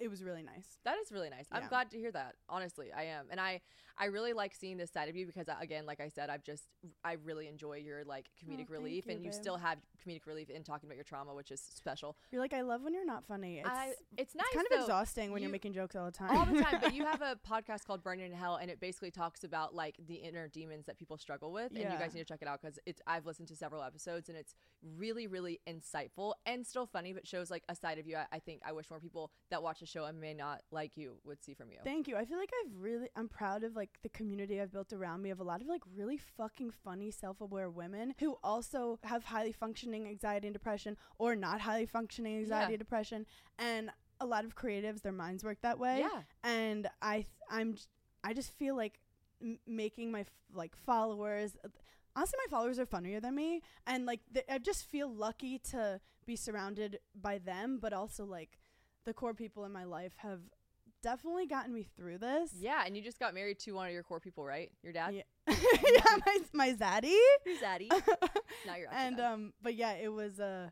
it 0.00 0.08
was 0.08 0.24
really 0.24 0.42
nice. 0.42 0.78
That 0.84 0.96
is 1.04 1.12
really 1.12 1.30
nice. 1.30 1.46
I'm 1.52 1.68
glad 1.68 1.90
to 1.92 1.98
hear 1.98 2.10
that. 2.10 2.34
Honestly, 2.48 2.92
I 2.92 3.04
am, 3.04 3.26
and 3.30 3.38
I 3.38 3.60
I 3.98 4.06
really 4.06 4.32
like 4.32 4.54
seeing 4.54 4.76
this 4.76 4.90
side 4.90 5.08
of 5.08 5.16
you 5.16 5.26
because 5.26 5.46
again, 5.60 5.86
like 5.86 6.00
I 6.00 6.08
said, 6.08 6.30
I've 6.30 6.42
just 6.42 6.64
I 7.04 7.14
really 7.24 7.48
enjoy 7.48 7.76
your 7.76 8.04
like 8.04 8.26
oh, 8.30 8.44
comedic 8.44 8.56
thank 8.56 8.70
relief, 8.70 9.06
you, 9.06 9.12
and 9.12 9.24
you 9.24 9.30
babe. 9.30 9.40
still 9.40 9.56
have 9.56 9.78
comedic 10.06 10.26
relief 10.26 10.50
in 10.50 10.62
talking 10.62 10.88
about 10.88 10.96
your 10.96 11.04
trauma, 11.04 11.34
which 11.34 11.50
is 11.50 11.60
special. 11.60 12.16
You're 12.30 12.40
like, 12.40 12.52
I 12.52 12.62
love 12.62 12.82
when 12.82 12.94
you're 12.94 13.06
not 13.06 13.24
funny. 13.26 13.58
It's, 13.58 13.68
I, 13.68 13.92
it's 14.16 14.34
nice. 14.34 14.46
it's 14.46 14.54
kind 14.54 14.66
of 14.70 14.78
though. 14.78 14.84
exhausting 14.84 15.32
when 15.32 15.42
you're 15.42 15.50
making 15.50 15.72
jokes 15.72 15.96
all 15.96 16.06
the 16.06 16.12
time. 16.12 16.36
all 16.36 16.44
the 16.44 16.62
time. 16.62 16.78
But 16.80 16.94
you 16.94 17.04
have 17.04 17.22
a 17.22 17.38
podcast 17.48 17.84
called 17.86 18.02
Burning 18.02 18.26
in 18.26 18.32
Hell, 18.32 18.56
and 18.56 18.70
it 18.70 18.80
basically 18.80 19.10
talks 19.10 19.44
about 19.44 19.74
like 19.74 19.96
the 20.06 20.14
inner 20.14 20.48
demons 20.48 20.86
that 20.86 20.98
people 20.98 21.18
struggle 21.18 21.52
with. 21.52 21.72
yeah. 21.72 21.82
And 21.82 21.92
you 21.92 21.98
guys 21.98 22.14
need 22.14 22.20
to 22.20 22.26
check 22.26 22.42
it 22.42 22.48
out 22.48 22.60
because 22.60 22.78
it's 22.86 23.00
I've 23.06 23.26
listened 23.26 23.48
to 23.48 23.56
several 23.56 23.82
episodes, 23.82 24.28
and 24.28 24.36
it's 24.38 24.54
really, 24.96 25.26
really 25.26 25.60
insightful 25.68 26.34
and 26.46 26.66
still 26.66 26.86
funny, 26.86 27.12
but 27.12 27.26
shows 27.26 27.50
like 27.50 27.62
a 27.68 27.74
side 27.74 27.98
of 27.98 28.06
you. 28.06 28.16
I, 28.16 28.26
I 28.32 28.38
think 28.38 28.62
I 28.66 28.72
wish 28.72 28.90
more 28.90 29.00
people 29.00 29.30
that 29.50 29.62
watch 29.62 29.80
the 29.80 29.86
show 29.86 30.04
and 30.04 30.20
may 30.20 30.34
not 30.34 30.62
like 30.70 30.96
you 30.96 31.18
would 31.24 31.42
see 31.42 31.54
from 31.54 31.70
you. 31.70 31.78
Thank 31.84 32.08
you. 32.08 32.16
I 32.16 32.24
feel 32.24 32.38
like 32.38 32.50
I've 32.64 32.72
really 32.76 33.08
I'm 33.16 33.28
proud 33.28 33.64
of 33.64 33.76
like 33.76 33.81
the 34.02 34.08
community 34.08 34.60
I've 34.60 34.72
built 34.72 34.92
around 34.92 35.22
me 35.22 35.30
of 35.30 35.40
a 35.40 35.44
lot 35.44 35.60
of 35.60 35.66
like 35.66 35.82
really 35.94 36.18
fucking 36.18 36.70
funny 36.84 37.10
self-aware 37.10 37.70
women 37.70 38.14
who 38.20 38.36
also 38.42 38.98
have 39.04 39.24
highly 39.24 39.52
functioning 39.52 40.06
anxiety 40.06 40.46
and 40.46 40.54
depression 40.54 40.96
or 41.18 41.34
not 41.36 41.60
highly 41.60 41.86
functioning 41.86 42.38
anxiety 42.38 42.72
Yeah. 42.72 42.74
and 42.74 42.78
depression 42.78 43.26
and 43.58 43.90
a 44.20 44.26
lot 44.26 44.44
of 44.44 44.54
creatives 44.54 45.02
their 45.02 45.12
minds 45.12 45.42
work 45.42 45.58
that 45.62 45.78
way. 45.78 46.00
Yeah. 46.00 46.22
And 46.44 46.88
I 47.00 47.14
th- 47.16 47.26
I'm 47.50 47.74
j- 47.74 47.82
I 48.24 48.32
just 48.34 48.52
feel 48.56 48.76
like 48.76 49.00
m- 49.42 49.58
making 49.66 50.12
my 50.12 50.20
f- 50.20 50.30
like 50.54 50.76
followers 50.76 51.56
uh, 51.64 51.68
honestly 52.14 52.38
my 52.46 52.50
followers 52.56 52.78
are 52.78 52.86
funnier 52.86 53.18
than 53.20 53.34
me 53.34 53.62
and 53.86 54.06
like 54.06 54.20
th- 54.32 54.44
I 54.48 54.58
just 54.58 54.84
feel 54.88 55.08
lucky 55.12 55.58
to 55.70 56.00
be 56.24 56.36
surrounded 56.36 56.98
by 57.20 57.38
them 57.38 57.78
but 57.80 57.92
also 57.92 58.24
like 58.24 58.58
the 59.04 59.12
core 59.12 59.34
people 59.34 59.64
in 59.64 59.72
my 59.72 59.82
life 59.84 60.12
have 60.18 60.40
definitely 61.02 61.46
gotten 61.46 61.72
me 61.72 61.86
through 61.96 62.18
this. 62.18 62.52
Yeah, 62.58 62.82
and 62.86 62.96
you 62.96 63.02
just 63.02 63.18
got 63.18 63.34
married 63.34 63.58
to 63.60 63.72
one 63.72 63.86
of 63.86 63.92
your 63.92 64.02
core 64.02 64.20
people, 64.20 64.44
right? 64.44 64.70
Your 64.82 64.92
dad? 64.92 65.14
Yeah, 65.14 65.22
yeah 65.48 66.16
my 66.26 66.38
my 66.52 66.72
zaddy. 66.72 67.16
Your 67.44 67.56
zaddy. 67.56 67.88
now 68.66 68.76
you're 68.76 68.88
and 68.92 69.20
um 69.20 69.52
but 69.62 69.74
yeah, 69.74 69.94
it 69.94 70.12
was 70.12 70.40
uh 70.40 70.70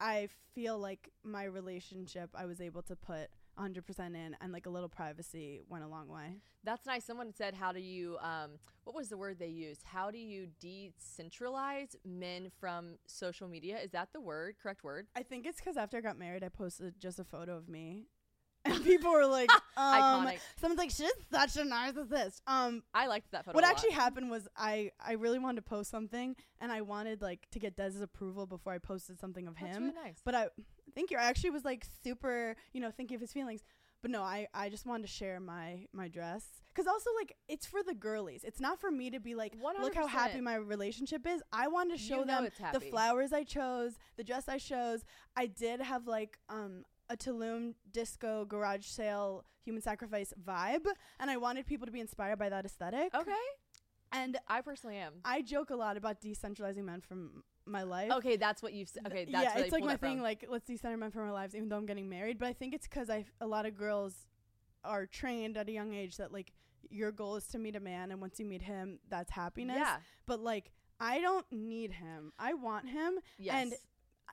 I 0.00 0.28
feel 0.54 0.78
like 0.78 1.10
my 1.22 1.44
relationship 1.44 2.30
I 2.34 2.46
was 2.46 2.60
able 2.60 2.82
to 2.82 2.96
put 2.96 3.28
100% 3.58 4.14
in 4.14 4.36
and 4.40 4.52
like 4.52 4.66
a 4.66 4.70
little 4.70 4.88
privacy 4.88 5.60
went 5.68 5.84
a 5.84 5.88
long 5.88 6.08
way. 6.08 6.36
That's 6.64 6.86
nice. 6.86 7.04
Someone 7.04 7.32
said, 7.32 7.54
"How 7.54 7.72
do 7.72 7.80
you? 7.80 8.18
Um, 8.20 8.52
what 8.84 8.94
was 8.94 9.08
the 9.08 9.16
word 9.16 9.38
they 9.38 9.48
used? 9.48 9.82
How 9.82 10.10
do 10.10 10.18
you 10.18 10.48
decentralize 10.62 11.96
men 12.04 12.50
from 12.58 12.96
social 13.06 13.48
media? 13.48 13.78
Is 13.78 13.90
that 13.92 14.08
the 14.12 14.20
word? 14.20 14.56
Correct 14.62 14.84
word? 14.84 15.06
I 15.16 15.22
think 15.22 15.46
it's 15.46 15.60
cuz 15.60 15.76
after 15.76 15.96
I 15.96 16.00
got 16.00 16.18
married 16.18 16.44
I 16.44 16.48
posted 16.48 17.00
just 17.00 17.18
a 17.18 17.24
photo 17.24 17.56
of 17.56 17.68
me. 17.68 18.08
And 18.66 18.84
people 18.84 19.10
were 19.10 19.26
like, 19.26 19.50
um, 19.76 20.26
Iconic. 20.26 20.38
someone's 20.60 20.78
like, 20.78 20.90
she's 20.90 21.10
such 21.32 21.56
a 21.56 21.62
narcissist. 21.64 22.42
Um, 22.46 22.82
I 22.92 23.06
liked 23.06 23.30
that 23.32 23.44
photo. 23.46 23.54
what 23.56 23.64
a 23.64 23.66
lot. 23.66 23.74
actually 23.74 23.92
happened 23.92 24.30
was 24.30 24.48
I 24.56 24.90
I 25.04 25.12
really 25.12 25.38
wanted 25.38 25.56
to 25.64 25.68
post 25.70 25.90
something 25.90 26.36
and 26.60 26.70
I 26.70 26.82
wanted 26.82 27.22
like 27.22 27.46
to 27.52 27.58
get 27.58 27.74
Des's 27.76 28.02
approval 28.02 28.46
before 28.46 28.72
I 28.74 28.78
posted 28.78 29.18
something 29.18 29.46
of 29.46 29.54
That's 29.58 29.76
him. 29.76 29.84
really 29.84 29.94
nice. 30.04 30.18
But 30.24 30.34
I 30.34 30.48
thank 30.94 31.10
you. 31.10 31.16
I 31.16 31.22
actually 31.24 31.50
was 31.50 31.64
like 31.64 31.86
super, 32.04 32.54
you 32.74 32.80
know, 32.82 32.90
thinking 32.90 33.14
of 33.14 33.20
his 33.22 33.32
feelings. 33.32 33.62
But 34.02 34.10
no, 34.10 34.22
I 34.22 34.46
I 34.54 34.68
just 34.70 34.86
wanted 34.86 35.02
to 35.06 35.12
share 35.12 35.40
my 35.40 35.86
my 35.92 36.08
dress 36.08 36.44
cuz 36.74 36.86
also 36.86 37.10
like 37.18 37.36
it's 37.48 37.66
for 37.66 37.82
the 37.82 37.94
girlies. 37.94 38.44
It's 38.44 38.60
not 38.60 38.80
for 38.80 38.90
me 38.90 39.10
to 39.10 39.20
be 39.20 39.34
like 39.34 39.54
look 39.60 39.94
how 39.94 40.06
happy 40.06 40.38
100%. 40.38 40.42
my 40.42 40.54
relationship 40.54 41.26
is. 41.26 41.42
I 41.52 41.68
wanted 41.68 41.96
to 41.98 42.02
You 42.02 42.08
show 42.08 42.18
know 42.20 42.24
them 42.36 42.44
it's 42.46 42.56
the 42.58 42.64
happy. 42.64 42.90
flowers 42.90 43.32
I 43.34 43.44
chose, 43.44 43.98
the 44.16 44.24
dress 44.24 44.48
I 44.48 44.56
chose. 44.58 45.04
I 45.36 45.46
did 45.46 45.80
have 45.80 46.06
like 46.06 46.38
um 46.48 46.84
a 47.10 47.16
Tulum 47.16 47.74
disco 47.92 48.44
garage 48.46 48.86
sale 48.86 49.44
human 49.64 49.82
sacrifice 49.82 50.32
vibe 50.42 50.86
and 51.18 51.30
I 51.30 51.36
wanted 51.36 51.66
people 51.66 51.84
to 51.86 51.92
be 51.92 52.00
inspired 52.00 52.38
by 52.38 52.48
that 52.48 52.64
aesthetic. 52.64 53.14
okay. 53.14 53.32
And 54.12 54.38
I 54.48 54.60
personally 54.62 54.96
am. 54.96 55.14
I 55.24 55.40
joke 55.42 55.70
a 55.70 55.76
lot 55.76 55.96
about 55.96 56.20
decentralizing 56.20 56.82
men 56.84 57.00
from 57.00 57.44
my 57.64 57.84
life. 57.84 58.10
Okay, 58.10 58.36
that's 58.36 58.60
what 58.60 58.72
you've. 58.72 58.88
s- 58.88 58.98
Okay, 59.06 59.24
that's 59.30 59.54
yeah, 59.54 59.62
it's 59.62 59.70
like 59.72 59.82
my 59.84 59.92
that 59.92 60.00
from. 60.00 60.08
thing. 60.08 60.20
Like, 60.22 60.46
let's 60.48 60.66
decenter 60.66 60.96
men 60.96 61.12
from 61.12 61.22
our 61.22 61.32
lives, 61.32 61.54
even 61.54 61.68
though 61.68 61.76
I'm 61.76 61.86
getting 61.86 62.08
married. 62.08 62.36
But 62.38 62.48
I 62.48 62.52
think 62.52 62.74
it's 62.74 62.88
because 62.88 63.08
I 63.08 63.24
a 63.40 63.46
lot 63.46 63.66
of 63.66 63.76
girls 63.76 64.26
are 64.82 65.06
trained 65.06 65.56
at 65.56 65.68
a 65.68 65.72
young 65.72 65.94
age 65.94 66.16
that 66.16 66.32
like 66.32 66.52
your 66.88 67.12
goal 67.12 67.36
is 67.36 67.46
to 67.48 67.58
meet 67.60 67.76
a 67.76 67.80
man, 67.80 68.10
and 68.10 68.20
once 68.20 68.40
you 68.40 68.46
meet 68.46 68.62
him, 68.62 68.98
that's 69.08 69.30
happiness. 69.30 69.76
Yeah. 69.78 69.98
But 70.26 70.40
like, 70.40 70.72
I 70.98 71.20
don't 71.20 71.46
need 71.52 71.92
him. 71.92 72.32
I 72.36 72.54
want 72.54 72.88
him. 72.88 73.20
Yes. 73.38 73.54
And 73.62 73.74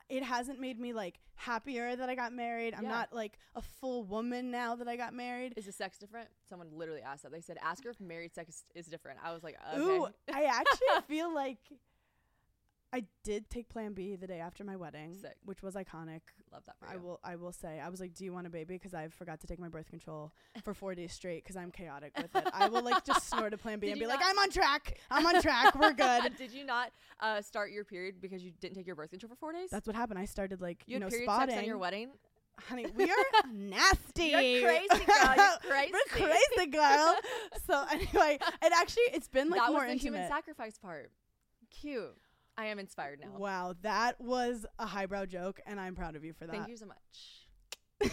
it 0.08 0.22
hasn't 0.22 0.58
made 0.60 0.78
me 0.80 0.92
like 0.92 1.18
happier 1.34 1.94
that 1.94 2.08
I 2.08 2.14
got 2.14 2.32
married. 2.32 2.74
I'm 2.74 2.84
Yeah. 2.84 2.90
not 2.90 3.12
like 3.12 3.38
a 3.54 3.62
full 3.62 4.04
woman 4.04 4.50
now 4.50 4.74
that 4.76 4.88
I 4.88 4.96
got 4.96 5.14
married. 5.14 5.54
is 5.56 5.66
the 5.66 5.72
sex 5.72 5.98
different? 5.98 6.28
Someone 6.48 6.68
literally 6.72 7.02
asked 7.02 7.22
that. 7.24 7.32
They 7.32 7.40
said, 7.40 7.58
"Ask 7.62 7.84
her 7.84 7.90
if 7.90 8.00
married 8.00 8.34
sex 8.34 8.64
is 8.74 8.86
different." 8.86 9.18
I 9.22 9.32
was 9.32 9.42
like, 9.44 9.56
okay. 9.74 9.80
Ooh, 9.80 10.08
I 10.32 10.44
actually 10.44 10.88
feel 11.08 11.32
like 11.34 11.58
I 12.92 13.04
did 13.22 13.50
take 13.50 13.68
Plan 13.68 13.92
B 13.92 14.16
the 14.16 14.26
day 14.26 14.40
after 14.40 14.64
my 14.64 14.74
wedding, 14.74 15.14
Sick. 15.20 15.36
which 15.44 15.62
was 15.62 15.74
iconic. 15.74 16.20
Love 16.50 16.64
that 16.64 16.76
I 16.86 16.96
will. 16.96 17.20
I 17.22 17.36
will 17.36 17.52
say. 17.52 17.80
I 17.80 17.88
was 17.90 18.00
like, 18.00 18.14
"Do 18.14 18.24
you 18.24 18.32
want 18.32 18.46
a 18.46 18.50
baby?" 18.50 18.74
Because 18.74 18.94
I 18.94 19.08
forgot 19.08 19.40
to 19.40 19.46
take 19.46 19.58
my 19.58 19.68
birth 19.68 19.90
control 19.90 20.32
for 20.64 20.72
four 20.72 20.94
days 20.94 21.12
straight. 21.12 21.44
Because 21.44 21.56
I'm 21.56 21.70
chaotic 21.70 22.16
with 22.16 22.34
it. 22.34 22.48
I 22.54 22.68
will 22.68 22.82
like 22.82 23.04
just 23.04 23.28
snort 23.28 23.52
a 23.52 23.58
Plan 23.58 23.78
B 23.78 23.88
Did 23.88 23.92
and 23.92 24.00
be 24.00 24.06
like, 24.06 24.20
"I'm 24.24 24.38
on 24.38 24.50
track. 24.50 24.98
I'm 25.10 25.26
on 25.26 25.42
track. 25.42 25.74
We're 25.78 25.92
good." 25.92 26.36
Did 26.38 26.52
you 26.52 26.64
not 26.64 26.90
uh, 27.20 27.42
start 27.42 27.72
your 27.72 27.84
period 27.84 28.22
because 28.22 28.42
you 28.42 28.52
didn't 28.58 28.76
take 28.76 28.86
your 28.86 28.96
birth 28.96 29.10
control 29.10 29.28
for 29.28 29.36
four 29.36 29.52
days? 29.52 29.68
That's 29.70 29.86
what 29.86 29.94
happened. 29.94 30.18
I 30.18 30.24
started 30.24 30.62
like 30.62 30.82
you 30.86 30.94
you, 30.94 31.00
know 31.00 31.10
spotting. 31.10 31.50
sex 31.50 31.58
on 31.58 31.66
your 31.66 31.78
wedding. 31.78 32.08
Honey, 32.68 32.86
we 32.96 33.04
are 33.04 33.16
nasty. 33.52 34.28
You're 34.28 34.62
crazy, 34.62 35.04
girl. 35.04 35.34
You're 35.36 35.58
crazy. 35.70 35.92
We're 35.92 36.26
crazy, 36.26 36.70
girl. 36.70 37.16
so 37.66 37.84
anyway, 37.92 38.38
it 38.62 38.72
actually 38.74 39.04
it's 39.12 39.28
been 39.28 39.50
like 39.50 39.60
that 39.60 39.70
more 39.70 39.80
was 39.80 39.88
the 39.88 39.92
intimate. 39.92 40.16
human 40.20 40.28
sacrifice 40.28 40.78
part. 40.78 41.10
Cute. 41.70 42.16
I 42.58 42.66
am 42.66 42.78
inspired 42.80 43.20
now. 43.20 43.38
Wow, 43.38 43.74
that 43.82 44.20
was 44.20 44.66
a 44.80 44.86
highbrow 44.86 45.26
joke, 45.26 45.60
and 45.64 45.78
I'm 45.78 45.94
proud 45.94 46.16
of 46.16 46.24
you 46.24 46.32
for 46.32 46.44
that. 46.46 46.52
Thank 46.56 46.68
you 46.68 46.76
so 46.76 46.86
much. 46.86 46.96
okay, 48.02 48.10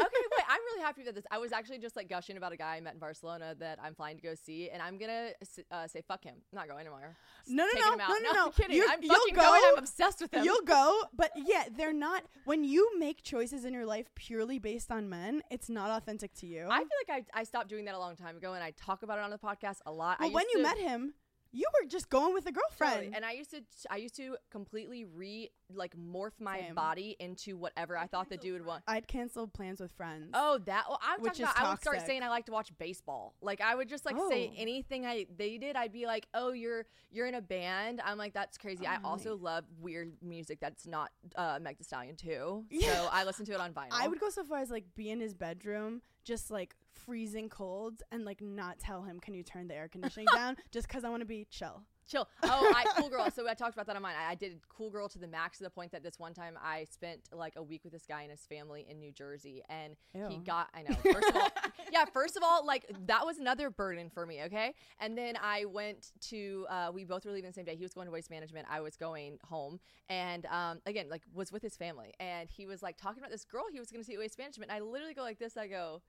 wait. 0.00 0.44
I'm 0.48 0.60
really 0.70 0.82
happy 0.82 1.02
about 1.02 1.14
this. 1.14 1.24
I 1.30 1.38
was 1.38 1.52
actually 1.52 1.78
just 1.78 1.96
like 1.96 2.08
gushing 2.08 2.36
about 2.36 2.52
a 2.52 2.56
guy 2.56 2.76
I 2.76 2.80
met 2.80 2.94
in 2.94 2.98
Barcelona 2.98 3.54
that 3.58 3.78
I'm 3.82 3.94
flying 3.94 4.16
to 4.16 4.22
go 4.22 4.34
see, 4.34 4.70
and 4.70 4.80
I'm 4.80 4.96
gonna 4.98 5.30
uh, 5.70 5.86
say 5.86 6.02
fuck 6.06 6.24
him. 6.24 6.36
I'm 6.52 6.56
not 6.56 6.68
going 6.68 6.84
tomorrow. 6.86 7.10
S- 7.46 7.52
No, 7.52 7.66
no, 7.74 7.80
no, 7.90 7.96
no, 7.96 8.06
no, 8.08 8.32
no. 8.32 8.46
I'm 8.46 8.52
kidding. 8.52 8.76
You're- 8.76 8.88
I'm 8.90 9.00
going. 9.00 9.34
go. 9.34 9.60
I'm 9.72 9.78
obsessed 9.78 10.20
with 10.20 10.32
him. 10.32 10.44
You'll 10.44 10.62
go, 10.62 11.02
but 11.14 11.30
yeah, 11.36 11.64
they're 11.76 11.92
not. 11.92 12.22
When 12.46 12.64
you 12.64 12.98
make 12.98 13.22
choices 13.22 13.64
in 13.66 13.74
your 13.74 13.86
life 13.86 14.06
purely 14.14 14.58
based 14.58 14.90
on 14.90 15.08
men, 15.08 15.42
it's 15.50 15.68
not 15.68 15.90
authentic 15.90 16.32
to 16.36 16.46
you. 16.46 16.66
I 16.70 16.78
feel 16.78 16.88
like 17.08 17.26
I, 17.34 17.40
I 17.40 17.44
stopped 17.44 17.68
doing 17.68 17.84
that 17.86 17.94
a 17.94 17.98
long 17.98 18.16
time 18.16 18.36
ago, 18.38 18.54
and 18.54 18.62
I 18.64 18.70
talk 18.72 19.02
about 19.02 19.18
it 19.18 19.24
on 19.24 19.30
the 19.30 19.38
podcast 19.38 19.78
a 19.84 19.92
lot. 19.92 20.18
I 20.20 20.24
well, 20.26 20.34
when 20.34 20.46
you 20.52 20.58
to- 20.58 20.62
met 20.62 20.78
him, 20.78 21.14
you 21.52 21.66
were 21.80 21.88
just 21.88 22.10
going 22.10 22.34
with 22.34 22.46
a 22.46 22.52
girlfriend. 22.52 22.94
Totally. 22.94 23.12
And 23.14 23.24
I 23.24 23.32
used 23.32 23.50
to, 23.52 23.62
I 23.90 23.96
used 23.96 24.14
to 24.16 24.36
completely 24.50 25.04
re 25.04 25.50
like 25.74 25.94
morph 25.96 26.40
my 26.40 26.60
Same. 26.60 26.74
body 26.74 27.16
into 27.20 27.56
whatever 27.56 27.96
I 27.96 28.06
thought 28.06 28.28
the 28.30 28.36
dude 28.36 28.54
would 28.54 28.66
want. 28.66 28.82
I'd 28.86 29.06
cancel 29.06 29.46
plans 29.46 29.80
with 29.80 29.92
friends. 29.92 30.30
Oh, 30.34 30.58
that. 30.66 30.84
Well, 30.88 30.98
I 31.02 31.16
was 31.16 31.22
Which 31.22 31.32
talking 31.38 31.44
is 31.46 31.50
about. 31.52 31.66
I 31.66 31.70
would 31.70 31.80
start 31.80 32.06
saying 32.06 32.22
I 32.22 32.28
like 32.28 32.46
to 32.46 32.52
watch 32.52 32.70
baseball. 32.78 33.34
Like 33.42 33.60
I 33.60 33.74
would 33.74 33.88
just 33.88 34.04
like 34.06 34.16
say 34.30 34.50
Oh. 34.52 34.56
anything 34.58 35.04
I 35.06 35.26
they 35.36 35.58
did. 35.58 35.76
I'd 35.76 35.92
be 35.92 36.06
like, 36.06 36.26
oh, 36.34 36.52
you're 36.52 36.86
you're 37.10 37.26
in 37.26 37.34
a 37.34 37.42
band. 37.42 38.00
I'm 38.04 38.18
like, 38.18 38.34
that's 38.34 38.56
crazy. 38.58 38.86
I 38.86 38.96
Oh, 39.04 39.08
also 39.10 39.36
love 39.36 39.64
weird 39.80 40.12
music 40.22 40.58
that's 40.60 40.86
not 40.86 41.10
uh, 41.36 41.58
Meg 41.62 41.78
Thee 41.78 41.84
Stallion 41.84 42.16
too. 42.16 42.64
Yeah. 42.70 42.88
So 42.98 43.08
I 43.12 43.24
listen 43.24 43.44
to 43.46 43.52
it 43.52 43.60
on 43.60 43.72
vinyl. 43.72 43.88
I 43.92 44.08
would 44.08 44.18
go 44.18 44.28
so 44.30 44.42
far 44.44 44.58
as 44.58 44.70
like 44.70 44.84
be 44.96 45.10
in 45.10 45.20
his 45.20 45.34
bedroom, 45.34 46.00
just 46.24 46.50
like 46.50 46.74
freezing 47.04 47.48
cold, 47.48 48.02
and 48.12 48.24
like 48.24 48.40
not 48.40 48.78
tell 48.78 49.02
him, 49.02 49.20
"Can 49.20 49.34
you 49.34 49.42
turn 49.42 49.68
the 49.68 49.74
air 49.74 49.88
conditioning 49.88 50.26
down?" 50.34 50.56
Just 50.70 50.88
because 50.88 51.04
I 51.04 51.08
want 51.10 51.20
to 51.20 51.26
be 51.26 51.46
chill. 51.50 51.82
chill. 52.06 52.28
Oh, 52.42 52.72
I 52.74 52.84
cool 52.96 53.08
girl. 53.08 53.30
So 53.30 53.48
I 53.48 53.54
talked 53.54 53.74
about 53.74 53.86
that 53.86 53.96
on 53.96 54.02
mine. 54.02 54.14
I, 54.18 54.32
I 54.32 54.34
did 54.34 54.60
cool 54.68 54.90
girl 54.90 55.08
to 55.08 55.18
the 55.18 55.26
max 55.28 55.58
to 55.58 55.64
the 55.64 55.70
point 55.70 55.92
that 55.92 56.02
this 56.02 56.18
one 56.18 56.34
time 56.34 56.58
I 56.62 56.84
spent 56.90 57.20
like 57.32 57.54
a 57.56 57.62
week 57.62 57.84
with 57.84 57.92
this 57.92 58.06
guy 58.06 58.22
and 58.22 58.30
his 58.30 58.44
family 58.46 58.86
in 58.88 58.98
New 58.98 59.12
Jersey, 59.12 59.62
and 59.68 59.96
he 60.12 60.38
got. 60.38 60.68
I 60.74 60.82
know. 60.82 60.94
First 61.12 61.28
of 61.28 61.36
all, 61.36 61.48
yeah. 61.92 62.04
First 62.12 62.36
of 62.36 62.42
all, 62.42 62.66
like 62.66 62.86
that 63.06 63.24
was 63.24 63.38
another 63.38 63.70
burden 63.70 64.10
for 64.10 64.26
me. 64.26 64.42
Okay, 64.44 64.74
and 65.00 65.16
then 65.16 65.36
I 65.42 65.64
went 65.66 66.12
to. 66.28 66.66
Uh, 66.68 66.90
we 66.92 67.04
both 67.04 67.24
were 67.24 67.32
leaving 67.32 67.50
the 67.50 67.54
same 67.54 67.64
day. 67.64 67.76
He 67.76 67.84
was 67.84 67.94
going 67.94 68.06
to 68.06 68.12
waste 68.12 68.30
management. 68.30 68.66
I 68.70 68.80
was 68.80 68.96
going 68.96 69.38
home, 69.44 69.80
and 70.08 70.46
um, 70.46 70.80
again, 70.86 71.08
like 71.08 71.22
was 71.32 71.52
with 71.52 71.62
his 71.62 71.76
family, 71.76 72.12
and 72.20 72.48
he 72.50 72.66
was 72.66 72.82
like 72.82 72.96
talking 72.96 73.18
about 73.20 73.30
this 73.30 73.44
girl 73.44 73.64
he 73.72 73.78
was 73.78 73.90
going 73.90 74.02
to 74.02 74.06
see 74.06 74.14
at 74.14 74.18
waste 74.18 74.38
management. 74.38 74.70
And 74.70 74.82
I 74.82 74.84
literally 74.84 75.14
go 75.14 75.22
like 75.22 75.38
this. 75.38 75.56
I 75.56 75.66
go, 75.66 76.02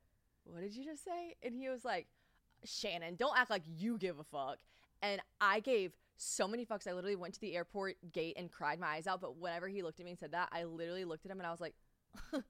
"What 0.52 0.62
did 0.62 0.76
you 0.76 0.84
just 0.84 1.04
say?" 1.04 1.36
And 1.44 1.56
he 1.56 1.70
was 1.70 1.84
like. 1.86 2.08
Shannon, 2.66 3.16
don't 3.16 3.38
act 3.38 3.50
like 3.50 3.64
you 3.78 3.98
give 3.98 4.20
a 4.20 4.24
fuck. 4.24 4.58
And 5.02 5.22
I 5.40 5.60
gave 5.62 5.94
so 6.18 6.48
many 6.48 6.66
fucks. 6.66 6.88
I 6.88 6.94
literally 6.94 7.16
went 7.16 7.34
to 7.36 7.42
the 7.42 7.56
airport 7.56 7.96
gate 8.12 8.36
and 8.38 8.52
cried 8.52 8.80
my 8.80 8.88
eyes 8.88 9.08
out. 9.08 9.22
But 9.22 9.38
whenever 9.38 9.68
he 9.68 9.82
looked 9.82 10.00
at 10.00 10.06
me 10.06 10.12
and 10.12 10.20
said 10.20 10.34
that, 10.34 10.50
I 10.52 10.66
literally 10.66 11.06
looked 11.06 11.26
at 11.26 11.32
him 11.32 11.40
and 11.40 11.48
I 11.48 11.52
was 11.52 11.62
like, 11.62 11.76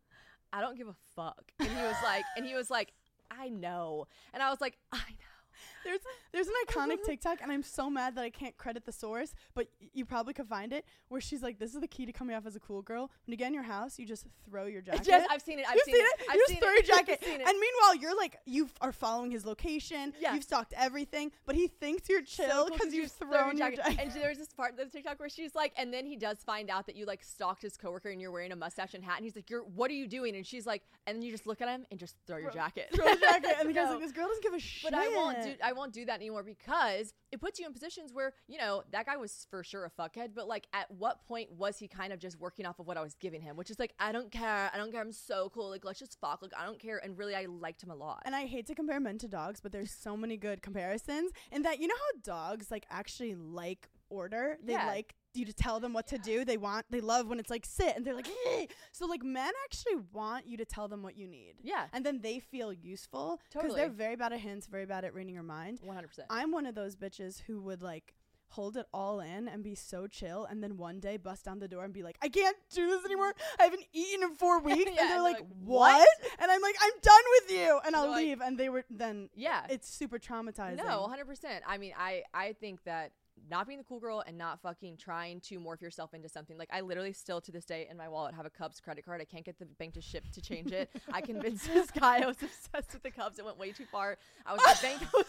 I 0.54 0.62
don't 0.62 0.78
give 0.78 0.88
a 0.88 0.96
fuck. 1.16 1.44
And 1.60 1.70
he 1.70 1.84
was 1.84 1.96
like, 2.04 2.26
and 2.36 2.46
he 2.46 2.56
was 2.56 2.70
like, 2.72 2.94
I 3.30 3.50
know. 3.50 4.08
And 4.34 4.42
I 4.42 4.50
was 4.50 4.62
like, 4.62 4.78
I 4.92 4.98
know. 4.98 5.39
There's 5.84 6.00
there's 6.32 6.48
an 6.48 6.54
iconic 6.68 7.04
TikTok, 7.06 7.40
and 7.42 7.52
I'm 7.52 7.64
so 7.64 7.90
mad 7.90 8.16
that 8.16 8.24
I 8.24 8.30
can't 8.30 8.56
credit 8.58 8.86
the 8.86 8.92
source, 8.92 9.34
but 9.54 9.68
y- 9.82 9.90
you 9.94 10.06
probably 10.06 10.34
could 10.34 10.48
find 10.48 10.74
it, 10.74 10.86
where 11.08 11.22
she's 11.22 11.42
like, 11.42 11.58
"This 11.60 11.74
is 11.74 11.82
the 11.82 11.88
key 11.88 12.06
to 12.06 12.12
coming 12.12 12.36
off 12.36 12.46
as 12.46 12.56
a 12.56 12.60
cool 12.60 12.82
girl. 12.82 13.12
When 13.26 13.32
you 13.32 13.38
get 13.38 13.48
in 13.48 13.54
your 13.54 13.64
house, 13.64 13.98
you 14.00 14.06
just 14.06 14.26
throw 14.50 14.66
your 14.66 14.82
jacket." 14.82 15.08
Yes, 15.08 15.28
I've 15.30 15.42
seen 15.42 15.60
it. 15.60 15.66
I've 15.68 15.76
You've 15.76 15.84
seen, 15.86 15.96
seen 15.96 16.04
it. 16.04 16.20
it. 16.22 16.26
I've 16.30 16.36
you 16.36 16.46
seen 16.48 16.56
just 16.58 16.64
throw 16.64 16.74
it. 16.74 16.88
your 16.88 16.98
jacket, 16.98 17.24
and 17.24 17.58
meanwhile, 17.60 17.96
you're 18.00 18.16
like, 18.18 18.38
you 18.46 18.66
f- 18.66 18.74
are 18.82 18.92
following 18.92 19.32
his 19.32 19.46
location. 19.46 20.14
Yeah. 20.20 20.34
You've 20.34 20.44
stalked 20.44 20.74
everything, 20.78 21.32
but 21.46 21.56
he 21.56 21.68
thinks 21.68 22.10
you're 22.10 22.22
chill 22.24 22.66
cool 22.68 22.70
because 22.78 22.94
you 22.94 23.04
you've 23.04 23.12
throw 23.12 23.32
thrown 23.32 23.58
your 23.58 23.72
jacket. 23.72 23.98
And 24.00 24.12
there 24.12 24.30
was 24.30 24.38
this 24.38 24.54
part 24.54 24.72
of 24.74 24.78
the 24.78 24.86
TikTok 24.86 25.20
where 25.20 25.30
she's 25.30 25.56
like, 25.56 25.74
and 25.78 25.94
then 25.94 26.06
he 26.06 26.16
does 26.16 26.38
find 26.44 26.70
out 26.70 26.86
that 26.88 26.96
you 26.96 27.06
like 27.06 27.24
stalked 27.24 27.62
his 27.62 27.78
coworker 27.78 28.10
and 28.10 28.20
you're 28.22 28.32
wearing 28.32 28.52
a 28.52 28.56
mustache 28.56 28.94
and 28.94 29.04
hat, 29.04 29.16
and 29.18 29.26
he's 29.26 29.36
like, 29.36 29.50
"You're 29.50 29.64
what 29.64 29.90
are 29.92 29.96
you 29.96 30.08
doing?" 30.08 30.36
And 30.36 30.46
she's 30.46 30.66
like, 30.66 30.84
and 31.08 31.16
then 31.18 31.22
you 31.22 31.32
just 31.32 31.48
look 31.48 31.62
at 31.62 31.68
him 31.70 31.86
and 31.92 32.00
just 32.00 32.16
throw 32.28 32.38
your 32.38 32.52
jacket. 32.52 32.90
throw 32.94 33.06
your 33.06 33.16
jacket, 33.18 33.56
and 33.60 33.70
the 33.70 33.74
guy's 33.74 33.86
No. 33.88 33.94
like, 33.94 34.02
"This 34.02 34.12
girl 34.12 34.28
doesn't 34.28 34.44
give 34.44 34.54
a 34.54 34.60
shit." 34.60 34.92
But 34.92 35.00
I 35.00 35.08
won't 35.10 35.42
do 35.42 35.49
I 35.64 35.74
won't 35.74 35.94
do 35.94 36.06
that 36.06 36.16
anymore 36.16 36.44
because 36.44 37.14
it 37.32 37.40
puts 37.40 37.60
you 37.60 37.66
in 37.66 37.74
positions 37.74 38.14
where 38.14 38.34
you 38.48 38.58
know 38.58 38.84
that 38.92 39.06
guy 39.06 39.18
was 39.18 39.48
for 39.50 39.64
sure 39.64 39.86
a 39.86 39.90
fuckhead. 40.02 40.30
But 40.36 40.48
like, 40.48 40.68
at 40.74 40.90
what 40.92 41.24
point 41.26 41.52
was 41.52 41.78
he 41.78 41.88
kind 41.88 42.12
of 42.14 42.20
just 42.20 42.40
working 42.40 42.66
off 42.66 42.80
of 42.80 42.88
what 42.88 42.98
I 42.98 43.02
was 43.02 43.16
giving 43.16 43.42
him, 43.42 43.56
which 43.56 43.70
is 43.70 43.80
like, 43.80 43.94
I 44.00 44.12
don't 44.12 44.32
care, 44.32 44.70
I 44.74 44.78
don't 44.78 44.92
care, 44.92 45.02
I'm 45.02 45.12
so 45.12 45.50
cool, 45.54 45.70
like 45.70 45.86
let's 45.86 46.00
just 46.00 46.20
fuck, 46.20 46.42
like 46.42 46.52
I 46.58 46.66
don't 46.66 46.80
care, 46.80 46.98
and 47.04 47.18
really 47.18 47.36
I 47.36 47.46
liked 47.46 47.84
him 47.84 47.92
a 47.92 47.96
lot. 47.96 48.22
And 48.26 48.36
I 48.36 48.46
hate 48.46 48.66
to 48.68 48.76
compare 48.76 49.00
men 49.00 49.18
to 49.20 49.28
dogs, 49.28 49.60
but 49.62 49.72
there's 49.72 49.92
so 49.92 50.16
many 50.18 50.38
good 50.38 50.62
comparisons. 50.62 51.32
In 51.52 51.62
that, 51.64 51.80
you 51.80 51.88
know 51.88 51.96
how 51.96 52.20
dogs 52.24 52.72
like 52.72 52.86
actually 52.90 53.36
like 53.36 53.90
order. 54.10 54.58
They 54.64 54.74
Yeah. 54.74 54.88
like 54.88 55.16
you 55.34 55.46
to 55.46 55.54
tell 55.54 55.80
them 55.80 55.94
what 55.94 56.08
to 56.08 56.18
do. 56.18 56.44
They 56.46 56.58
want, 56.58 56.86
they 56.90 57.02
love 57.02 57.28
when 57.28 57.40
it's 57.40 57.50
like 57.50 57.66
sit, 57.66 57.96
and 57.96 58.06
they're 58.06 58.16
like, 58.16 58.28
"Eh." 58.48 58.66
so 58.92 59.06
like 59.06 59.24
men 59.24 59.52
actually 59.66 59.98
want 60.14 60.48
you 60.48 60.58
to 60.58 60.66
tell 60.66 60.88
them 60.88 61.04
what 61.04 61.18
you 61.18 61.28
need. 61.28 61.56
yeah, 61.62 61.86
And 61.94 62.06
then 62.06 62.22
they 62.22 62.40
feel 62.40 62.72
useful 62.74 63.40
because 63.54 63.76
they're 63.76 63.90
very 63.90 64.16
bad 64.16 64.34
at 64.34 64.40
hints, 64.40 64.68
very 64.68 64.86
bad 64.86 65.06
at 65.06 65.14
reading 65.14 65.34
your 65.34 65.44
mind. 65.44 65.80
one 65.84 65.96
hundred 65.96 66.08
percent. 66.10 66.28
I'm 66.30 66.52
one 66.52 66.66
of 66.66 66.76
those 66.76 66.96
bitches 66.96 67.42
who 67.48 67.62
would 67.62 67.82
like 67.82 68.16
hold 68.54 68.76
it 68.78 68.88
all 68.92 69.20
in 69.20 69.48
and 69.48 69.64
be 69.64 69.76
so 69.76 70.08
chill 70.08 70.44
and 70.50 70.64
then 70.64 70.76
one 70.76 71.00
day 71.00 71.18
bust 71.18 71.46
down 71.46 71.60
the 71.60 71.68
door 71.68 71.84
and 71.84 71.94
be 71.94 72.02
like, 72.02 72.18
I 72.20 72.30
can't 72.30 72.58
do 72.74 72.88
this 72.88 73.06
anymore. 73.06 73.32
I 73.60 73.64
haven't 73.66 73.84
eaten 73.94 74.24
in 74.24 74.34
four 74.36 74.60
weeks. 74.70 74.80
Yeah, 74.92 75.02
and 75.02 75.10
they're 75.12 75.16
and 75.18 75.24
like, 75.24 75.36
like, 75.42 75.46
what? 75.64 76.00
"What?" 76.00 76.08
And 76.40 76.50
I'm 76.50 76.62
like, 76.62 76.76
I'm 76.82 76.92
done 77.00 77.22
with 77.42 77.52
you. 77.52 77.80
And 77.86 77.96
I'll 77.96 78.08
like- 78.10 78.26
leave. 78.26 78.42
And 78.42 78.58
they 78.58 78.70
were 78.70 78.86
then 78.90 79.30
Yeah, 79.36 79.68
it's 79.70 79.88
super 79.88 80.18
traumatizing. 80.18 80.78
No, 80.78 81.08
100%. 81.08 81.60
I 81.68 81.78
mean, 81.78 81.94
I 81.96 82.24
I 82.34 82.54
think 82.54 82.84
that 82.86 83.12
not 83.50 83.68
being 83.68 83.80
the 83.80 83.86
cool 83.86 84.00
girl 84.00 84.24
and 84.26 84.38
not 84.38 84.62
fucking 84.62 84.98
trying 84.98 85.40
to 85.42 85.60
morph 85.60 85.82
yourself 85.82 86.14
into 86.14 86.30
something 86.30 86.58
like 86.58 86.70
I 86.72 86.82
literally 86.82 87.14
still 87.14 87.42
to 87.42 87.52
this 87.52 87.66
day 87.66 87.88
in 87.90 87.98
my 87.98 88.08
wallet 88.08 88.34
have 88.36 88.46
a 88.46 88.50
Cubs 88.50 88.80
credit 88.80 89.06
card. 89.06 89.22
I 89.22 89.26
can't 89.26 89.46
get 89.46 89.60
the 89.60 89.66
bank 89.66 89.94
to 89.94 90.02
ship 90.02 90.24
to 90.34 90.42
change 90.42 90.72
it. 90.72 90.90
I 91.14 91.22
convinced 91.22 91.68
this 91.68 91.92
guy 91.92 92.22
I 92.24 92.26
was 92.26 92.38
obsessed 92.42 92.94
with 92.94 93.04
the 93.04 93.12
Cubs. 93.12 93.40
It 93.40 93.46
went 93.46 93.58
way 93.58 93.72
too 93.72 93.86
far. 93.92 94.18
I 94.46 94.54
was 94.54 94.62
the 94.62 94.80
bank 94.82 95.02
was 95.14 95.26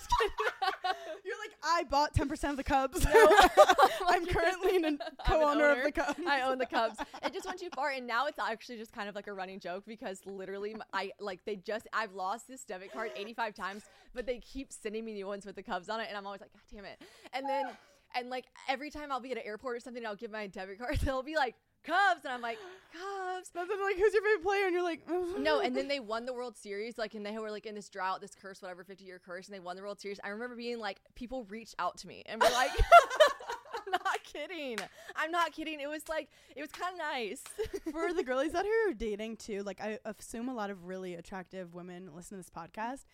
You're 1.25 1.37
like, 1.38 1.57
I 1.62 1.85
bought 1.85 2.14
10% 2.14 2.51
of 2.51 2.57
the 2.57 2.64
Cubs. 2.64 3.05
No. 3.05 3.29
I'm 4.09 4.27
currently 4.27 4.77
an, 4.77 4.85
I'm 4.85 4.90
an 4.90 4.99
co-owner 5.25 5.70
of 5.70 5.85
the 5.85 5.92
Cubs. 5.92 6.20
I 6.27 6.42
own 6.42 6.59
the 6.59 6.66
Cubs. 6.66 6.99
It 7.25 7.33
just 7.33 7.46
went 7.46 7.61
too 7.61 7.68
far, 7.75 7.90
and 7.90 8.07
now 8.07 8.27
it's 8.27 8.38
actually 8.38 8.79
just 8.79 8.92
kind 8.92 9.09
of 9.09 9.14
like 9.14 9.27
a 9.27 9.33
running 9.33 9.61
joke 9.61 9.85
because 9.87 10.20
literally, 10.27 10.75
I 10.92 11.12
like 11.20 11.44
they 11.44 11.57
just 11.57 11.87
I've 11.92 12.14
lost 12.14 12.49
this 12.49 12.64
debit 12.64 12.92
card 12.92 13.11
85 13.16 13.55
times, 13.55 13.83
but 14.14 14.27
they 14.27 14.38
keep 14.38 14.73
sending 14.73 15.05
me 15.05 15.14
new 15.14 15.27
ones 15.27 15.46
with 15.46 15.57
the 15.57 15.62
Cubs 15.62 15.88
on 15.88 16.01
it, 16.01 16.07
and 16.09 16.16
I'm 16.16 16.27
always 16.27 16.40
like, 16.40 16.53
God 16.53 16.62
damn 16.73 16.85
it! 16.85 17.01
And 17.33 17.49
then, 17.49 17.66
and 18.14 18.31
like 18.31 18.46
every 18.68 18.90
time 18.90 19.12
I'll 19.12 19.20
be 19.20 19.33
at 19.33 19.38
an 19.38 19.44
airport 19.46 19.77
or 19.77 19.81
something, 19.81 20.05
I'll 20.05 20.16
give 20.16 20.31
my 20.31 20.46
debit 20.46 20.79
card. 20.79 20.99
They'll 21.05 21.23
be 21.23 21.37
like 21.37 21.55
Cubs, 21.85 22.25
and 22.25 22.33
I'm 22.33 22.40
like 22.40 22.59
Cubs. 22.92 23.51
That's 23.55 23.70
like, 23.70 23.96
who's 23.96 24.12
your 24.12 24.23
favorite 24.23 24.42
player? 24.42 24.66
And 24.66 24.75
you're 24.75 24.83
like, 24.83 25.03
No, 25.38 25.61
and 25.61 25.77
then 25.77 25.88
they 25.88 26.01
won 26.01 26.27
the 26.27 26.33
World 26.33 26.57
Series, 26.57 26.99
like, 26.99 27.14
and 27.14 27.25
they 27.25 27.37
were 27.38 27.51
like 27.51 27.66
in 27.66 27.75
this 27.75 27.88
drought, 27.88 28.20
this 28.20 28.35
curse, 28.35 28.61
whatever, 28.62 28.85
50 28.85 29.05
year 29.05 29.20
curse, 29.25 29.46
and 29.46 29.55
they 29.55 29.61
won 29.61 29.77
the 29.77 29.83
World 29.83 30.01
Series. 30.01 30.20
I 30.23 30.29
remember 30.29 30.57
being 30.57 30.79
like, 30.79 31.01
people 31.14 31.44
reached 31.44 31.75
out 31.79 31.96
to 31.99 32.07
me 32.07 32.23
and 32.27 32.40
were 32.40 32.51
like, 32.51 32.70
I'm 33.75 33.92
not 33.92 34.23
kidding. 34.25 34.79
I'm 35.16 35.31
not 35.31 35.53
kidding. 35.53 35.81
It 35.81 35.88
was 35.88 36.09
like, 36.09 36.29
it 36.55 36.61
was 36.61 36.70
kind 36.70 36.92
of 36.92 36.99
nice. 36.99 37.42
for 37.90 38.12
the 38.12 38.23
girlies 38.23 38.55
out 38.55 38.64
here 38.64 38.85
who 38.85 38.90
are 38.90 38.94
dating 38.94 39.37
too, 39.37 39.62
like 39.62 39.81
I 39.81 39.99
assume 40.05 40.49
a 40.49 40.55
lot 40.55 40.70
of 40.70 40.85
really 40.85 41.14
attractive 41.14 41.75
women 41.75 42.11
listen 42.14 42.37
to 42.38 42.42
this 42.42 42.51
podcast. 42.51 43.05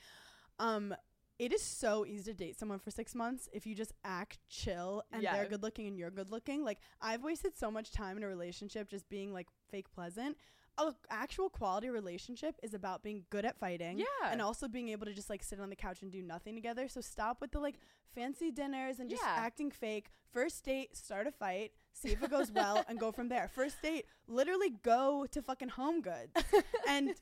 Um, 0.59 0.95
it 1.39 1.53
is 1.53 1.63
so 1.63 2.07
easy 2.07 2.33
to 2.33 2.37
date 2.37 2.59
someone 2.59 2.79
for 2.79 2.91
six 2.91 3.15
months 3.15 3.49
if 3.53 3.67
you 3.67 3.75
just 3.75 3.93
act 4.05 4.39
chill 4.49 5.03
and 5.13 5.23
Yeah. 5.23 5.35
they're 5.37 5.47
good 5.49 5.63
looking 5.63 5.87
and 5.87 5.99
you're 5.99 6.11
good 6.11 6.31
looking. 6.31 6.65
Like 6.65 6.79
I've 7.01 7.23
wasted 7.23 7.57
so 7.57 7.71
much 7.71 7.91
time 7.91 8.17
in 8.17 8.23
a 8.23 8.27
relationship 8.29 8.89
just 8.89 9.09
being 9.09 9.33
like 9.33 9.49
fake 9.71 9.91
pleasant. 9.93 10.37
A 10.79 10.95
actual 11.11 11.49
quality 11.49 11.89
relationship 11.89 12.55
is 12.63 12.75
about 12.75 13.03
being 13.03 13.25
good 13.31 13.45
at 13.47 13.59
fighting. 13.59 13.99
Yeah. 13.99 14.31
And 14.31 14.43
also 14.43 14.69
being 14.69 14.91
able 14.91 15.07
to 15.07 15.15
just 15.15 15.31
like 15.31 15.43
sit 15.43 15.59
on 15.61 15.71
the 15.71 15.77
couch 15.77 16.03
and 16.03 16.11
do 16.13 16.21
nothing 16.23 16.55
together. 16.55 16.87
So 16.89 17.01
stop 17.01 17.41
with 17.41 17.53
the 17.53 17.61
like 17.61 17.77
fancy 18.15 18.51
dinners 18.51 18.99
and 18.99 19.09
just 19.11 19.23
Yeah. 19.23 19.35
acting 19.37 19.71
fake. 19.71 20.11
First 20.33 20.65
date, 20.65 20.95
start 20.97 21.27
a 21.27 21.33
fight, 21.33 21.73
see 21.95 22.11
if 22.11 22.23
it 22.23 22.31
goes 22.31 22.53
well, 22.53 22.85
and 22.89 22.99
go 23.01 23.11
from 23.11 23.29
there. 23.29 23.49
First 23.49 23.81
date, 23.81 24.05
literally 24.29 24.71
go 24.83 25.27
to 25.31 25.43
fucking 25.43 25.69
Home 25.71 26.01
Goods 26.01 26.33
and 26.89 27.15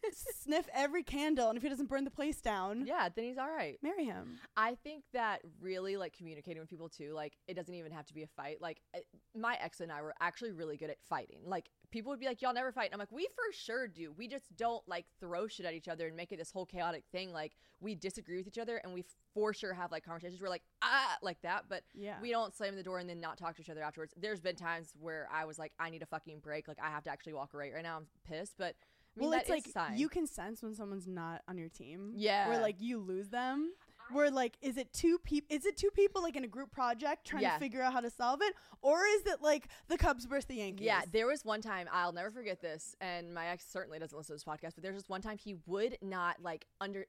sniff 0.43 0.67
every 0.75 1.03
candle. 1.03 1.49
And 1.49 1.57
if 1.57 1.63
he 1.63 1.69
doesn't 1.69 1.89
burn 1.89 2.05
the 2.05 2.11
place 2.11 2.41
down, 2.41 2.87
yeah, 2.87 3.09
then 3.15 3.25
he's 3.25 3.39
all 3.39 3.51
right. 3.51 3.79
marry 3.83 4.05
him. 4.05 4.39
I 4.57 4.77
think 4.83 5.05
that 5.13 5.41
really 5.61 5.97
like 5.97 6.17
communicating 6.17 6.61
with 6.61 6.71
people 6.71 6.89
too, 6.89 7.13
like 7.13 7.35
it 7.49 7.55
doesn't 7.55 7.75
even 7.75 7.93
have 7.93 8.07
to 8.07 8.15
be 8.15 8.23
a 8.23 8.27
fight. 8.27 8.61
Like 8.61 8.81
uh, 8.95 9.01
my 9.37 9.57
ex 9.61 9.81
and 9.81 9.91
I 9.93 10.03
were 10.03 10.15
actually 10.21 10.53
really 10.53 10.77
good 10.77 10.91
at 10.91 10.99
fighting. 11.09 11.41
Like 11.45 11.69
people 11.91 12.11
would 12.11 12.21
be 12.21 12.27
like, 12.27 12.43
"Y'all 12.43 12.55
never 12.55 12.73
fight," 12.73 12.87
and 12.87 12.95
I'm 12.95 12.99
like, 13.01 13.13
"We 13.13 13.27
for 13.35 13.53
sure 13.53 13.87
do. 13.89 14.13
We 14.17 14.29
just 14.29 14.55
don't 14.57 14.87
like 14.89 15.07
throw 15.21 15.47
shit 15.47 15.67
at 15.67 15.75
each 15.75 15.89
other 15.89 16.07
and 16.09 16.17
make 16.17 16.33
it 16.33 16.39
this 16.39 16.51
whole 16.51 16.67
chaotic 16.67 17.05
thing. 17.13 17.33
Like 17.33 17.53
we 17.81 17.95
disagree 17.95 18.37
with 18.39 18.47
each 18.49 18.59
other, 18.59 18.77
and 18.83 18.95
we 18.95 19.05
for 19.35 19.53
sure 19.53 19.73
have 19.75 19.91
like 19.93 20.05
conversations. 20.05 20.41
We're 20.41 20.49
like 20.49 20.63
ah 20.83 21.17
like 21.23 21.41
that, 21.43 21.65
but 21.69 21.83
Yeah. 21.95 22.15
we 22.23 22.31
don't 22.31 22.55
slam 22.55 22.77
the 22.77 22.83
door 22.83 22.99
and 22.99 23.09
then 23.09 23.21
not 23.21 23.37
talk 23.37 23.57
to 23.57 23.63
each 23.63 23.71
other 23.71 23.83
afterwards. 23.83 24.15
There's 24.17 24.41
been 24.41 24.57
times 24.57 24.93
where 24.99 25.29
I 25.33 25.45
was 25.45 25.59
like, 25.59 25.73
I 25.79 25.91
need 25.91 26.03
a 26.03 26.07
fucking 26.07 26.39
break. 26.41 26.69
Like 26.69 26.79
I 26.83 26.91
have 26.95 27.05
to 27.05 27.11
actually 27.11 27.35
walk 27.35 27.55
away 27.55 27.73
right 27.75 27.83
now. 27.83 27.97
I'm 27.97 28.07
pissed, 28.27 28.55
but 28.59 28.75
I 29.17 29.21
mean, 29.21 29.31
well, 29.31 29.31
that 29.31 29.43
it's 29.43 29.51
like 29.51 29.67
is 29.67 29.69
a 29.69 29.73
sign. 29.73 29.97
you 29.99 30.09
can 30.09 30.27
sense 30.27 30.63
when 30.63 30.75
someone's 30.75 31.07
not 31.07 31.43
on 31.49 31.59
your 31.59 31.69
team. 31.69 32.13
Yeah. 32.17 32.49
Where 32.49 32.61
like 32.61 32.77
you 32.81 32.99
lose 32.99 33.29
them. 33.29 33.73
Where 34.13 34.31
like 34.31 34.57
is 34.61 34.77
it 34.77 34.93
two 34.93 35.19
people? 35.19 35.55
Is 35.57 35.65
it 35.67 35.77
two 35.77 35.91
people 35.91 36.23
like 36.23 36.37
in 36.37 36.45
a 36.45 36.49
group 36.49 36.71
project 36.71 37.27
trying 37.27 37.43
Yeah. 37.43 37.55
to 37.55 37.59
figure 37.59 37.83
out 37.83 37.93
how 37.93 38.01
to 38.01 38.11
solve 38.11 38.41
it, 38.43 38.55
or 38.83 39.05
is 39.05 39.27
it 39.27 39.41
like 39.43 39.69
the 39.89 39.97
Cubs 39.97 40.25
versus 40.27 40.45
the 40.47 40.57
Yankees? 40.57 40.87
Yeah, 40.87 41.03
there 41.11 41.27
was 41.27 41.45
one 41.45 41.61
time 41.63 41.89
I'll 41.93 42.13
never 42.13 42.31
forget 42.31 42.61
this, 42.61 42.95
and 43.01 43.33
my 43.35 43.47
ex 43.47 43.65
certainly 43.71 43.99
doesn't 43.99 44.17
listen 44.17 44.37
to 44.37 44.45
this 44.45 44.45
podcast. 44.45 44.75
But 44.75 44.83
there's 44.83 44.97
just 44.97 45.09
one 45.09 45.23
time 45.23 45.39
he 45.39 45.57
would 45.67 45.97
not 46.03 46.43
like 46.43 46.67
under. 46.81 47.07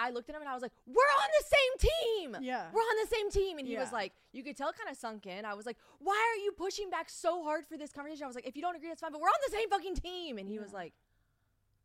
I 0.00 0.10
looked 0.10 0.28
at 0.30 0.36
him 0.36 0.42
and 0.42 0.48
I 0.48 0.54
was 0.54 0.62
like, 0.62 0.72
"We're 0.86 0.92
on 0.94 1.28
the 1.40 1.44
same 1.46 1.90
team. 2.22 2.36
Yeah. 2.40 2.70
we're 2.72 2.80
on 2.80 2.96
the 3.04 3.14
same 3.14 3.30
team." 3.30 3.58
And 3.58 3.66
he 3.66 3.76
was 3.76 3.92
like, 3.92 4.12
"You 4.32 4.42
could 4.44 4.56
tell, 4.56 4.72
kind 4.72 4.88
of 4.88 4.96
sunk 4.96 5.26
in." 5.26 5.44
I 5.44 5.54
was 5.54 5.66
like, 5.66 5.76
"Why 5.98 6.14
are 6.16 6.40
you 6.42 6.52
pushing 6.52 6.88
back 6.88 7.10
so 7.10 7.42
hard 7.42 7.66
for 7.66 7.76
this 7.76 7.92
conversation?" 7.92 8.22
I 8.24 8.26
was 8.28 8.36
like, 8.36 8.46
"If 8.46 8.54
you 8.56 8.62
don't 8.62 8.76
agree, 8.76 8.88
that's 8.88 9.00
fine, 9.00 9.10
but 9.12 9.20
we're 9.20 9.28
on 9.28 9.40
the 9.46 9.52
same 9.56 9.68
fucking 9.68 9.96
team." 9.96 10.38
And 10.38 10.48
he 10.48 10.58
was 10.60 10.72
like, 10.72 10.94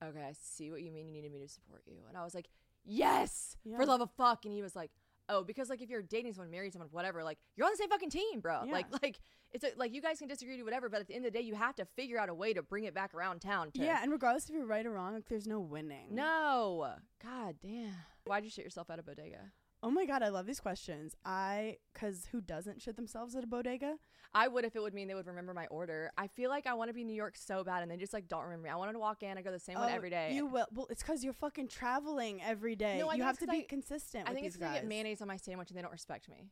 "Okay, 0.04 0.22
I 0.22 0.34
see 0.34 0.70
what 0.70 0.82
you 0.84 0.92
mean. 0.92 1.08
You 1.08 1.14
needed 1.14 1.32
me 1.32 1.40
to 1.40 1.48
support 1.48 1.82
you." 1.88 1.98
And 2.08 2.16
I 2.18 2.24
was 2.24 2.36
like, 2.36 2.50
"Yes, 2.86 3.58
Yeah. 3.64 3.78
for 3.78 3.86
love 3.86 4.02
of 4.02 4.12
fuck." 4.18 4.46
And 4.46 4.54
he 4.54 4.62
was 4.62 4.76
like. 4.76 4.92
Oh, 5.30 5.42
because 5.42 5.70
like 5.70 5.82
if 5.82 5.90
you're 5.90 6.02
dating 6.02 6.34
someone, 6.34 6.52
married 6.52 6.74
someone, 6.74 6.90
whatever, 6.92 7.24
like 7.24 7.38
you're 7.56 7.66
on 7.66 7.72
the 7.72 7.78
same 7.78 7.88
fucking 7.88 8.10
team, 8.10 8.42
bro. 8.42 8.64
Yeah. 8.66 8.74
Like, 8.74 8.88
like 9.02 9.22
it's 9.54 9.64
a, 9.64 9.70
like 9.78 9.94
you 9.96 10.02
guys 10.02 10.20
can 10.20 10.28
disagree 10.28 10.58
to 10.58 10.64
whatever, 10.64 10.90
but 10.90 11.00
at 11.00 11.08
the 11.08 11.16
end 11.16 11.26
of 11.26 11.32
the 11.32 11.40
day, 11.40 11.46
you 11.46 11.56
have 11.56 11.76
to 11.76 11.86
figure 11.96 12.20
out 12.20 12.28
a 12.28 12.34
way 12.34 12.52
to 12.54 12.62
bring 12.62 12.84
it 12.84 12.94
back 12.94 13.14
around 13.14 13.40
town. 13.40 13.72
To, 13.72 13.82
Yeah, 13.82 14.00
and 14.04 14.12
regardless 14.12 14.50
if 14.50 14.54
you're 14.54 14.66
right 14.66 14.86
or 14.86 14.92
wrong, 14.92 15.14
like 15.14 15.30
there's 15.30 15.48
no 15.48 15.62
winning. 15.62 16.14
No. 16.14 16.96
God 17.24 17.56
damn. 17.64 17.94
Why'd 18.26 18.44
you 18.44 18.50
shit 18.50 18.66
yourself 18.66 18.90
at 18.90 19.00
a 19.00 19.04
bodega? 19.04 19.54
Oh 19.86 19.92
my 19.92 20.06
god, 20.06 20.24
I 20.24 20.30
love 20.30 20.46
these 20.46 20.62
questions. 20.62 21.14
I, 21.26 21.78
cause 21.94 22.28
who 22.32 22.40
doesn't 22.40 22.82
shit 22.82 22.96
themselves 22.96 23.36
at 23.36 23.44
a 23.44 23.48
bodega? 23.48 23.96
I 24.34 24.48
would 24.48 24.64
if 24.66 24.76
it 24.78 24.82
would 24.82 24.94
mean 24.94 25.08
they 25.10 25.14
would 25.14 25.28
remember 25.28 25.54
my 25.54 25.68
order. 25.68 26.10
I 26.18 26.28
feel 26.28 26.50
like 26.50 26.66
I 26.66 26.74
want 26.74 26.90
to 26.90 26.94
be 26.94 27.02
in 27.02 27.08
New 27.08 27.14
York 27.14 27.36
so 27.36 27.64
bad, 27.66 27.82
and 27.84 27.92
they 27.92 27.98
just 27.98 28.14
like 28.14 28.28
don't 28.30 28.44
remember 28.44 28.64
me. 28.64 28.70
I 28.70 28.76
wanted 28.78 28.94
to 28.94 29.00
walk 29.00 29.22
in. 29.24 29.38
I 29.38 29.42
go 29.42 29.52
the 29.52 29.60
same 29.60 29.78
one 29.78 29.92
Oh, 29.92 29.94
every 29.94 30.10
day. 30.10 30.32
You 30.34 30.46
will. 30.48 30.66
Well, 30.74 30.88
it's 30.90 31.04
because 31.04 31.24
you're 31.24 31.34
fucking 31.34 31.68
traveling 31.68 32.42
every 32.42 32.76
day. 32.76 32.98
No, 33.00 33.10
I 33.10 33.16
you 33.16 33.24
have 33.24 33.38
to 33.40 33.48
be 33.48 33.58
I- 33.58 33.66
consistent. 33.68 34.26
I 34.26 34.32
with 34.32 34.36
think 34.38 34.48
it's 34.48 34.56
gonna 34.58 34.72
guys. 34.72 34.82
get 34.82 34.88
mayonnaise 34.88 35.22
on 35.22 35.28
my 35.28 35.38
sandwich, 35.38 35.70
and 35.70 35.78
they 35.78 35.82
don't 35.84 35.92
respect 35.92 36.30
me. 36.30 36.46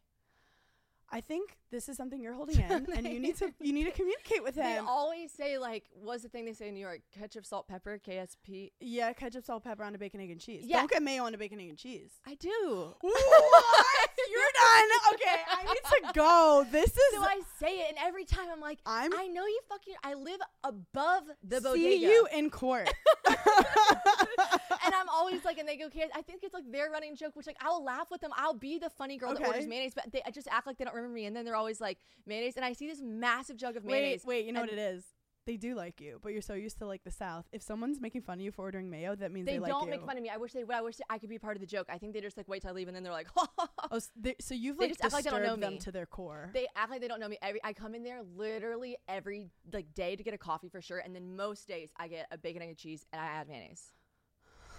I 1.13 1.19
think 1.21 1.58
this 1.71 1.89
is 1.89 1.97
something 1.97 2.21
you're 2.21 2.34
holding 2.34 2.60
in, 2.60 2.88
and 2.95 3.06
you 3.06 3.19
need 3.19 3.36
to 3.38 3.54
you 3.60 3.74
need 3.74 3.84
to 3.84 3.91
communicate 3.91 4.43
with 4.43 4.56
him. 4.56 4.63
They 4.63 4.78
always 4.78 5.32
say 5.32 5.58
like, 5.58 5.84
what's 5.93 6.24
the 6.24 6.30
thing 6.30 6.45
they 6.45 6.54
say 6.54 6.69
in 6.69 6.74
New 6.74 6.80
York? 6.80 7.02
Ketchup, 7.17 7.45
salt, 7.45 7.67
pepper, 7.67 8.00
KSP. 8.06 8.71
yeah, 8.80 9.12
ketchup, 9.13 9.43
salt, 9.43 9.63
pepper 9.63 9.84
on 9.84 9.93
a 9.93 9.97
bacon, 9.97 10.21
egg, 10.21 10.32
and 10.32 10.39
cheese. 10.39 10.63
Yeah. 10.65 10.78
Don't 10.80 10.89
get 10.91 11.04
mayo 11.04 11.24
on 11.26 11.34
a 11.34 11.38
bacon, 11.38 11.60
egg, 11.60 11.69
and 11.69 11.78
cheese. 11.78 12.12
I 12.26 12.36
do. 12.36 12.93
what? 13.02 14.10
You're 14.30 14.41
done. 14.41 14.88
Okay, 15.13 15.41
I 15.50 15.63
need 15.65 16.08
to 16.08 16.13
go. 16.13 16.65
This 16.71 16.89
is. 16.89 17.13
So 17.13 17.21
I 17.21 17.41
say 17.60 17.80
it, 17.82 17.89
and 17.89 17.97
every 18.02 18.24
time 18.24 18.47
I'm 18.52 18.62
like, 18.62 18.80
I'm- 18.86 19.12
I 19.17 19.28
know 19.28 19.45
you 19.45 19.60
fucking. 19.67 19.95
I 20.04 20.13
live 20.13 20.39
above 20.63 21.24
the 21.43 21.58
see 21.60 21.63
bodega. 21.67 21.97
you 21.97 22.28
in 22.34 22.50
court. 22.50 22.89
and 23.28 24.95
I'm 24.95 25.10
always 25.10 25.43
like, 25.43 25.58
and 25.58 25.67
they 25.67 25.76
go, 25.78 25.86
"Okay." 25.88 26.06
I 26.15 26.21
think 26.21 26.43
it's 26.43 26.54
like 26.54 26.71
their 26.71 26.89
running 26.89 27.15
joke, 27.15 27.36
which 27.36 27.47
like 27.47 27.58
I'll 27.62 27.84
laugh 27.84 28.10
with 28.10 28.21
them. 28.21 28.32
I'll 28.38 28.54
be 28.54 28.78
the 28.78 28.89
funny 28.89 29.17
girl 29.17 29.34
that 29.34 29.45
orders 29.45 29.67
mayonnaise, 29.67 29.93
but 29.93 30.12
they 30.12 30.21
I 30.26 30.32
just 30.32 30.47
act 30.50 30.65
like 30.65 30.78
they 30.78 30.86
don't 30.86 30.93
remember 30.93 31.00
me. 31.07 31.25
And 31.25 31.35
then 31.35 31.45
they're 31.45 31.55
always 31.55 31.79
like 31.81 31.99
mayonnaise, 32.25 32.55
and 32.55 32.65
I 32.65 32.73
see 32.73 32.87
this 32.87 33.01
massive 33.01 33.57
jug 33.57 33.77
of 33.77 33.85
mayonnaise. 33.85 34.23
wait. 34.25 34.45
You 34.45 34.51
know 34.53 34.61
what 34.61 34.69
it 34.71 34.79
is? 34.79 35.03
they 35.47 35.57
do 35.57 35.73
like 35.73 35.99
you, 35.99 36.19
but 36.21 36.33
you're 36.33 36.41
so 36.41 36.53
used 36.53 36.77
to 36.77 36.85
like 36.85 37.03
the 37.03 37.09
South. 37.09 37.45
If 37.51 37.63
someone's 37.63 37.99
making 37.99 38.21
fun 38.21 38.37
of 38.37 38.41
you 38.41 38.51
for 38.51 38.61
ordering 38.61 38.91
mayo, 38.91 39.15
that 39.15 39.31
means 39.31 39.47
They, 39.47 39.53
they, 39.53 39.59
like 39.59 39.71
don't 39.71 39.85
you. 39.85 39.89
make 39.89 40.05
fun 40.05 40.15
of 40.15 40.21
me. 40.21 40.29
I 40.29 40.37
wish 40.37 40.53
they 40.53 40.63
would. 40.63 40.75
I 40.75 40.81
wish 40.81 40.97
I 41.09 41.17
could 41.17 41.29
be 41.31 41.39
part 41.39 41.57
of 41.57 41.61
the 41.61 41.65
joke. 41.67 41.87
I 41.89 41.97
think 41.97 42.13
they 42.13 42.21
just 42.21 42.37
like 42.37 42.47
wait 42.47 42.61
till 42.61 42.69
I 42.69 42.73
leave 42.73 42.87
and 42.87 42.95
then 42.95 43.01
they're 43.01 43.11
like, 43.11 43.27
Oh, 43.37 43.95
s- 43.95 44.11
they, 44.15 44.35
so 44.39 44.53
you've 44.53 44.77
like 44.77 44.89
just 44.89 45.03
act 45.03 45.13
like 45.13 45.23
they 45.23 45.31
don't 45.31 45.39
know 45.41 45.45
disturbed 45.55 45.63
them 45.63 45.73
me. 45.73 45.79
to 45.79 45.91
their 45.91 46.05
core. 46.05 46.51
They 46.53 46.67
act 46.75 46.91
like 46.91 47.01
they 47.01 47.07
don't 47.07 47.19
know 47.19 47.27
me. 47.27 47.39
Every 47.41 47.59
I 47.63 47.73
come 47.73 47.95
in 47.95 48.03
there 48.03 48.21
literally 48.35 48.97
every 49.07 49.49
like 49.73 49.91
day 49.95 50.15
to 50.15 50.21
get 50.23 50.35
a 50.35 50.37
coffee 50.37 50.69
for 50.69 50.79
sure, 50.79 50.99
and 50.99 51.15
then 51.15 51.35
most 51.35 51.67
days 51.67 51.89
I 51.97 52.07
get 52.07 52.27
a 52.31 52.37
bacon 52.37 52.61
egg 52.61 52.69
and 52.69 52.77
cheese 52.77 53.07
and 53.11 53.19
I 53.19 53.25
add 53.25 53.47
mayonnaise. 53.49 53.93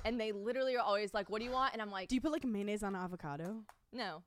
And 0.05 0.19
they 0.21 0.31
literally 0.31 0.77
are 0.77 0.83
always 0.85 1.13
like, 1.13 1.29
"What 1.29 1.41
do 1.41 1.45
you 1.45 1.51
want?" 1.53 1.73
And 1.73 1.83
I'm 1.83 1.91
like, 1.91 2.09
do 2.09 2.15
you 2.15 2.21
put 2.21 2.31
like 2.31 2.45
mayonnaise 2.45 2.85
on 2.85 2.95
avocado? 2.95 3.63
"No, 3.93 4.23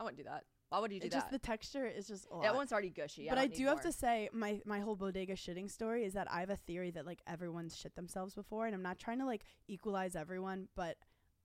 I 0.00 0.02
wouldn't 0.02 0.18
do 0.18 0.24
that. 0.24 0.42
Why 0.74 0.80
would 0.80 0.92
you 0.92 1.00
do 1.00 1.06
It 1.06 1.10
that?" 1.12 1.16
just 1.18 1.30
the 1.30 1.38
texture 1.38 1.86
is 1.86 2.08
just 2.08 2.26
a 2.30 2.34
lot. 2.34 2.42
that 2.42 2.54
one's 2.54 2.72
already 2.72 2.90
gushy. 2.90 3.28
but 3.28 3.38
I 3.38 3.46
don't 3.46 3.56
do 3.56 3.64
have 3.66 3.76
more. 3.76 3.82
to 3.84 3.92
say, 3.92 4.28
my 4.32 4.60
my 4.64 4.80
whole 4.80 4.96
bodega 4.96 5.34
shitting 5.34 5.70
story 5.70 6.04
is 6.04 6.14
that 6.14 6.30
I 6.30 6.40
have 6.40 6.50
a 6.50 6.56
theory 6.56 6.90
that 6.92 7.06
like 7.06 7.20
everyone's 7.26 7.76
shit 7.76 7.94
themselves 7.94 8.34
before, 8.34 8.66
and 8.66 8.74
I'm 8.74 8.82
not 8.82 8.98
trying 8.98 9.18
to 9.20 9.26
like 9.26 9.44
equalize 9.68 10.16
everyone, 10.16 10.68
but 10.74 10.96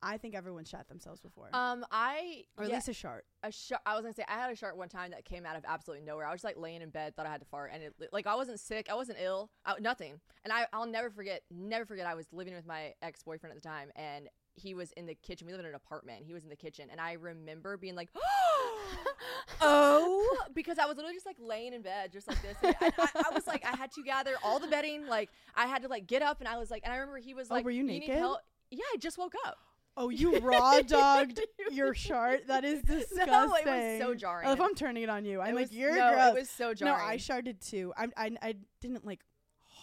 I 0.01 0.17
think 0.17 0.33
everyone's 0.33 0.69
shot 0.69 0.87
themselves 0.87 1.19
before, 1.19 1.49
Um, 1.51 1.85
I 1.91 2.45
or 2.57 2.63
at 2.63 2.69
yeah, 2.69 2.75
least 2.77 2.87
a 2.87 2.93
shark. 2.93 3.25
a 3.43 3.51
shark. 3.51 3.81
I 3.85 3.95
was 3.95 4.03
gonna 4.03 4.13
say 4.13 4.23
I 4.29 4.35
had 4.35 4.49
a 4.49 4.55
shark 4.55 4.77
one 4.77 4.87
time 4.87 5.11
that 5.11 5.25
came 5.25 5.45
out 5.45 5.57
of 5.57 5.65
absolutely 5.67 6.05
nowhere. 6.05 6.25
I 6.25 6.31
was 6.31 6.37
just 6.37 6.45
like 6.45 6.57
laying 6.57 6.81
in 6.81 6.89
bed, 6.89 7.17
thought 7.17 7.25
I 7.25 7.29
had 7.31 7.41
to 7.41 7.47
fart, 7.47 7.71
and 7.73 7.83
it 7.83 7.93
like 8.13 8.25
I 8.25 8.35
wasn't 8.35 8.61
sick, 8.61 8.87
I 8.89 8.95
wasn't 8.95 9.17
ill, 9.21 9.51
I, 9.65 9.75
nothing. 9.81 10.21
And 10.45 10.53
I 10.53 10.67
I'll 10.71 10.85
never 10.87 11.09
forget, 11.09 11.41
never 11.51 11.85
forget. 11.85 12.05
I 12.07 12.15
was 12.15 12.27
living 12.31 12.53
with 12.55 12.65
my 12.65 12.93
ex 13.01 13.23
boyfriend 13.23 13.51
at 13.57 13.61
the 13.61 13.67
time, 13.67 13.91
and 13.97 14.29
he 14.55 14.73
was 14.73 14.93
in 14.93 15.05
the 15.05 15.15
kitchen. 15.15 15.47
We 15.47 15.51
live 15.53 15.59
in 15.59 15.65
an 15.65 15.75
apartment. 15.75 16.23
He 16.25 16.33
was 16.33 16.43
in 16.45 16.49
the 16.49 16.55
kitchen, 16.55 16.87
and 16.89 17.01
I 17.01 17.13
remember 17.13 17.75
being 17.75 17.95
like, 17.95 18.09
"Oh," 19.61 20.37
because 20.53 20.77
I 20.79 20.85
was 20.85 20.95
literally 20.97 21.15
just 21.15 21.25
like 21.25 21.37
laying 21.39 21.73
in 21.73 21.81
bed, 21.81 22.11
just 22.11 22.27
like 22.27 22.41
this. 22.41 22.57
And 22.63 22.75
I, 22.81 22.91
I, 22.97 23.23
I 23.29 23.33
was 23.33 23.47
like, 23.47 23.65
I 23.65 23.75
had 23.75 23.91
to 23.93 24.03
gather 24.03 24.35
all 24.43 24.59
the 24.59 24.67
bedding. 24.67 25.07
Like 25.07 25.29
I 25.55 25.65
had 25.67 25.81
to 25.83 25.87
like 25.87 26.07
get 26.07 26.21
up, 26.21 26.39
and 26.39 26.47
I 26.47 26.57
was 26.57 26.71
like, 26.71 26.81
and 26.83 26.93
I 26.93 26.97
remember 26.97 27.19
he 27.19 27.33
was 27.33 27.47
Oh, 27.51 27.55
like, 27.55 27.65
were 27.65 27.71
you 27.71 27.83
naked? 27.83 28.15
help?" 28.15 28.39
Yeah, 28.71 28.83
I 28.93 28.97
just 28.97 29.17
woke 29.17 29.33
up. 29.45 29.57
Oh, 29.97 30.09
you 30.09 30.37
raw 30.41 30.79
dogged 30.81 31.41
your 31.71 31.93
shart. 31.93 32.47
That 32.47 32.63
is 32.63 32.81
disgusting. 32.83 33.25
No, 33.27 33.53
it 33.55 33.65
was 33.65 33.99
so 33.99 34.13
jarring. 34.15 34.45
Oh, 34.47 34.51
I 34.51 34.53
love 34.53 34.61
I'm 34.61 34.75
turning 34.75 35.03
it 35.03 35.09
on 35.09 35.25
you. 35.25 35.41
I'm 35.41 35.49
It 35.49 35.55
like, 35.55 35.61
was- 35.69 35.73
you're 35.73 35.95
no, 35.95 36.13
gross. 36.13 36.29
it 36.35 36.39
was 36.39 36.49
so 36.49 36.73
jarring. 36.73 36.97
no. 36.97 37.03
I 37.03 37.17
sharted 37.17 37.59
too. 37.59 37.91
I'm, 37.97 38.13
I 38.15 38.31
I 38.41 38.53
didn't 38.81 39.05
like 39.05 39.19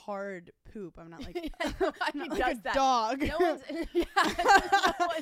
hard 0.07 0.53
poop. 0.73 0.99
I'm 0.99 1.11
not 1.11 1.21
like, 1.27 1.53
I'm 1.61 2.19
not 2.19 2.31
like 2.39 2.53
a 2.57 2.61
that. 2.63 2.75
dog. 2.75 3.23
No 3.27 3.37
one's. 3.39 3.63
Yeah, 3.93 4.05
no 4.15 4.23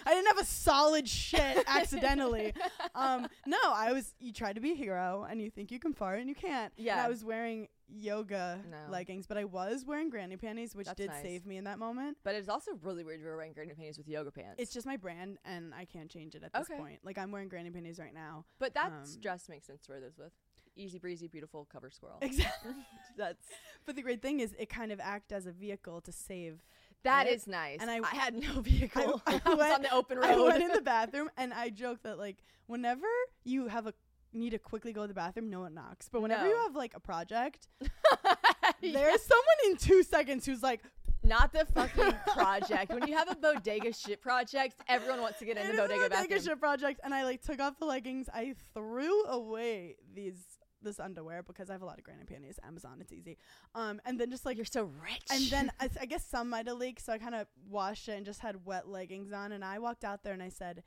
I 0.06 0.14
didn't 0.14 0.26
have 0.26 0.38
a 0.38 0.44
solid 0.44 1.08
shit 1.08 1.64
accidentally. 1.66 2.52
um, 2.94 3.26
no, 3.46 3.58
I 3.64 3.92
was. 3.92 4.14
You 4.20 4.32
try 4.32 4.52
to 4.52 4.60
be 4.60 4.72
a 4.72 4.74
hero, 4.74 5.26
and 5.28 5.40
you 5.40 5.50
think 5.50 5.70
you 5.72 5.78
can 5.78 5.92
fart, 5.92 6.18
and 6.20 6.28
you 6.28 6.34
can't. 6.34 6.72
And 6.76 6.86
Yeah. 6.86 7.04
I 7.04 7.08
was 7.08 7.24
wearing 7.24 7.68
yoga 7.88 8.60
No. 8.70 8.90
leggings, 8.90 9.26
but 9.26 9.36
I 9.36 9.44
was 9.44 9.84
wearing 9.84 10.08
granny 10.10 10.36
panties, 10.36 10.74
which 10.74 10.86
That's 10.86 10.96
did 10.96 11.10
nice. 11.10 11.22
save 11.22 11.46
me 11.46 11.56
in 11.58 11.64
that 11.64 11.78
moment. 11.78 12.16
But 12.24 12.34
it's 12.34 12.48
also 12.48 12.72
really 12.82 13.04
weird 13.04 13.20
you 13.20 13.26
were 13.26 13.36
wearing 13.36 13.52
granny 13.52 13.74
panties 13.74 13.98
with 13.98 14.08
yoga 14.08 14.30
pants. 14.32 14.54
It's 14.58 14.72
just 14.72 14.86
my 14.86 14.96
brand, 14.96 15.38
and 15.44 15.74
I 15.74 15.84
can't 15.84 16.10
change 16.10 16.34
it 16.34 16.42
at 16.42 16.52
this 16.52 16.68
Okay. 16.70 16.78
point. 16.80 17.00
Like 17.04 17.18
I'm 17.18 17.30
wearing 17.30 17.48
granny 17.48 17.70
panties 17.70 17.98
right 17.98 18.14
now. 18.14 18.44
but 18.58 18.74
that 18.74 18.90
um, 18.92 19.04
dress 19.20 19.48
makes 19.48 19.66
sense 19.66 19.82
to 19.82 19.92
wear 19.92 20.00
those 20.00 20.16
with. 20.18 20.32
Easy 20.76 20.98
breezy, 20.98 21.28
beautiful 21.28 21.66
cover 21.72 21.90
squirrel. 21.90 22.18
Exactly. 22.22 22.72
That's 23.16 23.46
but 23.86 23.94
the 23.96 24.02
great 24.02 24.20
thing 24.22 24.40
is, 24.40 24.54
it 24.58 24.68
kind 24.68 24.90
of 24.92 24.98
act 25.00 25.30
as 25.32 25.46
a 25.46 25.52
vehicle 25.52 26.00
to 26.02 26.10
save. 26.12 26.58
that 27.04 27.26
Right? 27.26 27.46
nice. 27.46 27.78
And 27.80 27.90
I, 27.90 27.98
I- 28.00 28.14
had 28.16 28.34
no 28.34 28.60
vehicle. 28.72 29.22
I, 29.26 29.40
I 29.44 29.48
was 29.50 29.58
went- 29.58 29.74
on 29.74 29.82
the 29.82 29.92
open 29.94 30.18
road. 30.18 30.26
I 30.26 30.36
went 30.40 30.62
in 30.62 30.72
the 30.72 30.80
bathroom, 30.80 31.30
and 31.36 31.52
I 31.54 31.68
joke 31.70 31.98
that 32.02 32.18
like 32.18 32.38
whenever 32.66 33.06
you 33.44 33.68
have 33.68 33.86
a 33.86 33.94
need 34.32 34.50
to 34.50 34.58
quickly 34.58 34.92
go 34.92 35.02
to 35.02 35.08
the 35.08 35.14
bathroom, 35.14 35.48
no 35.48 35.60
one 35.60 35.74
knocks. 35.74 36.08
But 36.10 36.22
whenever 36.22 36.48
you 36.48 36.56
have 36.56 36.74
like 36.74 36.94
a 36.96 37.00
project, 37.00 37.68
Yeah. 37.80 38.92
there's 38.92 39.22
someone 39.22 39.58
in 39.66 39.76
two 39.76 40.02
seconds 40.02 40.44
who's 40.44 40.62
like, 40.62 40.80
not 41.22 41.52
the 41.52 41.64
fucking 41.72 42.14
project. 42.34 42.92
When 42.92 43.06
you 43.06 43.16
have 43.16 43.30
a 43.30 43.36
bodega 43.36 43.92
shit 43.94 44.20
project, 44.20 44.74
everyone 44.88 45.20
wants 45.22 45.38
to 45.38 45.44
get 45.46 45.56
in 45.56 45.62
"It 45.62 45.66
the 45.68 45.72
is 45.72 45.78
bodega 45.78 46.00
bodega 46.10 46.10
bathroom. 46.28 46.42
shit 46.42 46.60
project," 46.60 47.00
and 47.04 47.14
I 47.14 47.24
like 47.24 47.40
took 47.42 47.60
off 47.60 47.78
the 47.78 47.86
leggings. 47.86 48.28
I 48.34 48.54
threw 48.74 49.24
away 49.26 49.96
these 50.14 50.36
this 50.84 51.00
underwear 51.00 51.42
because 51.42 51.70
I 51.70 51.72
have 51.72 51.82
a 51.82 51.86
lot 51.86 51.98
of 51.98 52.04
granny 52.04 52.24
panties. 52.24 52.58
Amazon, 52.66 52.98
it's 53.00 53.12
easy. 53.12 53.38
Um, 53.74 54.00
and 54.04 54.18
then 54.18 54.30
just 54.30 54.46
like 54.46 54.56
You're 54.56 54.64
so 54.64 54.84
rich. 54.84 55.24
And 55.30 55.44
then 55.46 55.72
I, 55.80 55.88
I 56.00 56.06
guess 56.06 56.24
some 56.24 56.50
might 56.50 56.66
have 56.66 56.78
leaked, 56.78 57.04
so 57.04 57.12
I 57.12 57.18
kind 57.18 57.34
of 57.34 57.46
washed 57.68 58.08
it 58.08 58.12
and 58.12 58.26
just 58.26 58.40
had 58.40 58.64
wet 58.64 58.88
leggings 58.88 59.32
on. 59.32 59.52
And 59.52 59.64
I 59.64 59.78
walked 59.78 60.04
out 60.04 60.22
there 60.22 60.32
and 60.32 60.42
I 60.42 60.48
said, 60.48 60.82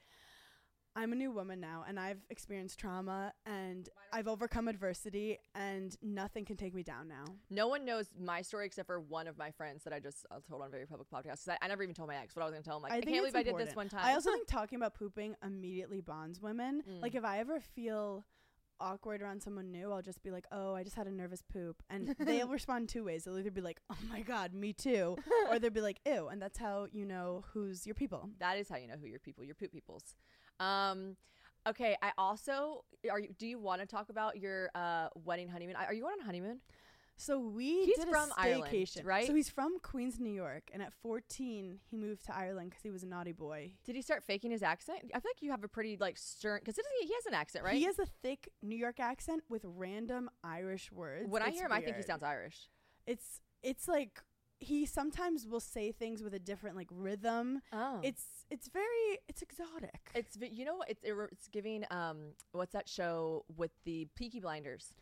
I'm 0.97 1.11
a 1.11 1.15
new 1.15 1.31
woman 1.31 1.59
now, 1.59 1.85
and 1.87 1.99
I've 1.99 2.25
experienced 2.31 2.79
trauma, 2.79 3.31
and 3.45 3.87
I've 4.11 4.27
overcome 4.27 4.67
adversity, 4.67 5.37
and 5.53 5.95
nothing 6.01 6.43
can 6.43 6.57
take 6.57 6.73
me 6.73 6.81
down 6.81 7.07
now. 7.07 7.25
no 7.51 7.67
one 7.67 7.85
knows 7.85 8.07
my 8.19 8.41
story 8.41 8.65
except 8.65 8.87
for 8.87 8.99
one 8.99 9.27
of 9.27 9.37
my 9.37 9.51
friends 9.51 9.83
that 9.83 9.93
I 9.93 9.99
just 9.99 10.25
uh, 10.31 10.37
told 10.49 10.63
on 10.63 10.69
a 10.69 10.71
very 10.71 10.87
public 10.87 11.07
podcast. 11.07 11.47
I, 11.47 11.57
I 11.61 11.67
never 11.67 11.83
even 11.83 11.93
told 11.93 12.09
my 12.09 12.15
ex 12.15 12.35
what 12.35 12.41
I 12.41 12.45
was 12.45 12.53
going 12.53 12.63
to 12.63 12.67
tell 12.67 12.77
him. 12.77 12.83
Like, 12.83 12.93
I, 12.93 12.95
think 12.95 13.09
can't 13.09 13.31
believe 13.31 13.35
I 13.35 13.43
did 13.43 13.57
this 13.59 13.75
one 13.75 13.89
time. 13.89 14.01
I 14.03 14.15
also 14.15 14.31
think 14.33 14.47
talking 14.47 14.77
about 14.77 14.95
pooping 14.95 15.35
immediately 15.45 16.01
bonds 16.01 16.41
women. 16.41 16.81
Mm. 16.89 17.03
Like 17.03 17.13
if 17.13 17.23
I 17.23 17.41
ever 17.41 17.59
feel 17.59 18.25
awkward 18.79 19.21
around 19.21 19.41
someone 19.41 19.71
new, 19.71 19.91
I'll 19.91 20.01
just 20.01 20.23
be 20.23 20.31
like, 20.31 20.45
"Oh, 20.51 20.73
I 20.73 20.83
just 20.83 20.95
had 20.95 21.07
a 21.07 21.11
nervous 21.11 21.41
poop," 21.41 21.81
and 21.89 22.07
they'll 22.19 22.47
respond 22.47 22.89
two 22.89 23.03
ways. 23.03 23.23
They'll 23.23 23.37
either 23.37 23.51
be 23.51 23.61
like, 23.61 23.79
"Oh 23.89 23.97
my 24.09 24.21
god, 24.21 24.53
me 24.53 24.73
too," 24.73 25.17
or 25.49 25.59
they'll 25.59 25.69
be 25.71 25.81
like, 25.81 25.99
"Ew," 26.05 26.27
and 26.27 26.41
that's 26.41 26.57
how 26.57 26.87
you 26.91 27.05
know 27.05 27.43
who's 27.53 27.85
your 27.85 27.95
people. 27.95 28.29
That 28.39 28.57
is 28.57 28.69
how 28.69 28.77
you 28.77 28.87
know 28.87 28.97
who 28.99 29.07
your 29.07 29.19
people, 29.19 29.43
your 29.43 29.55
poop 29.55 29.71
peoples. 29.71 30.15
Um, 30.59 31.17
okay. 31.67 31.95
I 32.01 32.11
also 32.17 32.83
are 33.09 33.19
you? 33.19 33.29
Do 33.37 33.47
you 33.47 33.59
want 33.59 33.81
to 33.81 33.87
talk 33.87 34.09
about 34.09 34.37
your 34.37 34.69
uh 34.75 35.09
wedding 35.23 35.47
honeymoon? 35.47 35.75
Are 35.75 35.93
you 35.93 36.01
going 36.01 36.13
on 36.13 36.21
a 36.21 36.25
honeymoon? 36.25 36.59
So 37.17 37.39
we 37.39 37.85
He's 37.85 37.97
did 37.97 38.09
from 38.09 38.29
a 38.31 38.35
Ireland, 38.37 39.01
right? 39.03 39.25
So 39.25 39.33
he's 39.33 39.49
from 39.49 39.79
Queens, 39.81 40.19
New 40.19 40.31
York, 40.31 40.69
and 40.71 40.83
at 40.83 40.93
14 41.01 41.79
he 41.89 41.97
moved 41.97 42.25
to 42.27 42.35
Ireland 42.35 42.69
because 42.69 42.83
he 42.83 42.91
was 42.91 43.01
a 43.03 43.07
naughty 43.07 43.31
boy. 43.31 43.71
Did 43.85 43.95
he 43.95 44.03
start 44.03 44.23
faking 44.23 44.51
his 44.51 44.61
accent? 44.61 44.99
I 45.13 45.19
feel 45.19 45.31
like 45.31 45.41
you 45.41 45.49
have 45.49 45.63
a 45.63 45.67
pretty 45.67 45.97
like 45.99 46.17
stern 46.17 46.59
because 46.59 46.75
he, 46.75 47.07
he 47.07 47.13
has 47.13 47.25
an 47.25 47.33
accent, 47.33 47.65
right? 47.65 47.73
He 47.73 47.83
has 47.83 47.97
a 47.97 48.05
thick 48.21 48.49
New 48.61 48.75
York 48.75 48.99
accent 48.99 49.43
with 49.49 49.63
random 49.65 50.29
Irish 50.43 50.91
words. 50.91 51.29
when 51.29 51.41
I 51.41 51.49
hear 51.49 51.65
him, 51.65 51.71
I 51.71 51.81
think 51.81 51.97
he 51.97 52.03
sounds 52.03 52.23
Irish. 52.23 52.69
It's 53.07 53.41
it's 53.63 53.87
like 53.87 54.21
he 54.59 54.85
sometimes 54.85 55.47
will 55.47 55.59
say 55.59 55.91
things 55.91 56.23
with 56.23 56.33
a 56.33 56.39
different 56.39 56.75
like 56.75 56.87
rhythm. 56.91 57.61
Oh, 57.73 57.99
It's 58.03 58.45
it's 58.51 58.67
very 58.67 59.19
it's 59.27 59.41
exotic. 59.41 60.11
it's 60.13 60.37
you 60.51 60.65
know 60.65 60.75
what? 60.75 60.89
it's 60.89 61.01
it's 61.03 61.47
giving 61.47 61.83
um 61.89 62.33
what's 62.51 62.73
that 62.73 62.87
show 62.87 63.43
with 63.55 63.71
the 63.85 64.07
Peaky 64.15 64.39
Blinders? 64.39 64.93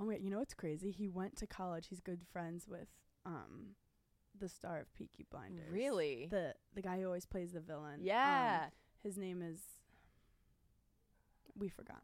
Oh 0.00 0.04
wait, 0.04 0.20
you 0.20 0.30
know 0.30 0.38
what's 0.38 0.54
crazy? 0.54 0.90
He 0.90 1.08
went 1.08 1.36
to 1.38 1.46
college. 1.46 1.88
He's 1.88 2.00
good 2.00 2.20
friends 2.32 2.66
with 2.68 2.88
um 3.26 3.74
the 4.38 4.48
star 4.48 4.78
of 4.80 4.94
Peaky 4.94 5.26
Blinders. 5.30 5.72
Really? 5.72 6.28
The 6.30 6.54
the 6.74 6.82
guy 6.82 6.98
who 7.00 7.06
always 7.06 7.26
plays 7.26 7.52
the 7.52 7.60
villain. 7.60 7.94
Um, 7.94 8.00
yeah, 8.02 8.66
his 9.02 9.16
name 9.18 9.42
is 9.42 9.60
we 11.56 11.68
forgot. 11.68 12.02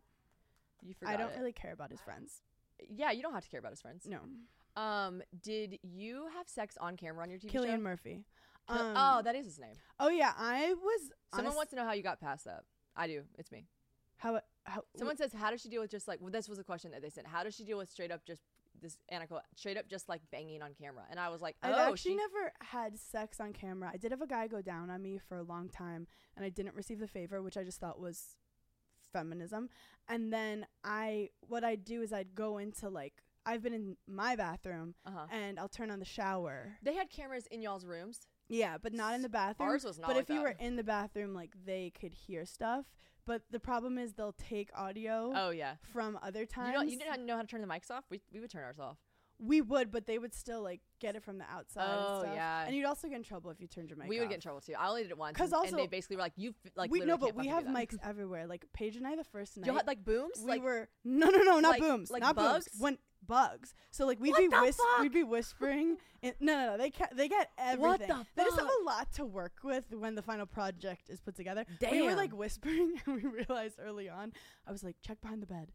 you 0.82 0.95
forgot. 0.95 1.14
I 1.14 1.16
don't 1.16 1.30
it. 1.32 1.38
really 1.38 1.53
care 1.53 1.72
about 1.72 1.90
his 1.90 2.01
friends. 2.01 2.42
Yeah, 2.90 3.12
you 3.12 3.22
don't 3.22 3.32
have 3.34 3.45
to 3.45 3.49
care 3.51 3.61
about 3.61 3.70
his 3.72 3.80
friends. 3.80 4.07
No. 4.07 4.18
Um, 4.80 5.22
did 5.42 5.78
you 5.82 6.26
have 6.36 6.49
sex 6.49 6.76
on 6.80 6.97
camera 6.97 7.22
on 7.22 7.30
your 7.30 7.38
TV 7.38 7.53
Cillian 7.53 7.76
show? 7.76 7.78
Murphy. 7.78 8.24
Kill- 8.68 8.76
Um, 8.78 8.95
oh, 8.97 9.22
that 9.22 9.36
is 9.36 9.47
his 9.47 9.59
name. 9.61 9.76
Oh 10.01 10.09
yeah, 10.09 10.32
I 10.36 10.74
was 10.74 11.01
Someone 11.30 11.47
honest- 11.47 11.57
wants 11.57 11.70
to 11.70 11.76
know 11.76 11.84
how 11.84 11.92
you 11.92 12.03
got 12.03 12.20
past 12.20 12.45
that. 12.47 12.64
I 12.97 13.07
do. 13.07 13.22
It's 13.38 13.53
me. 13.53 13.66
how 14.16 14.40
how 14.64 14.82
Someone 14.96 15.16
says, 15.16 15.32
"How 15.32 15.50
does 15.50 15.60
she 15.60 15.68
deal 15.68 15.80
with 15.82 15.90
just 15.90 16.08
like?" 16.08 16.20
Well, 16.20 16.30
this 16.30 16.48
was 16.48 16.58
a 16.58 16.64
question 16.64 16.90
that 16.92 17.02
they 17.02 17.10
sent. 17.10 17.26
How 17.26 17.42
does 17.42 17.54
she 17.54 17.64
deal 17.64 17.78
with 17.78 17.90
straight 17.90 18.10
up 18.10 18.24
just 18.24 18.42
this 18.80 18.96
Annika 19.12 19.40
straight 19.56 19.76
up 19.76 19.88
just 19.88 20.08
like 20.08 20.22
banging 20.32 20.62
on 20.62 20.74
camera? 20.74 21.04
And 21.10 21.20
I 21.20 21.28
was 21.28 21.40
like, 21.42 21.56
"Oh, 21.62 21.68
I've 21.72 21.92
actually 21.92 22.12
she, 22.12 22.16
never 22.16 22.52
had 22.60 22.98
sex 22.98 23.40
on 23.40 23.52
camera. 23.52 23.90
I 23.92 23.96
did 23.98 24.10
have 24.10 24.22
a 24.22 24.26
guy 24.26 24.46
go 24.48 24.62
down 24.62 24.90
on 24.90 25.02
me 25.02 25.18
for 25.18 25.36
a 25.38 25.42
long 25.42 25.68
time, 25.68 26.06
and 26.36 26.44
I 26.44 26.48
didn't 26.48 26.74
receive 26.74 26.98
the 26.98 27.08
favor, 27.08 27.42
which 27.42 27.56
I 27.56 27.62
just 27.64 27.78
thought 27.80 28.00
was 28.00 28.36
feminism. 29.12 29.68
And 30.08 30.32
then 30.32 30.66
I, 30.82 31.30
what 31.46 31.64
I'd 31.64 31.84
do 31.84 32.02
is 32.02 32.12
I'd 32.12 32.34
go 32.34 32.58
into 32.58 32.88
like 32.88 33.22
I've 33.46 33.62
been 33.62 33.74
in 33.74 33.96
my 34.06 34.36
bathroom, 34.36 34.94
Uh-huh. 35.04 35.26
and 35.30 35.58
I'll 35.60 35.68
turn 35.68 35.90
on 35.90 35.98
the 35.98 36.04
shower. 36.06 36.78
They 36.82 36.94
had 36.94 37.10
cameras 37.10 37.46
in 37.46 37.60
y'all's 37.60 37.84
rooms. 37.84 38.26
Yeah, 38.49 38.76
but 38.78 38.92
not 38.92 39.14
in 39.14 39.22
the 39.22 39.28
bathroom. 39.28 39.68
Ours 39.68 39.84
was 39.84 39.99
not 39.99 40.09
But 40.09 40.16
like 40.16 40.22
if 40.24 40.28
you 40.30 40.36
that. 40.36 40.42
were 40.42 40.57
in 40.59 40.76
the 40.76 40.84
bathroom, 40.84 41.34
like 41.34 41.53
they 41.64 41.90
could 41.99 42.12
hear 42.14 42.45
stuff. 42.45 42.84
But 43.26 43.42
the 43.51 43.59
problem 43.61 43.97
is 43.97 44.12
they'll 44.12 44.34
take 44.38 44.68
audio 44.76 45.32
Oh 45.34 45.51
yeah. 45.51 45.76
from 45.92 46.18
other 46.22 46.45
times. 46.45 46.68
You 46.68 46.74
don't 46.74 46.88
you 46.90 46.99
didn't 46.99 47.24
know 47.24 47.36
how 47.36 47.40
to 47.42 47.47
turn 47.49 47.62
the 47.62 47.66
mics 47.66 47.90
off? 47.90 48.05
We 48.11 48.20
we 48.32 48.40
would 48.40 48.51
turn 48.51 48.64
ours 48.64 48.78
off. 48.78 48.99
We 49.40 49.61
would, 49.62 49.90
but 49.90 50.07
they 50.07 50.18
would 50.18 50.32
still 50.32 50.62
like 50.62 50.80
get 51.01 51.16
it 51.16 51.24
from 51.24 51.38
the 51.38 51.45
outside. 51.51 51.88
Oh, 51.90 52.22
and 52.22 52.34
yeah. 52.34 52.66
and 52.66 52.76
you'd 52.76 52.84
also 52.84 53.09
get 53.09 53.16
in 53.16 53.22
trouble 53.24 53.51
if 53.51 53.61
you 53.61 53.66
turned 53.66 53.88
your 53.88 53.99
mic. 53.99 54.09
we 54.09 54.18
would 54.18 54.26
off. 54.26 54.28
get 54.28 54.34
in 54.36 54.40
trouble 54.42 54.61
too. 54.61 54.74
I 54.78 54.88
only 54.88 55.03
did 55.03 55.11
it 55.11 55.18
once. 55.18 55.36
'Cause 55.36 55.47
and, 55.53 55.55
and 55.55 55.64
also- 55.72 55.76
they 55.76 55.86
basically 55.88 56.16
were 56.16 56.22
like, 56.22 56.34
"You 56.36 56.51
f- 56.64 56.72
like 56.76 56.90
we 56.90 57.01
no, 57.01 57.16
but 57.16 57.34
we 57.34 57.47
have 57.49 57.64
mics 57.64 57.97
everywhere. 58.05 58.47
Like 58.47 58.64
Paige 58.74 58.97
and 58.97 59.07
I, 59.07 59.16
the 59.16 59.24
first 59.24 59.57
night, 59.57 59.66
You 59.66 59.74
had 59.74 59.86
like 59.86 60.05
booms, 60.05 60.38
we 60.40 60.51
like 60.51 60.62
were 60.62 60.88
no, 61.03 61.30
no, 61.30 61.38
no, 61.38 61.59
not 61.61 61.70
like- 61.70 61.80
booms, 61.80 62.11
like 62.11 62.20
not 62.22 62.36
bugs? 62.36 62.68
booms. 62.68 62.80
When 62.80 62.99
bugs, 63.26 63.74
so 63.90 64.06
like 64.06 64.20
we'd 64.20 64.30
What 64.32 64.38
be 64.40 64.48
whis- 64.48 64.76
fuck? 64.76 65.00
we'd 65.00 65.12
be 65.12 65.22
whispering. 65.24 65.96
In, 66.22 66.32
no, 66.40 66.54
no, 66.56 66.66
no. 66.72 66.78
They 66.78 66.90
ca- 66.90 67.08
they 67.14 67.28
get 67.28 67.50
everything. 67.58 68.08
the 68.08 68.26
They 68.34 68.44
just 68.44 68.58
have 68.58 68.68
a 68.68 68.84
lot 68.84 69.12
to 69.14 69.24
work 69.24 69.58
with 69.62 69.84
when 69.92 70.14
the 70.14 70.22
final 70.22 70.46
project 70.46 71.08
is 71.10 71.20
put 71.20 71.34
together. 71.36 71.64
We 71.90 72.02
were 72.02 72.14
like 72.14 72.32
whispering, 72.32 73.00
and 73.06 73.22
we 73.22 73.28
realized 73.28 73.78
early 73.84 74.08
on. 74.08 74.32
I 74.66 74.72
was 74.72 74.82
like, 74.82 74.96
check 75.02 75.20
behind 75.20 75.42
the 75.42 75.46
bed. 75.46 75.72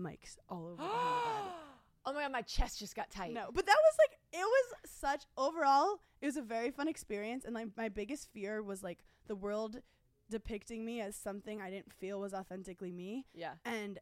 Mics 0.00 0.36
all 0.48 0.66
over 0.66 0.76
behind 0.76 0.92
the 0.92 1.30
bed. 1.30 1.52
Oh 2.06 2.12
my 2.14 2.22
god, 2.22 2.32
my 2.32 2.40
chest 2.40 2.78
just 2.78 2.96
got 2.96 3.10
tight. 3.10 3.34
No, 3.34 3.50
but 3.52 3.66
that 3.66 3.76
was 3.76 3.96
like 3.98 4.18
it 4.32 4.44
was 4.46 4.90
such 4.90 5.24
overall. 5.36 6.00
It 6.22 6.26
was 6.26 6.38
a 6.38 6.42
very 6.42 6.70
fun 6.70 6.88
experience, 6.88 7.44
and 7.44 7.54
like 7.54 7.66
my 7.76 7.90
biggest 7.90 8.32
fear 8.32 8.62
was 8.62 8.82
like 8.82 9.00
the 9.26 9.36
world 9.36 9.82
depicting 10.30 10.86
me 10.86 11.02
as 11.02 11.16
something 11.16 11.60
I 11.60 11.68
didn't 11.68 11.92
feel 11.92 12.18
was 12.18 12.32
authentically 12.32 12.92
me, 12.92 13.26
Yeah. 13.34 13.54
and 13.66 13.98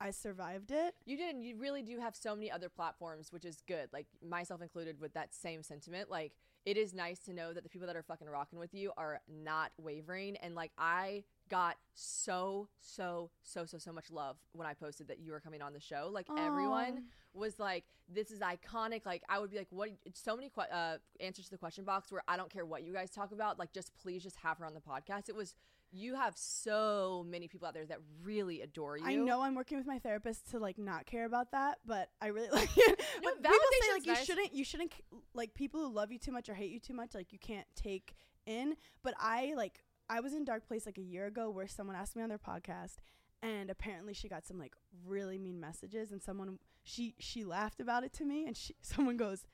I 0.00 0.10
survived 0.10 0.70
it. 0.70 0.94
You 1.06 1.16
did, 1.16 1.34
and 1.34 1.44
you 1.44 1.56
really 1.56 1.82
do 1.82 1.98
have 1.98 2.14
so 2.16 2.34
many 2.34 2.50
other 2.50 2.68
platforms, 2.68 3.32
which 3.32 3.44
is 3.44 3.62
good. 3.66 3.88
Like 3.92 4.06
myself 4.28 4.60
included, 4.60 5.00
with 5.00 5.14
that 5.14 5.34
same 5.34 5.62
sentiment. 5.62 6.10
Like 6.10 6.32
it 6.66 6.76
is 6.76 6.94
nice 6.94 7.18
to 7.20 7.32
know 7.32 7.52
that 7.52 7.62
the 7.62 7.68
people 7.68 7.86
that 7.86 7.96
are 7.96 8.02
fucking 8.02 8.28
rocking 8.28 8.58
with 8.58 8.74
you 8.74 8.92
are 8.96 9.20
not 9.28 9.70
wavering. 9.78 10.36
And 10.38 10.54
like 10.54 10.72
I 10.78 11.24
got 11.50 11.76
so 11.94 12.68
so 12.80 13.30
so 13.42 13.64
so 13.66 13.78
so 13.78 13.92
much 13.92 14.10
love 14.10 14.36
when 14.52 14.66
I 14.66 14.74
posted 14.74 15.08
that 15.08 15.20
you 15.20 15.30
were 15.32 15.40
coming 15.40 15.62
on 15.62 15.72
the 15.72 15.80
show. 15.80 16.10
Like 16.12 16.26
everyone 16.38 17.04
was 17.32 17.58
like, 17.58 17.84
"This 18.08 18.30
is 18.30 18.40
iconic." 18.40 19.06
Like 19.06 19.22
I 19.28 19.38
would 19.38 19.50
be 19.50 19.58
like, 19.58 19.68
"What?" 19.70 19.90
So 20.14 20.34
many 20.36 20.48
que- 20.48 20.64
uh, 20.72 20.98
answers 21.20 21.46
to 21.46 21.50
the 21.52 21.58
question 21.58 21.84
box 21.84 22.10
where 22.10 22.22
I 22.26 22.36
don't 22.36 22.50
care 22.50 22.66
what 22.66 22.82
you 22.82 22.92
guys 22.92 23.10
talk 23.10 23.32
about. 23.32 23.58
Like 23.58 23.72
just 23.72 23.92
please 24.02 24.22
just 24.22 24.36
have 24.36 24.58
her 24.58 24.66
on 24.66 24.74
the 24.74 24.80
podcast. 24.80 25.28
It 25.28 25.36
was. 25.36 25.54
You 25.96 26.16
have 26.16 26.36
so 26.36 27.24
many 27.28 27.46
people 27.46 27.68
out 27.68 27.74
there 27.74 27.86
that 27.86 28.00
really 28.24 28.62
adore 28.62 28.96
you. 28.96 29.06
I 29.06 29.14
know 29.14 29.42
I'm 29.42 29.54
working 29.54 29.78
with 29.78 29.86
my 29.86 30.00
therapist 30.00 30.50
to 30.50 30.58
like 30.58 30.76
not 30.76 31.06
care 31.06 31.24
about 31.24 31.52
that, 31.52 31.78
but 31.86 32.10
I 32.20 32.28
really 32.28 32.48
like 32.52 32.76
it. 32.76 33.00
No, 33.22 33.30
but 33.40 33.42
people 33.42 33.66
say 33.80 33.92
like 33.92 34.06
you 34.06 34.12
nice. 34.12 34.24
shouldn't 34.24 34.54
you 34.54 34.64
shouldn't 34.64 34.92
like 35.34 35.54
people 35.54 35.80
who 35.80 35.92
love 35.94 36.10
you 36.10 36.18
too 36.18 36.32
much 36.32 36.48
or 36.48 36.54
hate 36.54 36.72
you 36.72 36.80
too 36.80 36.94
much 36.94 37.14
like 37.14 37.32
you 37.32 37.38
can't 37.38 37.66
take 37.76 38.14
in. 38.44 38.74
But 39.04 39.14
I 39.20 39.54
like 39.56 39.84
I 40.08 40.18
was 40.18 40.34
in 40.34 40.44
dark 40.44 40.66
place 40.66 40.84
like 40.84 40.98
a 40.98 41.02
year 41.02 41.26
ago 41.26 41.48
where 41.48 41.68
someone 41.68 41.96
asked 41.96 42.16
me 42.16 42.22
on 42.22 42.28
their 42.28 42.38
podcast 42.38 42.96
and 43.42 43.70
apparently 43.70 44.14
she 44.14 44.28
got 44.28 44.44
some 44.44 44.58
like 44.58 44.74
really 45.06 45.38
mean 45.38 45.60
messages 45.60 46.10
and 46.12 46.22
someone 46.22 46.58
she 46.82 47.14
she 47.18 47.44
laughed 47.44 47.80
about 47.80 48.04
it 48.04 48.12
to 48.14 48.24
me 48.24 48.46
and 48.46 48.56
she 48.56 48.74
someone 48.82 49.16
goes, 49.16 49.46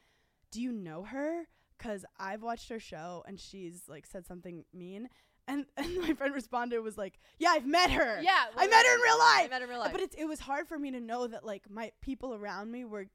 "Do 0.50 0.62
you 0.62 0.72
know 0.72 1.04
her?" 1.04 1.48
Cuz 1.78 2.04
I've 2.18 2.42
watched 2.42 2.68
her 2.68 2.80
show 2.80 3.24
and 3.26 3.38
she's 3.38 3.88
like 3.88 4.06
said 4.06 4.26
something 4.26 4.64
mean. 4.72 5.08
And, 5.48 5.66
and 5.76 6.00
my 6.00 6.14
friend 6.14 6.34
responded 6.34 6.80
was 6.80 6.96
like, 6.96 7.18
"Yeah, 7.38 7.50
I've 7.50 7.66
met 7.66 7.90
her. 7.90 8.20
Yeah, 8.22 8.44
I 8.56 8.66
met 8.66 8.86
her 8.86 8.94
in 8.94 9.00
real 9.00 9.18
life. 9.18 9.44
I 9.44 9.48
met 9.50 9.60
her 9.60 9.64
in 9.64 9.70
real 9.70 9.80
life. 9.80 9.92
But 9.92 10.00
it, 10.00 10.14
it 10.18 10.26
was 10.26 10.40
hard 10.40 10.68
for 10.68 10.78
me 10.78 10.90
to 10.92 11.00
know 11.00 11.26
that 11.26 11.44
like 11.44 11.70
my 11.70 11.92
people 12.00 12.34
around 12.34 12.70
me 12.70 12.84
were 12.84 13.06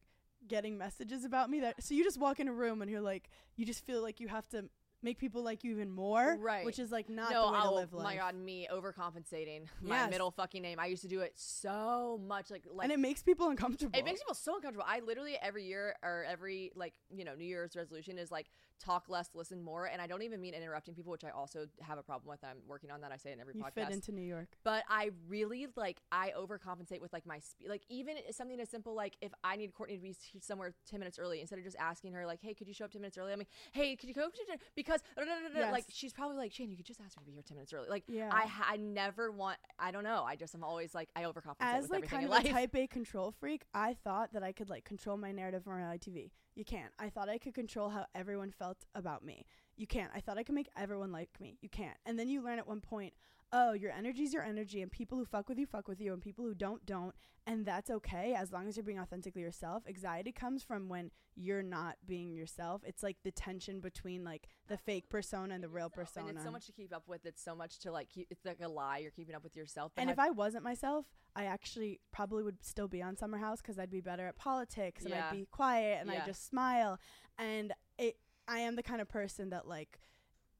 getting 0.48 0.78
messages 0.78 1.26
about 1.26 1.50
me 1.50 1.62
that 1.62 1.82
so 1.82 1.96
you 1.96 2.04
just 2.04 2.20
walk 2.20 2.40
in 2.40 2.48
a 2.48 2.54
room 2.54 2.84
and 2.84 2.92
you're 2.92 3.02
like 3.02 3.32
you 3.56 3.66
just 3.66 3.84
feel 3.84 4.00
like 4.04 4.20
you 4.20 4.28
have 4.28 4.48
to 4.48 4.64
make 5.02 5.18
people 5.18 5.44
like 5.44 5.64
you 5.64 5.72
even 5.72 5.90
more 5.90 6.38
Right. 6.40 6.66
which 6.66 6.78
is 6.80 6.92
like 6.92 7.10
not 7.10 7.32
no, 7.32 7.48
the 7.48 7.52
way 7.54 7.60
oh 7.62 7.70
to 7.70 7.76
live 7.76 7.94
life 7.94 8.04
my 8.04 8.16
god, 8.16 8.36
me 8.36 8.68
overcompensating. 8.72 9.66
My 9.82 10.02
Yes. 10.02 10.10
middle 10.12 10.32
fucking 10.32 10.62
name. 10.62 10.80
I 10.80 10.88
used 10.88 11.04
to 11.04 11.08
do 11.08 11.22
it 11.22 11.34
so 11.36 12.20
much. 12.28 12.50
Like, 12.50 12.64
like 12.72 12.86
and 12.86 12.92
it 12.92 13.00
makes 13.00 13.24
people 13.24 13.50
uncomfortable 13.50 13.98
it 13.98 14.04
makes 14.06 14.22
people 14.22 14.36
so 14.36 14.56
uncomfortable. 14.56 14.86
I 14.88 15.00
literally 15.00 15.38
every 15.42 15.66
year 15.66 15.96
or 16.04 16.26
every 16.28 16.72
like 16.76 16.94
you 17.10 17.24
know 17.24 17.36
New 17.36 17.46
Year's 17.46 17.76
resolution 17.76 18.18
is 18.18 18.32
like 18.32 18.50
talk 18.80 19.06
less, 19.10 19.30
listen 19.34 19.62
more, 19.62 19.86
and 19.86 20.02
I 20.02 20.08
don't 20.08 20.22
even 20.22 20.42
mean 20.42 20.54
interrupting 20.54 20.96
people, 20.96 21.12
which 21.12 21.24
I 21.24 21.30
also 21.30 21.68
have 21.82 21.98
a 21.98 22.04
problem 22.04 22.30
with. 22.30 22.44
I'm 22.44 22.58
working 22.68 22.92
on 22.92 23.02
that. 23.02 23.12
I 23.12 23.18
say 23.18 23.32
it 23.32 23.34
in 23.34 23.42
every 23.42 23.54
podcast. 23.54 23.58
you 23.58 23.64
podcast. 23.64 23.88
fit 23.88 23.94
into 23.94 24.12
New 24.12 24.22
York 24.22 24.48
but 24.64 24.84
I 24.90 25.12
really 25.28 25.68
like 25.76 25.98
I 26.12 26.34
overcompensate 26.38 27.02
with 27.02 27.14
like 27.14 27.26
my 27.26 27.40
speed. 27.40 27.70
Like 27.70 27.84
even 27.90 28.16
something 28.32 28.60
as 28.60 28.70
simple 28.70 28.94
like 28.96 29.16
if 29.22 29.32
I 29.44 29.56
need 29.56 29.74
Courtney 29.74 29.98
to 29.98 30.02
be 30.02 30.16
somewhere 30.42 30.74
ten 30.90 31.00
minutes 31.00 31.20
early, 31.20 31.42
instead 31.42 31.60
of 31.60 31.66
just 31.66 31.78
asking 31.80 32.14
her 32.14 32.26
like, 32.26 32.42
"Hey, 32.42 32.54
could 32.54 32.68
you 32.68 32.74
show 32.74 32.86
up 32.86 32.92
ten 32.92 33.02
minutes 33.02 33.18
early?" 33.18 33.32
I'm 33.32 33.40
like, 33.40 33.50
"Hey, 33.72 33.96
could 33.96 34.10
you 34.10 34.16
go 34.16 34.28
to 34.28 34.46
ten-" 34.48 34.58
because 34.76 35.02
no, 35.18 35.24
no, 35.24 35.36
no, 35.54 35.66
no. 35.68 35.72
like 35.72 35.86
she's 35.90 36.14
probably 36.14 36.38
like, 36.38 36.52
"Shane, 36.52 36.70
you 36.70 36.78
could 36.78 36.86
just 36.86 37.00
ask 37.00 37.16
her 37.16 37.22
to 37.22 37.26
be 37.26 37.34
here 37.34 37.44
ten 37.48 37.56
minutes 37.56 37.74
early." 37.74 37.90
Like 37.90 38.04
Yeah. 38.08 38.30
I 38.32 38.50
I 38.68 38.78
never 38.78 39.32
want. 39.32 39.58
I 39.80 39.92
don't 39.92 40.04
know. 40.04 40.24
I 40.24 40.36
just 40.36 40.56
am 40.56 40.64
always 40.64 40.94
like 40.96 41.10
I 41.16 41.24
overcompensate 41.24 41.56
as 41.62 41.84
with 41.84 41.92
like 41.92 41.98
everything 42.06 42.30
kind 42.30 42.32
in 42.32 42.34
of 42.34 42.46
a 42.46 42.50
type 42.50 42.76
A 42.76 42.88
control 42.88 43.34
freak, 43.40 43.64
I 43.74 43.96
thought 44.04 44.34
that 44.34 44.44
I 44.44 44.52
could 44.52 44.70
like 44.70 44.84
control 44.86 45.18
my 45.18 45.32
narrative 45.32 45.64
on 45.68 45.76
reality 45.76 46.12
TV. 46.12 46.32
You 46.56 46.64
can't. 46.64 46.92
I 46.98 47.10
thought 47.10 47.28
I 47.28 47.38
could 47.38 47.54
control 47.54 47.90
how 47.90 48.06
everyone 48.16 48.50
felt 48.50 48.65
about 48.94 49.24
me. 49.24 49.46
You 49.78 49.88
can't. 49.88 50.12
I 50.16 50.20
thought 50.22 50.38
I 50.38 50.44
could 50.44 50.56
make 50.56 50.70
everyone 50.78 51.12
like 51.12 51.30
me. 51.40 51.58
You 51.62 51.70
can't. 51.70 51.98
And 52.06 52.18
then 52.18 52.30
you 52.30 52.42
learn 52.42 52.60
at 52.60 52.68
one 52.68 52.80
point, 52.82 53.14
oh, 53.52 53.74
your 53.74 53.92
energy's 53.92 54.34
your 54.34 54.44
energy, 54.44 54.82
and 54.82 54.92
people 54.92 55.18
who 55.18 55.26
fuck 55.26 55.48
with 55.50 55.58
you 55.58 55.66
fuck 55.66 55.88
with 55.88 56.00
you, 56.02 56.14
and 56.14 56.22
people 56.22 56.46
who 56.46 56.54
don't 56.56 56.86
don't, 56.86 57.14
and 57.46 57.66
that's 57.66 57.90
okay 57.90 58.34
as 58.34 58.52
long 58.52 58.68
as 58.68 58.76
you're 58.76 58.84
being 58.84 59.00
authentically 59.00 59.42
yourself. 59.42 59.84
Anxiety 59.88 60.32
comes 60.32 60.64
from 60.64 60.90
when 60.90 61.12
you're 61.36 61.62
not 61.62 61.98
being 62.08 62.34
yourself. 62.34 62.82
It's 62.86 63.04
like 63.04 63.18
the 63.24 63.32
tension 63.32 63.82
between 63.82 64.24
like 64.24 64.48
the 64.68 64.78
fake 64.78 65.10
persona 65.10 65.54
and 65.54 65.64
the 65.64 65.70
real 65.70 65.90
persona. 65.90 66.28
and 66.30 66.38
it's 66.38 66.46
so 66.46 66.52
much 66.52 66.66
to 66.68 66.72
keep 66.72 66.94
up 66.96 67.04
with. 67.08 67.26
It's 67.26 67.44
so 67.44 67.54
much 67.56 67.80
to 67.80 67.92
like. 67.92 68.10
Keep, 68.10 68.28
it's 68.32 68.46
like 68.46 68.62
a 68.62 68.68
lie. 68.68 69.00
You're 69.00 69.12
keeping 69.12 69.36
up 69.36 69.44
with 69.44 69.56
yourself. 69.56 69.92
And 69.98 70.10
if 70.10 70.20
I 70.20 70.32
wasn't 70.32 70.64
myself, 70.64 71.06
I 71.36 71.46
actually 71.46 72.00
probably 72.12 72.44
would 72.44 72.64
still 72.64 72.88
be 72.88 73.02
on 73.02 73.18
Summer 73.18 73.38
House 73.38 73.62
because 73.62 73.78
I'd 73.78 73.92
be 73.92 74.02
better 74.02 74.26
at 74.28 74.38
politics 74.38 75.04
and 75.04 75.12
Yeah. 75.12 75.28
I'd 75.30 75.38
be 75.38 75.46
quiet 75.52 76.00
and 76.02 76.10
Yeah. 76.10 76.22
I'd 76.22 76.26
just 76.26 76.48
smile. 76.48 76.98
And 77.38 77.74
it, 77.98 78.18
I 78.48 78.60
am 78.60 78.76
the 78.76 78.84
kind 78.84 79.02
of 79.02 79.08
person 79.10 79.50
that 79.50 79.68
like, 79.68 80.00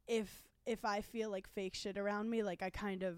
if 0.08 0.44
if 0.66 0.84
I 0.84 1.02
feel 1.02 1.30
like 1.30 1.48
fake 1.48 1.76
shit 1.76 1.98
around 1.98 2.30
me, 2.30 2.42
like 2.42 2.64
I 2.64 2.70
kind 2.72 3.04
of, 3.04 3.18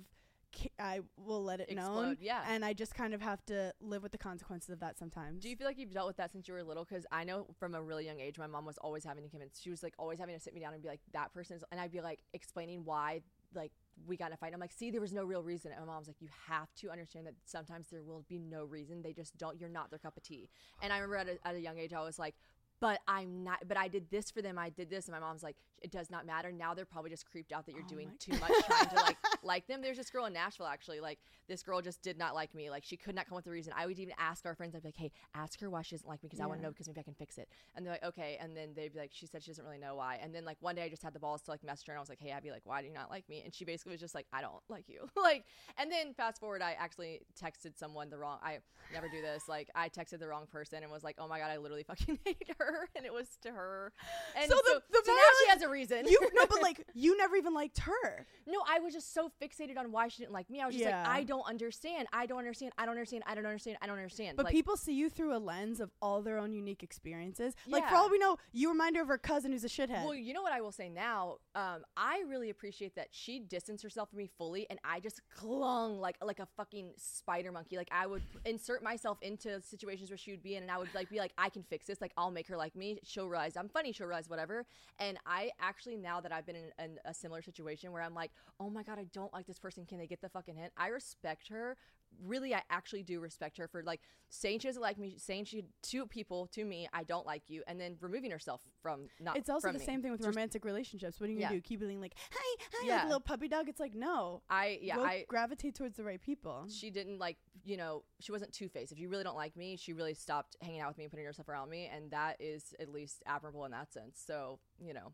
ki- 0.51 0.71
I 0.77 0.99
will 1.15 1.43
let 1.43 1.61
it 1.61 1.73
known. 1.73 1.79
Explode, 1.79 2.17
yeah. 2.19 2.43
And 2.47 2.65
I 2.65 2.73
just 2.73 2.93
kind 2.93 3.13
of 3.13 3.21
have 3.21 3.45
to 3.45 3.73
live 3.79 4.03
with 4.03 4.11
the 4.11 4.17
consequences 4.17 4.69
of 4.69 4.81
that 4.81 4.97
sometimes. 4.97 5.43
Do 5.43 5.49
you 5.49 5.55
feel 5.55 5.67
like 5.67 5.77
you've 5.77 5.93
dealt 5.93 6.07
with 6.07 6.17
that 6.17 6.31
since 6.31 6.47
you 6.47 6.53
were 6.53 6.63
little? 6.63 6.83
Because 6.83 7.05
I 7.09 7.23
know 7.23 7.47
from 7.57 7.73
a 7.73 7.81
really 7.81 8.05
young 8.05 8.19
age, 8.19 8.37
my 8.37 8.47
mom 8.47 8.65
was 8.65 8.77
always 8.79 9.05
having 9.05 9.23
to 9.23 9.29
convince. 9.29 9.61
She 9.61 9.69
was 9.69 9.81
like 9.81 9.93
always 9.97 10.19
having 10.19 10.35
to 10.35 10.41
sit 10.41 10.53
me 10.53 10.59
down 10.59 10.73
and 10.73 10.81
be 10.81 10.89
like, 10.89 10.99
"That 11.13 11.33
person 11.33 11.55
is," 11.55 11.63
and 11.71 11.79
I'd 11.79 11.91
be 11.91 12.01
like 12.01 12.19
explaining 12.33 12.83
why, 12.83 13.21
like 13.55 13.71
we 14.05 14.17
got 14.17 14.27
in 14.27 14.33
a 14.33 14.37
fight. 14.37 14.53
I'm 14.53 14.59
like, 14.59 14.73
"See, 14.73 14.91
there 14.91 15.01
was 15.01 15.13
no 15.13 15.23
real 15.23 15.43
reason." 15.43 15.71
And 15.71 15.85
my 15.85 15.93
mom's 15.93 16.07
like, 16.07 16.21
"You 16.21 16.29
have 16.49 16.73
to 16.75 16.89
understand 16.89 17.27
that 17.27 17.35
sometimes 17.45 17.87
there 17.89 18.03
will 18.03 18.25
be 18.27 18.39
no 18.39 18.65
reason. 18.65 19.01
They 19.01 19.13
just 19.13 19.37
don't. 19.37 19.57
You're 19.57 19.69
not 19.69 19.89
their 19.89 19.99
cup 19.99 20.17
of 20.17 20.23
tea." 20.23 20.49
And 20.81 20.91
I 20.91 20.97
remember 20.97 21.15
at 21.15 21.27
a, 21.29 21.47
at 21.47 21.55
a 21.55 21.61
young 21.61 21.77
age, 21.77 21.93
I 21.93 22.01
was 22.01 22.19
like. 22.19 22.35
But 22.79 22.99
I'm 23.07 23.43
not. 23.43 23.67
But 23.67 23.77
I 23.77 23.87
did 23.87 24.09
this 24.11 24.29
for 24.29 24.41
them. 24.41 24.57
I 24.57 24.69
did 24.69 24.89
this, 24.89 25.07
and 25.07 25.13
my 25.13 25.19
mom's 25.19 25.43
like, 25.43 25.55
"It 25.81 25.91
does 25.91 26.09
not 26.09 26.25
matter." 26.25 26.51
Now 26.51 26.73
they're 26.73 26.85
probably 26.85 27.09
just 27.11 27.25
creeped 27.29 27.51
out 27.51 27.65
that 27.65 27.73
you're 27.73 27.83
Oh 27.85 27.89
doing 27.89 28.11
too 28.19 28.33
much, 28.39 28.51
trying 28.65 28.87
to 28.89 28.95
like 28.95 29.17
like 29.43 29.67
them. 29.67 29.81
There's 29.81 29.97
this 29.97 30.09
girl 30.09 30.25
in 30.25 30.33
Nashville 30.33 30.67
actually. 30.67 30.99
Like 30.99 31.19
this 31.47 31.63
girl 31.63 31.81
just 31.81 32.01
did 32.01 32.17
not 32.17 32.35
like 32.35 32.53
me. 32.55 32.69
Like 32.69 32.83
she 32.83 32.97
could 32.97 33.15
not 33.15 33.27
come 33.27 33.37
up 33.37 33.45
with 33.45 33.47
a 33.47 33.51
reason. 33.55 33.73
I 33.75 33.85
would 33.85 33.99
even 33.99 34.13
ask 34.17 34.45
our 34.45 34.55
friends. 34.55 34.75
I'd 34.75 34.81
be 34.83 34.87
like, 34.89 34.97
"Hey, 34.97 35.11
ask 35.35 35.59
her 35.61 35.69
why 35.69 35.81
she 35.81 35.95
doesn't 35.95 36.07
like 36.09 36.21
me 36.23 36.27
because 36.29 36.39
I 36.41 36.45
want 36.45 36.59
to 36.59 36.63
know 36.63 36.71
because 36.71 36.87
maybe 36.87 36.99
I 36.99 37.03
can 37.03 37.13
fix 37.13 37.37
it." 37.37 37.47
And 37.75 37.85
they're 37.85 37.93
like, 37.93 38.03
"Okay." 38.03 38.37
And 38.41 38.55
then 38.55 38.69
they'd 38.75 38.93
be 38.93 38.99
like, 38.99 39.11
"She 39.13 39.25
said 39.27 39.43
she 39.43 39.51
doesn't 39.51 39.63
really 39.65 39.77
know 39.77 39.95
why." 39.95 40.19
And 40.21 40.33
then 40.33 40.45
like 40.45 40.57
one 40.61 40.75
day 40.75 40.83
I 40.83 40.89
just 40.89 41.03
had 41.03 41.13
the 41.13 41.19
balls 41.19 41.41
to 41.43 41.51
like 41.51 41.63
message 41.63 41.87
her 41.87 41.93
and 41.93 41.97
I 41.97 42.01
was 42.01 42.09
like, 42.09 42.19
"Hey, 42.19 42.31
Abby, 42.31 42.51
like 42.51 42.63
why 42.65 42.81
do 42.81 42.87
you 42.87 42.93
not 42.93 43.09
like 43.09 43.27
me?" 43.29 43.41
And 43.45 43.53
she 43.53 43.65
basically 43.65 43.91
was 43.93 44.01
just 44.01 44.15
like, 44.15 44.25
"I 44.33 44.41
don't 44.41 44.53
like 44.69 44.85
you." 44.89 45.07
like, 45.21 45.45
and 45.77 45.91
then 45.91 46.13
fast 46.13 46.39
forward, 46.39 46.61
I 46.61 46.73
actually 46.73 47.21
texted 47.41 47.77
someone 47.77 48.09
the 48.09 48.17
wrong. 48.17 48.39
I 48.43 48.59
never 48.93 49.07
do 49.09 49.21
this. 49.21 49.47
Like 49.47 49.69
I 49.75 49.89
texted 49.89 50.19
the 50.19 50.27
wrong 50.27 50.47
person 50.47 50.83
and 50.83 50.91
was 50.91 51.03
like, 51.03 51.15
"Oh 51.19 51.27
my 51.27 51.39
god, 51.39 51.51
I 51.51 51.57
literally 51.57 51.83
fucking 51.83 52.19
hate 52.25 52.51
her," 52.57 52.89
and 52.95 53.05
it 53.05 53.13
was 53.13 53.27
to 53.43 53.51
her. 53.51 53.93
And 54.35 54.49
So 54.51 54.57
so, 54.57 54.73
the- 54.75 54.83
the 54.91 55.01
so 55.05 55.11
now 55.11 55.17
she 55.43 55.49
has 55.49 55.61
a 55.61 55.66
reason. 55.69 56.07
you 56.07 56.19
no, 56.33 56.45
but 56.49 56.61
like 56.61 56.85
you 56.93 57.17
never 57.17 57.35
even 57.35 57.53
liked 57.53 57.79
her. 57.79 58.25
No, 58.45 58.59
I 58.69 58.79
was 58.79 58.93
just 58.93 59.13
so 59.13 59.31
fixated 59.41 59.77
on 59.77 59.91
why 59.91 60.07
she 60.07 60.21
didn't 60.23 60.33
like 60.33 60.49
me. 60.49 60.61
I 60.61 60.65
was 60.67 60.75
just 60.75 60.85
Yeah. 60.87 61.01
like, 61.03 61.09
I 61.09 61.23
don't 61.23 61.47
understand. 61.47 62.07
I 62.13 62.25
don't 62.25 62.39
understand. 62.39 62.73
I 62.77 62.85
don't 62.85 62.95
understand. 62.95 63.23
I 63.27 63.35
don't 63.35 63.45
understand. 63.45 63.77
I 63.81 63.87
don't 63.87 63.97
understand. 63.97 64.37
But 64.37 64.45
like, 64.45 64.53
people 64.53 64.77
see 64.77 64.93
you 64.93 65.09
through 65.09 65.35
a 65.35 65.39
lens 65.39 65.79
of 65.79 65.91
all 66.01 66.21
their 66.21 66.37
own 66.39 66.53
unique 66.53 66.83
experiences. 66.83 67.55
Like 67.67 67.87
for 67.89 67.95
all 67.95 68.09
we 68.09 68.17
know, 68.19 68.37
you 68.53 68.69
remind 68.69 68.95
her 68.95 69.01
of 69.01 69.07
her 69.07 69.17
cousin 69.17 69.51
who's 69.51 69.63
a 69.63 69.67
shithead. 69.69 70.03
Well, 70.03 70.15
you 70.15 70.33
know 70.33 70.41
what 70.41 70.53
I 70.53 70.61
will 70.61 70.71
say 70.71 70.89
now. 70.89 71.37
Um, 71.55 71.83
I 71.95 72.23
really 72.27 72.49
appreciate 72.49 72.95
that 72.95 73.07
she 73.11 73.39
distanced 73.39 73.83
herself 73.83 74.09
from 74.09 74.19
me 74.19 74.29
fully, 74.37 74.67
and 74.69 74.79
I 74.83 74.99
just 74.99 75.21
clung 75.35 75.99
like 75.99 76.17
like 76.21 76.39
a 76.39 76.47
fucking 76.57 76.91
spider 76.97 77.51
monkey. 77.51 77.77
Like 77.77 77.89
I 77.91 78.07
would 78.07 78.21
insert 78.45 78.83
myself 78.83 79.17
into 79.21 79.61
situations 79.61 80.09
where 80.09 80.17
she 80.17 80.31
would 80.31 80.43
be 80.43 80.55
in, 80.55 80.63
and 80.63 80.71
I 80.71 80.77
would 80.77 80.93
like 80.95 81.09
be 81.09 81.19
like, 81.19 81.33
I 81.37 81.49
can 81.49 81.63
fix 81.63 81.87
this. 81.87 82.01
Like 82.01 82.11
I'll 82.17 82.31
make 82.31 82.47
her 82.47 82.57
like 82.57 82.75
me. 82.75 82.99
She'll 83.03 83.27
realize 83.27 83.57
I'm 83.57 83.69
funny. 83.69 83.91
She'll 83.91 84.07
realize 84.07 84.29
whatever. 84.29 84.65
And 84.99 85.17
I 85.25 85.51
actually 85.59 85.97
now 85.97 86.21
that 86.21 86.31
I've 86.31 86.45
been 86.45 86.55
in, 86.55 86.71
in 86.83 86.97
a 87.05 87.13
similar 87.13 87.41
situation 87.41 87.91
where 87.91 88.01
I'm 88.01 88.13
like, 88.13 88.31
oh 88.59 88.69
my 88.69 88.83
god, 88.83 88.99
I 88.99 89.05
don't 89.13 89.33
like 89.33 89.47
this 89.47 89.59
person. 89.59 89.85
Can 89.85 89.97
they 89.97 90.07
get 90.07 90.21
the 90.21 90.29
fucking 90.29 90.55
hint? 90.55 90.71
I 90.77 90.87
respect 90.87 91.49
her. 91.49 91.75
Really, 92.23 92.55
I 92.55 92.61
actually 92.69 93.03
do 93.03 93.19
respect 93.19 93.57
her 93.57 93.67
for 93.67 93.83
like 93.83 93.99
saying 94.29 94.59
she 94.59 94.69
doesn't 94.69 94.81
like 94.81 94.97
me, 94.97 95.15
saying 95.17 95.43
she 95.43 95.65
to 95.83 96.05
people 96.05 96.47
to 96.53 96.63
me, 96.63 96.87
I 96.93 97.03
don't 97.03 97.25
like 97.25 97.43
you, 97.49 97.63
and 97.67 97.79
then 97.79 97.97
removing 97.99 98.31
herself 98.31 98.61
from 98.81 99.09
not. 99.19 99.35
It's 99.35 99.49
also 99.49 99.73
the 99.73 99.79
me. 99.79 99.85
same 99.85 100.01
thing 100.01 100.11
with 100.11 100.21
romantic 100.25 100.63
relationships. 100.63 101.19
What 101.19 101.29
are 101.29 101.33
you 101.33 101.39
Yeah. 101.39 101.49
do? 101.51 101.59
Keep 101.59 101.81
being 101.81 101.99
like, 101.99 102.13
hi, 102.31 102.55
hi, 102.71 102.87
like 102.87 102.87
Yeah. 102.87 103.03
a 103.03 103.07
little 103.07 103.19
puppy 103.19 103.49
dog. 103.49 103.67
It's 103.67 103.79
like, 103.81 103.93
no. 103.93 104.41
I 104.49 104.79
yeah 104.81 104.95
Go 104.95 105.03
I 105.03 105.25
gravitate 105.27 105.75
towards 105.75 105.97
the 105.97 106.03
right 106.05 106.21
people. 106.21 106.65
she 106.69 106.89
didn't 106.89 107.19
like 107.19 107.37
you 107.65 107.75
know 107.75 108.03
she 108.21 108.31
wasn't 108.31 108.53
two 108.53 108.69
faced. 108.69 108.93
If 108.93 108.99
you 108.99 109.09
really 109.09 109.25
don't 109.25 109.35
like 109.35 109.57
me, 109.57 109.75
she 109.75 109.91
really 109.91 110.13
stopped 110.13 110.55
hanging 110.61 110.79
out 110.79 110.87
with 110.87 110.97
me 110.97 111.03
and 111.03 111.11
putting 111.11 111.25
herself 111.25 111.49
around 111.49 111.69
me, 111.69 111.91
and 111.93 112.09
that 112.11 112.37
is 112.39 112.73
at 112.79 112.87
least 112.89 113.21
admirable 113.25 113.65
in 113.65 113.71
that 113.71 113.91
sense. 113.91 114.23
So 114.25 114.59
you 114.79 114.93
know, 114.93 115.11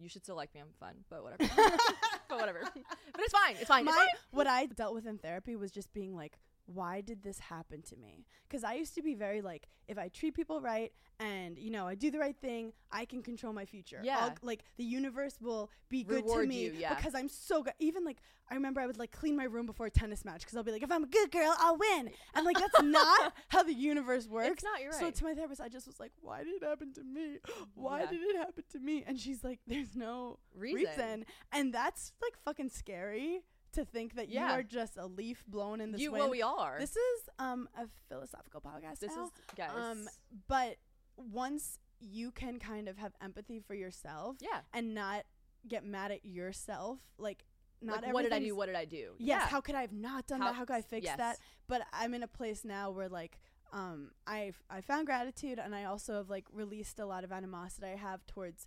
you 0.00 0.08
should 0.08 0.22
still 0.24 0.36
like 0.36 0.54
me. 0.54 0.60
I'm 0.60 0.68
fun, 0.78 0.94
but 1.08 1.22
whatever. 1.22 1.50
but 2.28 2.38
whatever. 2.38 2.60
but 2.74 3.20
it's 3.20 3.32
fine. 3.32 3.56
It's 3.58 3.64
fine. 3.64 3.86
It's 3.86 3.96
fine. 3.96 4.06
what 4.30 4.46
I 4.46 4.66
dealt 4.66 4.94
with 4.94 5.06
in 5.06 5.18
therapy 5.18 5.56
was 5.56 5.70
just 5.70 5.92
being 5.92 6.14
like, 6.14 6.38
why 6.74 7.00
did 7.00 7.22
this 7.22 7.38
happen 7.38 7.82
to 7.82 7.96
me? 7.96 8.24
Because 8.48 8.64
I 8.64 8.74
used 8.74 8.94
to 8.94 9.02
be 9.02 9.14
very 9.14 9.40
like, 9.42 9.68
if 9.88 9.98
I 9.98 10.08
treat 10.08 10.34
people 10.34 10.60
right 10.60 10.92
and 11.18 11.58
you 11.58 11.70
know 11.70 11.86
I 11.86 11.94
do 11.94 12.10
the 12.10 12.18
right 12.18 12.36
thing, 12.36 12.72
I 12.92 13.04
can 13.04 13.22
control 13.22 13.52
my 13.52 13.64
future. 13.64 14.00
Yeah. 14.02 14.18
I'll, 14.20 14.34
like 14.42 14.62
the 14.76 14.84
universe 14.84 15.36
will 15.40 15.70
be 15.88 16.02
good 16.04 16.26
to 16.26 16.46
me 16.46 16.64
you, 16.66 16.72
yeah. 16.78 16.94
because 16.94 17.14
I'm 17.14 17.28
so 17.28 17.62
good. 17.62 17.74
Even 17.78 18.04
like 18.04 18.18
I 18.50 18.54
remember 18.54 18.80
I 18.80 18.86
would 18.86 18.98
like 18.98 19.12
clean 19.12 19.36
my 19.36 19.44
room 19.44 19.66
before 19.66 19.86
a 19.86 19.90
tennis 19.90 20.24
match 20.24 20.40
because 20.40 20.56
I'll 20.56 20.62
be 20.64 20.72
like, 20.72 20.82
if 20.82 20.90
I'm 20.90 21.04
a 21.04 21.08
good 21.08 21.30
girl, 21.30 21.54
I'll 21.58 21.76
win. 21.76 22.10
And 22.34 22.44
like 22.46 22.58
that's 22.58 22.82
not 22.82 23.32
how 23.48 23.62
the 23.62 23.74
universe 23.74 24.26
works. 24.28 24.48
It's 24.48 24.64
not. 24.64 24.80
You're 24.80 24.90
right. 24.92 25.00
So 25.00 25.10
to 25.10 25.24
my 25.24 25.34
therapist, 25.34 25.60
I 25.60 25.68
just 25.68 25.86
was 25.86 26.00
like, 26.00 26.12
why 26.20 26.42
did 26.44 26.54
it 26.54 26.64
happen 26.64 26.92
to 26.94 27.04
me? 27.04 27.38
Why 27.74 28.00
Yeah. 28.00 28.06
did 28.10 28.20
it 28.22 28.36
happen 28.36 28.64
to 28.72 28.78
me? 28.78 29.04
And 29.06 29.18
she's 29.18 29.42
like, 29.44 29.60
there's 29.66 29.94
no 29.94 30.38
Reason. 30.54 30.88
reason. 30.90 31.24
And 31.52 31.72
that's 31.72 32.12
like 32.22 32.34
fucking 32.44 32.70
scary 32.70 33.42
to 33.72 33.84
think 33.84 34.14
that 34.14 34.28
Yeah. 34.28 34.48
you 34.48 34.52
are 34.60 34.62
just 34.62 34.96
a 34.96 35.06
leaf 35.06 35.44
blown 35.46 35.80
in 35.80 35.92
this 35.92 36.00
you 36.00 36.12
wind. 36.12 36.22
well, 36.22 36.30
we 36.30 36.42
are. 36.42 36.76
This 36.78 36.96
is 36.96 37.28
um 37.38 37.68
a 37.76 37.86
philosophical 38.08 38.60
podcast 38.60 38.98
this 39.00 39.14
now. 39.16 39.24
is 39.24 39.30
guys. 39.56 39.70
um 39.74 40.08
but 40.48 40.76
once 41.16 41.78
you 42.00 42.30
can 42.30 42.58
kind 42.58 42.88
of 42.88 42.96
have 42.98 43.12
empathy 43.20 43.60
for 43.60 43.74
yourself 43.74 44.36
yeah. 44.40 44.60
and 44.72 44.94
not 44.94 45.24
get 45.68 45.84
mad 45.84 46.10
at 46.10 46.24
yourself, 46.24 46.98
like 47.18 47.44
not 47.82 48.02
like, 48.02 48.12
what 48.14 48.22
did 48.22 48.32
I 48.32 48.38
do? 48.38 48.54
What 48.56 48.66
did 48.66 48.74
I 48.76 48.84
do? 48.86 49.14
Yes, 49.18 49.42
Yeah. 49.42 49.46
how 49.48 49.60
could 49.60 49.74
I 49.74 49.82
have 49.82 49.92
not 49.92 50.26
done 50.26 50.40
How- 50.40 50.48
that? 50.48 50.54
How 50.54 50.64
could 50.64 50.76
I 50.76 50.82
fix 50.82 51.04
yes. 51.04 51.16
that? 51.18 51.38
But 51.66 51.82
I'm 51.92 52.14
in 52.14 52.22
a 52.22 52.28
place 52.28 52.64
now 52.64 52.90
where 52.90 53.08
like 53.08 53.38
um 53.72 54.10
I 54.26 54.52
I 54.68 54.80
found 54.80 55.06
gratitude 55.06 55.58
and 55.58 55.74
I 55.74 55.84
also 55.84 56.16
have 56.16 56.28
like 56.30 56.46
released 56.52 56.98
a 56.98 57.06
lot 57.06 57.22
of 57.24 57.32
animosity 57.32 57.86
I 57.86 57.96
have 57.96 58.26
towards 58.26 58.66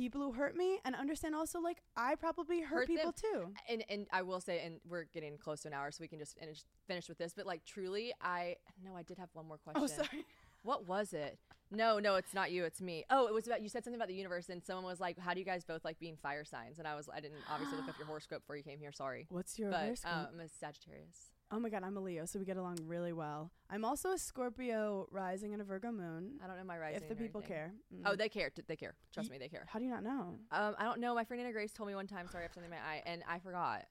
people 0.00 0.20
who 0.22 0.32
hurt 0.32 0.56
me 0.56 0.78
and 0.84 0.94
understand 0.94 1.34
also 1.34 1.60
like 1.60 1.78
I 1.96 2.14
probably 2.14 2.60
hurt, 2.62 2.70
Hurt 2.70 2.86
them. 2.88 2.96
people 2.96 3.12
too. 3.12 3.52
and 3.68 3.84
and 3.88 4.06
I 4.12 4.22
will 4.22 4.40
say, 4.40 4.62
and 4.64 4.80
we're 4.88 5.04
getting 5.04 5.36
close 5.38 5.60
to 5.62 5.68
an 5.68 5.74
hour, 5.74 5.90
so 5.90 5.98
we 6.00 6.08
can 6.08 6.18
just 6.18 6.38
finish 6.38 6.62
finish 6.86 7.08
with 7.08 7.18
this. 7.18 7.32
But 7.36 7.46
like, 7.46 7.64
truly, 7.64 8.12
I 8.22 8.56
no, 8.84 8.96
I 8.96 9.02
did 9.02 9.18
have 9.18 9.28
one 9.34 9.46
more 9.46 9.58
question. 9.64 9.82
Oh 9.82 9.86
sorry. 9.86 10.24
What 10.62 10.86
was 10.86 11.12
it? 11.12 11.38
No, 11.72 11.98
no, 12.00 12.16
it's 12.16 12.34
not 12.34 12.50
you. 12.50 12.64
It's 12.64 12.80
me. 12.82 13.04
Oh, 13.10 13.28
it 13.28 13.32
was 13.34 13.46
about 13.46 13.62
you 13.62 13.68
said 13.68 13.84
something 13.84 13.98
about 13.98 14.08
the 14.08 14.14
universe, 14.14 14.48
and 14.48 14.62
someone 14.62 14.84
was 14.84 15.00
like, 15.00 15.18
"How 15.18 15.32
do 15.34 15.38
you 15.40 15.46
guys 15.46 15.64
both 15.64 15.84
like 15.84 15.98
being 16.00 16.16
fire 16.16 16.44
signs?" 16.44 16.78
And 16.78 16.86
I 16.88 16.96
was, 16.96 17.08
I 17.14 17.20
didn't 17.20 17.38
obviously 17.50 17.76
look 17.78 17.88
up 17.88 17.96
your 17.98 18.06
horoscope 18.12 18.42
before 18.42 18.56
you 18.56 18.62
came 18.64 18.78
here. 18.80 18.92
Sorry, 18.92 19.26
What's 19.30 19.58
your 19.58 19.70
but 19.70 19.80
horoscope? 19.84 20.12
um, 20.12 20.26
I'm 20.34 20.40
a 20.40 20.48
Sagittarius. 20.48 21.30
Oh 21.52 21.58
my 21.58 21.68
god, 21.68 21.82
I'm 21.82 21.96
a 21.96 22.00
Leo, 22.00 22.24
so 22.26 22.38
we 22.38 22.44
get 22.44 22.56
along 22.56 22.78
really 22.86 23.12
well. 23.12 23.50
I'm 23.68 23.84
also 23.84 24.12
a 24.12 24.18
Scorpio 24.18 25.06
rising 25.10 25.52
and 25.52 25.60
a 25.60 25.64
Virgo 25.64 25.90
moon. 25.90 26.38
I 26.42 26.46
don't 26.46 26.56
know 26.56 26.64
my 26.64 26.78
rising. 26.78 27.02
if 27.02 27.08
the 27.08 27.14
people 27.16 27.40
anything. 27.40 27.56
care. 27.56 27.72
Oh, 28.04 28.10
Mm. 28.12 28.18
they 28.18 28.28
care. 28.28 28.50
They 28.66 28.76
care. 28.76 28.94
Trust 29.12 29.30
me, 29.30 29.38
they 29.38 29.48
care. 29.48 29.66
how 29.68 29.78
do 29.78 29.84
you 29.84 29.90
not 29.90 30.02
know? 30.02 30.38
Um, 30.52 30.74
I 30.78 30.84
don't 30.84 31.00
know. 31.00 31.14
My 31.14 31.24
friend 31.24 31.40
Anna 31.42 31.52
Grace 31.52 31.72
told 31.72 31.88
me 31.88 31.94
one 31.94 32.06
time. 32.06 32.28
Sorry, 32.28 32.42
I 32.42 32.46
have 32.46 32.54
something 32.54 32.70
in 32.72 32.76
my 32.78 32.82
eye, 32.84 33.02
and 33.06 33.22
I 33.28 33.38
forgot. 33.38 33.84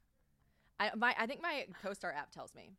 I 0.79 0.91
my 0.95 1.13
I 1.17 1.25
think 1.27 1.41
my 1.41 1.65
CoStar 1.83 2.15
app 2.15 2.31
tells 2.31 2.55
me. 2.55 2.71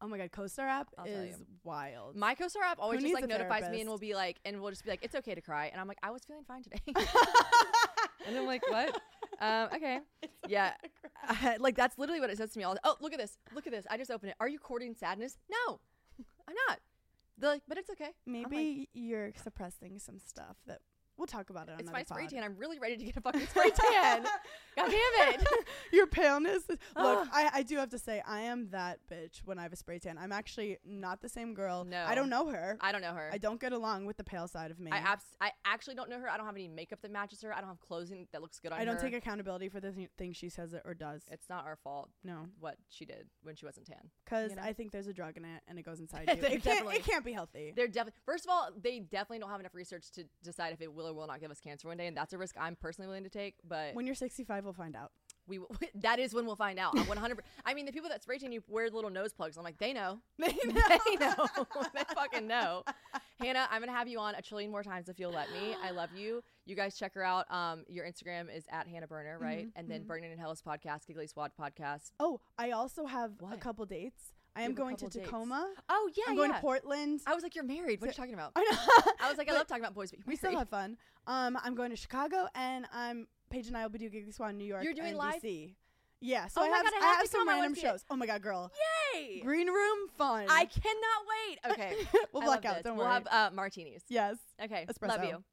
Oh 0.00 0.06
my 0.06 0.16
god, 0.18 0.30
CoStar 0.30 0.68
app 0.68 0.88
I'll 0.96 1.06
is 1.06 1.42
wild. 1.64 2.14
My 2.14 2.34
CoStar 2.34 2.62
app 2.64 2.78
always 2.78 3.00
just 3.02 3.14
like 3.14 3.26
notifies 3.26 3.62
me 3.62 3.80
and 3.80 3.88
therapist? 3.88 3.88
will 3.88 3.98
be 3.98 4.14
like, 4.14 4.38
and 4.44 4.60
we'll 4.60 4.70
just 4.70 4.84
be 4.84 4.90
like, 4.90 5.00
it's 5.02 5.16
okay 5.16 5.34
to 5.34 5.40
cry, 5.40 5.66
and 5.72 5.80
I'm 5.80 5.88
like, 5.88 5.98
I 6.04 6.10
was 6.10 6.22
feeling 6.24 6.44
fine 6.44 6.62
today, 6.62 6.78
and 8.26 8.36
I'm 8.36 8.46
like, 8.46 8.68
what? 8.70 9.00
Um, 9.40 9.68
okay, 9.76 10.00
yeah, 10.48 10.72
like 11.58 11.76
that's 11.76 11.98
literally 11.98 12.20
what 12.20 12.30
it 12.30 12.38
says 12.38 12.52
to 12.52 12.58
me. 12.58 12.64
All 12.64 12.76
oh, 12.84 12.96
look 13.00 13.12
at 13.12 13.18
this, 13.18 13.38
look 13.54 13.66
at 13.66 13.72
this. 13.72 13.86
I 13.90 13.96
just 13.96 14.10
opened 14.10 14.30
it. 14.30 14.36
Are 14.40 14.48
you 14.48 14.58
courting 14.58 14.94
sadness? 14.94 15.38
No, 15.50 15.80
I'm 16.48 16.54
not. 16.68 16.80
They're 17.36 17.50
like, 17.50 17.62
but 17.68 17.78
it's 17.78 17.90
okay. 17.90 18.10
I'm 18.26 18.32
like, 18.34 18.50
Maybe 18.50 18.88
you're 18.94 19.32
suppressing 19.42 19.98
some 19.98 20.18
stuff 20.18 20.56
that 20.66 20.80
we'll 21.18 21.26
talk 21.26 21.50
about 21.50 21.68
it 21.68 21.72
on 21.74 21.80
it's 21.80 21.92
my 21.92 22.04
spray 22.04 22.22
pod. 22.22 22.30
tan. 22.30 22.44
I'm 22.44 22.56
really 22.56 22.78
ready 22.78 22.96
to 22.96 23.04
get 23.04 23.16
a 23.16 23.20
fucking 23.20 23.46
spray 23.48 23.70
tan. 23.70 24.22
God 24.76 24.90
damn 24.90 25.34
it. 25.34 25.46
Your 25.92 26.06
paleness. 26.06 26.62
is- 26.68 26.78
Look, 26.96 27.28
I, 27.32 27.50
I 27.52 27.62
do 27.62 27.76
have 27.76 27.90
to 27.90 27.98
say, 27.98 28.22
I 28.26 28.42
am 28.42 28.70
that 28.70 29.00
bitch 29.10 29.40
when 29.44 29.58
I 29.58 29.64
have 29.64 29.72
a 29.72 29.76
spray 29.76 29.98
tan. 29.98 30.16
I'm 30.18 30.32
actually 30.32 30.78
not 30.86 31.20
the 31.20 31.28
same 31.28 31.52
girl. 31.54 31.84
No. 31.84 32.04
I 32.06 32.14
don't 32.14 32.30
know 32.30 32.48
her. 32.48 32.78
I 32.80 32.92
don't 32.92 33.02
know 33.02 33.12
her. 33.12 33.30
I 33.32 33.38
don't 33.38 33.60
get 33.60 33.72
along 33.72 34.06
with 34.06 34.16
the 34.16 34.24
pale 34.24 34.46
side 34.46 34.70
of 34.70 34.78
me. 34.78 34.90
I 34.92 34.98
abs- 34.98 35.24
I 35.40 35.50
actually 35.64 35.96
don't 35.96 36.08
know 36.08 36.20
her. 36.20 36.30
I 36.30 36.36
don't 36.36 36.46
have 36.46 36.54
any 36.54 36.68
makeup 36.68 37.00
that 37.02 37.10
matches 37.10 37.42
her. 37.42 37.52
I 37.52 37.60
don't 37.60 37.68
have 37.68 37.80
clothing 37.80 38.28
that 38.32 38.40
looks 38.40 38.60
good 38.60 38.70
on 38.72 38.78
her. 38.78 38.82
I 38.82 38.84
don't 38.84 38.96
her. 38.96 39.02
take 39.02 39.14
accountability 39.14 39.68
for 39.68 39.80
the 39.80 39.90
th- 39.90 40.10
thing 40.16 40.32
she 40.32 40.48
says 40.48 40.72
it 40.72 40.82
or 40.84 40.94
does. 40.94 41.22
It's 41.30 41.48
not 41.48 41.64
our 41.66 41.76
fault 41.82 42.08
no, 42.22 42.46
what 42.60 42.76
she 42.88 43.04
did 43.04 43.26
when 43.42 43.56
she 43.56 43.66
wasn't 43.66 43.86
tan. 43.86 44.10
because 44.24 44.50
you 44.50 44.56
know? 44.56 44.62
I 44.62 44.72
think 44.72 44.92
there's 44.92 45.08
a 45.08 45.12
drug 45.12 45.36
in 45.36 45.44
it 45.44 45.62
and 45.66 45.78
it 45.78 45.82
goes 45.82 45.98
inside 46.00 46.28
you. 46.28 46.34
It 46.42 46.62
can't, 46.62 46.88
it 46.94 47.04
can't 47.04 47.24
be 47.24 47.32
healthy. 47.32 47.72
They're 47.74 47.88
definitely 47.88 48.20
first 48.24 48.44
of 48.44 48.50
all, 48.50 48.68
they 48.80 49.00
definitely 49.00 49.40
don't 49.40 49.50
have 49.50 49.60
enough 49.60 49.74
research 49.74 50.10
to 50.12 50.24
decide 50.44 50.72
if 50.72 50.80
it 50.80 50.92
will 50.92 51.07
or 51.08 51.14
will 51.14 51.26
not 51.26 51.40
give 51.40 51.50
us 51.50 51.58
cancer 51.60 51.88
one 51.88 51.96
day, 51.96 52.06
and 52.06 52.16
that's 52.16 52.32
a 52.32 52.38
risk 52.38 52.54
I'm 52.60 52.76
personally 52.76 53.08
willing 53.08 53.24
to 53.24 53.30
take. 53.30 53.54
But 53.66 53.94
When 53.94 54.06
you're 54.06 54.14
65, 54.14 54.64
we'll 54.64 54.72
find 54.72 54.94
out. 54.94 55.10
we 55.46 55.58
will, 55.58 55.70
that 55.96 56.18
is 56.18 56.34
when 56.34 56.46
we'll 56.46 56.56
find 56.56 56.78
out. 56.78 56.98
I'm 56.98 57.06
100. 57.06 57.38
I 57.64 57.74
mean, 57.74 57.86
the 57.86 57.92
people 57.92 58.08
that 58.10 58.22
spray 58.22 58.38
tan 58.38 58.52
you 58.52 58.62
wear 58.68 58.90
little 58.90 59.10
nose 59.10 59.32
plugs. 59.32 59.56
I'm 59.56 59.64
like, 59.64 59.78
they 59.78 59.92
know. 59.92 60.20
They 60.38 60.48
they 60.64 61.16
know. 61.16 61.34
they 61.94 62.02
fucking 62.14 62.46
know. 62.46 62.84
Hannah, 63.40 63.66
I'm 63.70 63.80
gonna 63.80 63.92
have 63.92 64.08
you 64.08 64.18
on 64.18 64.34
a 64.34 64.42
trillion 64.42 64.70
more 64.70 64.82
times 64.82 65.08
if 65.08 65.18
you'll 65.18 65.32
let 65.32 65.50
me. 65.52 65.74
I 65.82 65.90
love 65.90 66.10
you. 66.16 66.42
You 66.66 66.74
guys 66.76 66.96
check 66.98 67.14
her 67.14 67.22
out. 67.24 67.50
Um, 67.50 67.84
your 67.88 68.04
Instagram 68.04 68.54
is 68.54 68.64
at 68.70 68.86
Hannah 68.88 69.06
Berner, 69.06 69.38
right? 69.38 69.66
Mhm, 69.66 69.72
and 69.76 69.90
then 69.90 70.02
mhm. 70.02 70.06
Burning 70.08 70.32
in 70.32 70.38
Hell's 70.38 70.60
podcast, 70.60 71.06
Giggly 71.06 71.26
Squad 71.28 71.52
podcast. 71.58 72.10
Oh, 72.20 72.40
I 72.58 72.72
also 72.72 73.06
have 73.06 73.32
a 73.50 73.56
couple 73.56 73.86
dates. 73.86 74.32
I 74.56 74.62
am 74.62 74.74
going 74.74 74.96
to 74.96 75.04
couple 75.04 75.20
dates. 75.20 75.30
Tacoma. 75.30 75.68
Oh 75.88 76.10
yeah, 76.16 76.24
I'm 76.28 76.36
going 76.36 76.50
yeah. 76.50 76.56
to 76.56 76.62
Portland. 76.62 77.20
I 77.26 77.34
was 77.34 77.42
like, 77.42 77.54
you're 77.54 77.64
married. 77.64 78.00
What 78.00 78.08
are 78.08 78.10
you 78.10 78.14
talking 78.14 78.34
about? 78.34 78.52
I 78.56 78.62
know. 78.62 79.12
I 79.20 79.28
was 79.28 79.38
like, 79.38 79.48
I 79.48 79.52
love 79.52 79.66
talking 79.66 79.82
about 79.84 79.94
boys, 79.94 80.10
but 80.10 80.20
we 80.26 80.36
still 80.36 80.56
have 80.56 80.68
fun. 80.68 80.96
Um, 81.26 81.58
I'm 81.62 81.74
going 81.74 81.90
to 81.90 81.96
Chicago, 81.96 82.48
and 82.54 82.86
I'm 82.92 83.28
Paige 83.50 83.68
and 83.68 83.76
I 83.76 83.82
will 83.82 83.90
be 83.90 83.98
doing 83.98 84.10
Giggly 84.10 84.32
Squad 84.32 84.48
in 84.50 84.58
New 84.58 84.64
York. 84.64 84.84
You're 84.84 84.94
doing 84.94 85.08
and 85.08 85.18
live? 85.18 85.42
DC. 85.42 85.74
Yeah, 86.20 86.48
so 86.48 86.60
Oh 86.60 86.64
I 86.64 86.68
have, 86.68 86.84
God, 86.84 86.92
I 86.94 86.96
I 86.96 87.06
have 87.08 87.16
have 87.18 87.26
some 87.28 87.48
random 87.48 87.72
it. 87.74 87.78
shows. 87.78 88.04
Oh 88.10 88.16
my 88.16 88.26
god, 88.26 88.42
girl! 88.42 88.72
Yay! 89.14 89.40
Green 89.40 89.68
room 89.68 90.08
fun. 90.16 90.46
I 90.48 90.64
cannot 90.64 91.22
wait. 91.28 91.72
Okay. 91.72 91.94
we'll 92.32 92.42
I 92.42 92.46
black 92.46 92.64
out. 92.64 92.74
this. 92.76 92.84
Don't 92.84 92.96
worry. 92.96 93.06
we'll 93.06 93.14
have 93.14 93.26
uh, 93.30 93.50
martinis. 93.54 94.02
yes. 94.08 94.36
Okay. 94.60 94.86
Love 95.02 95.24
you. 95.24 95.44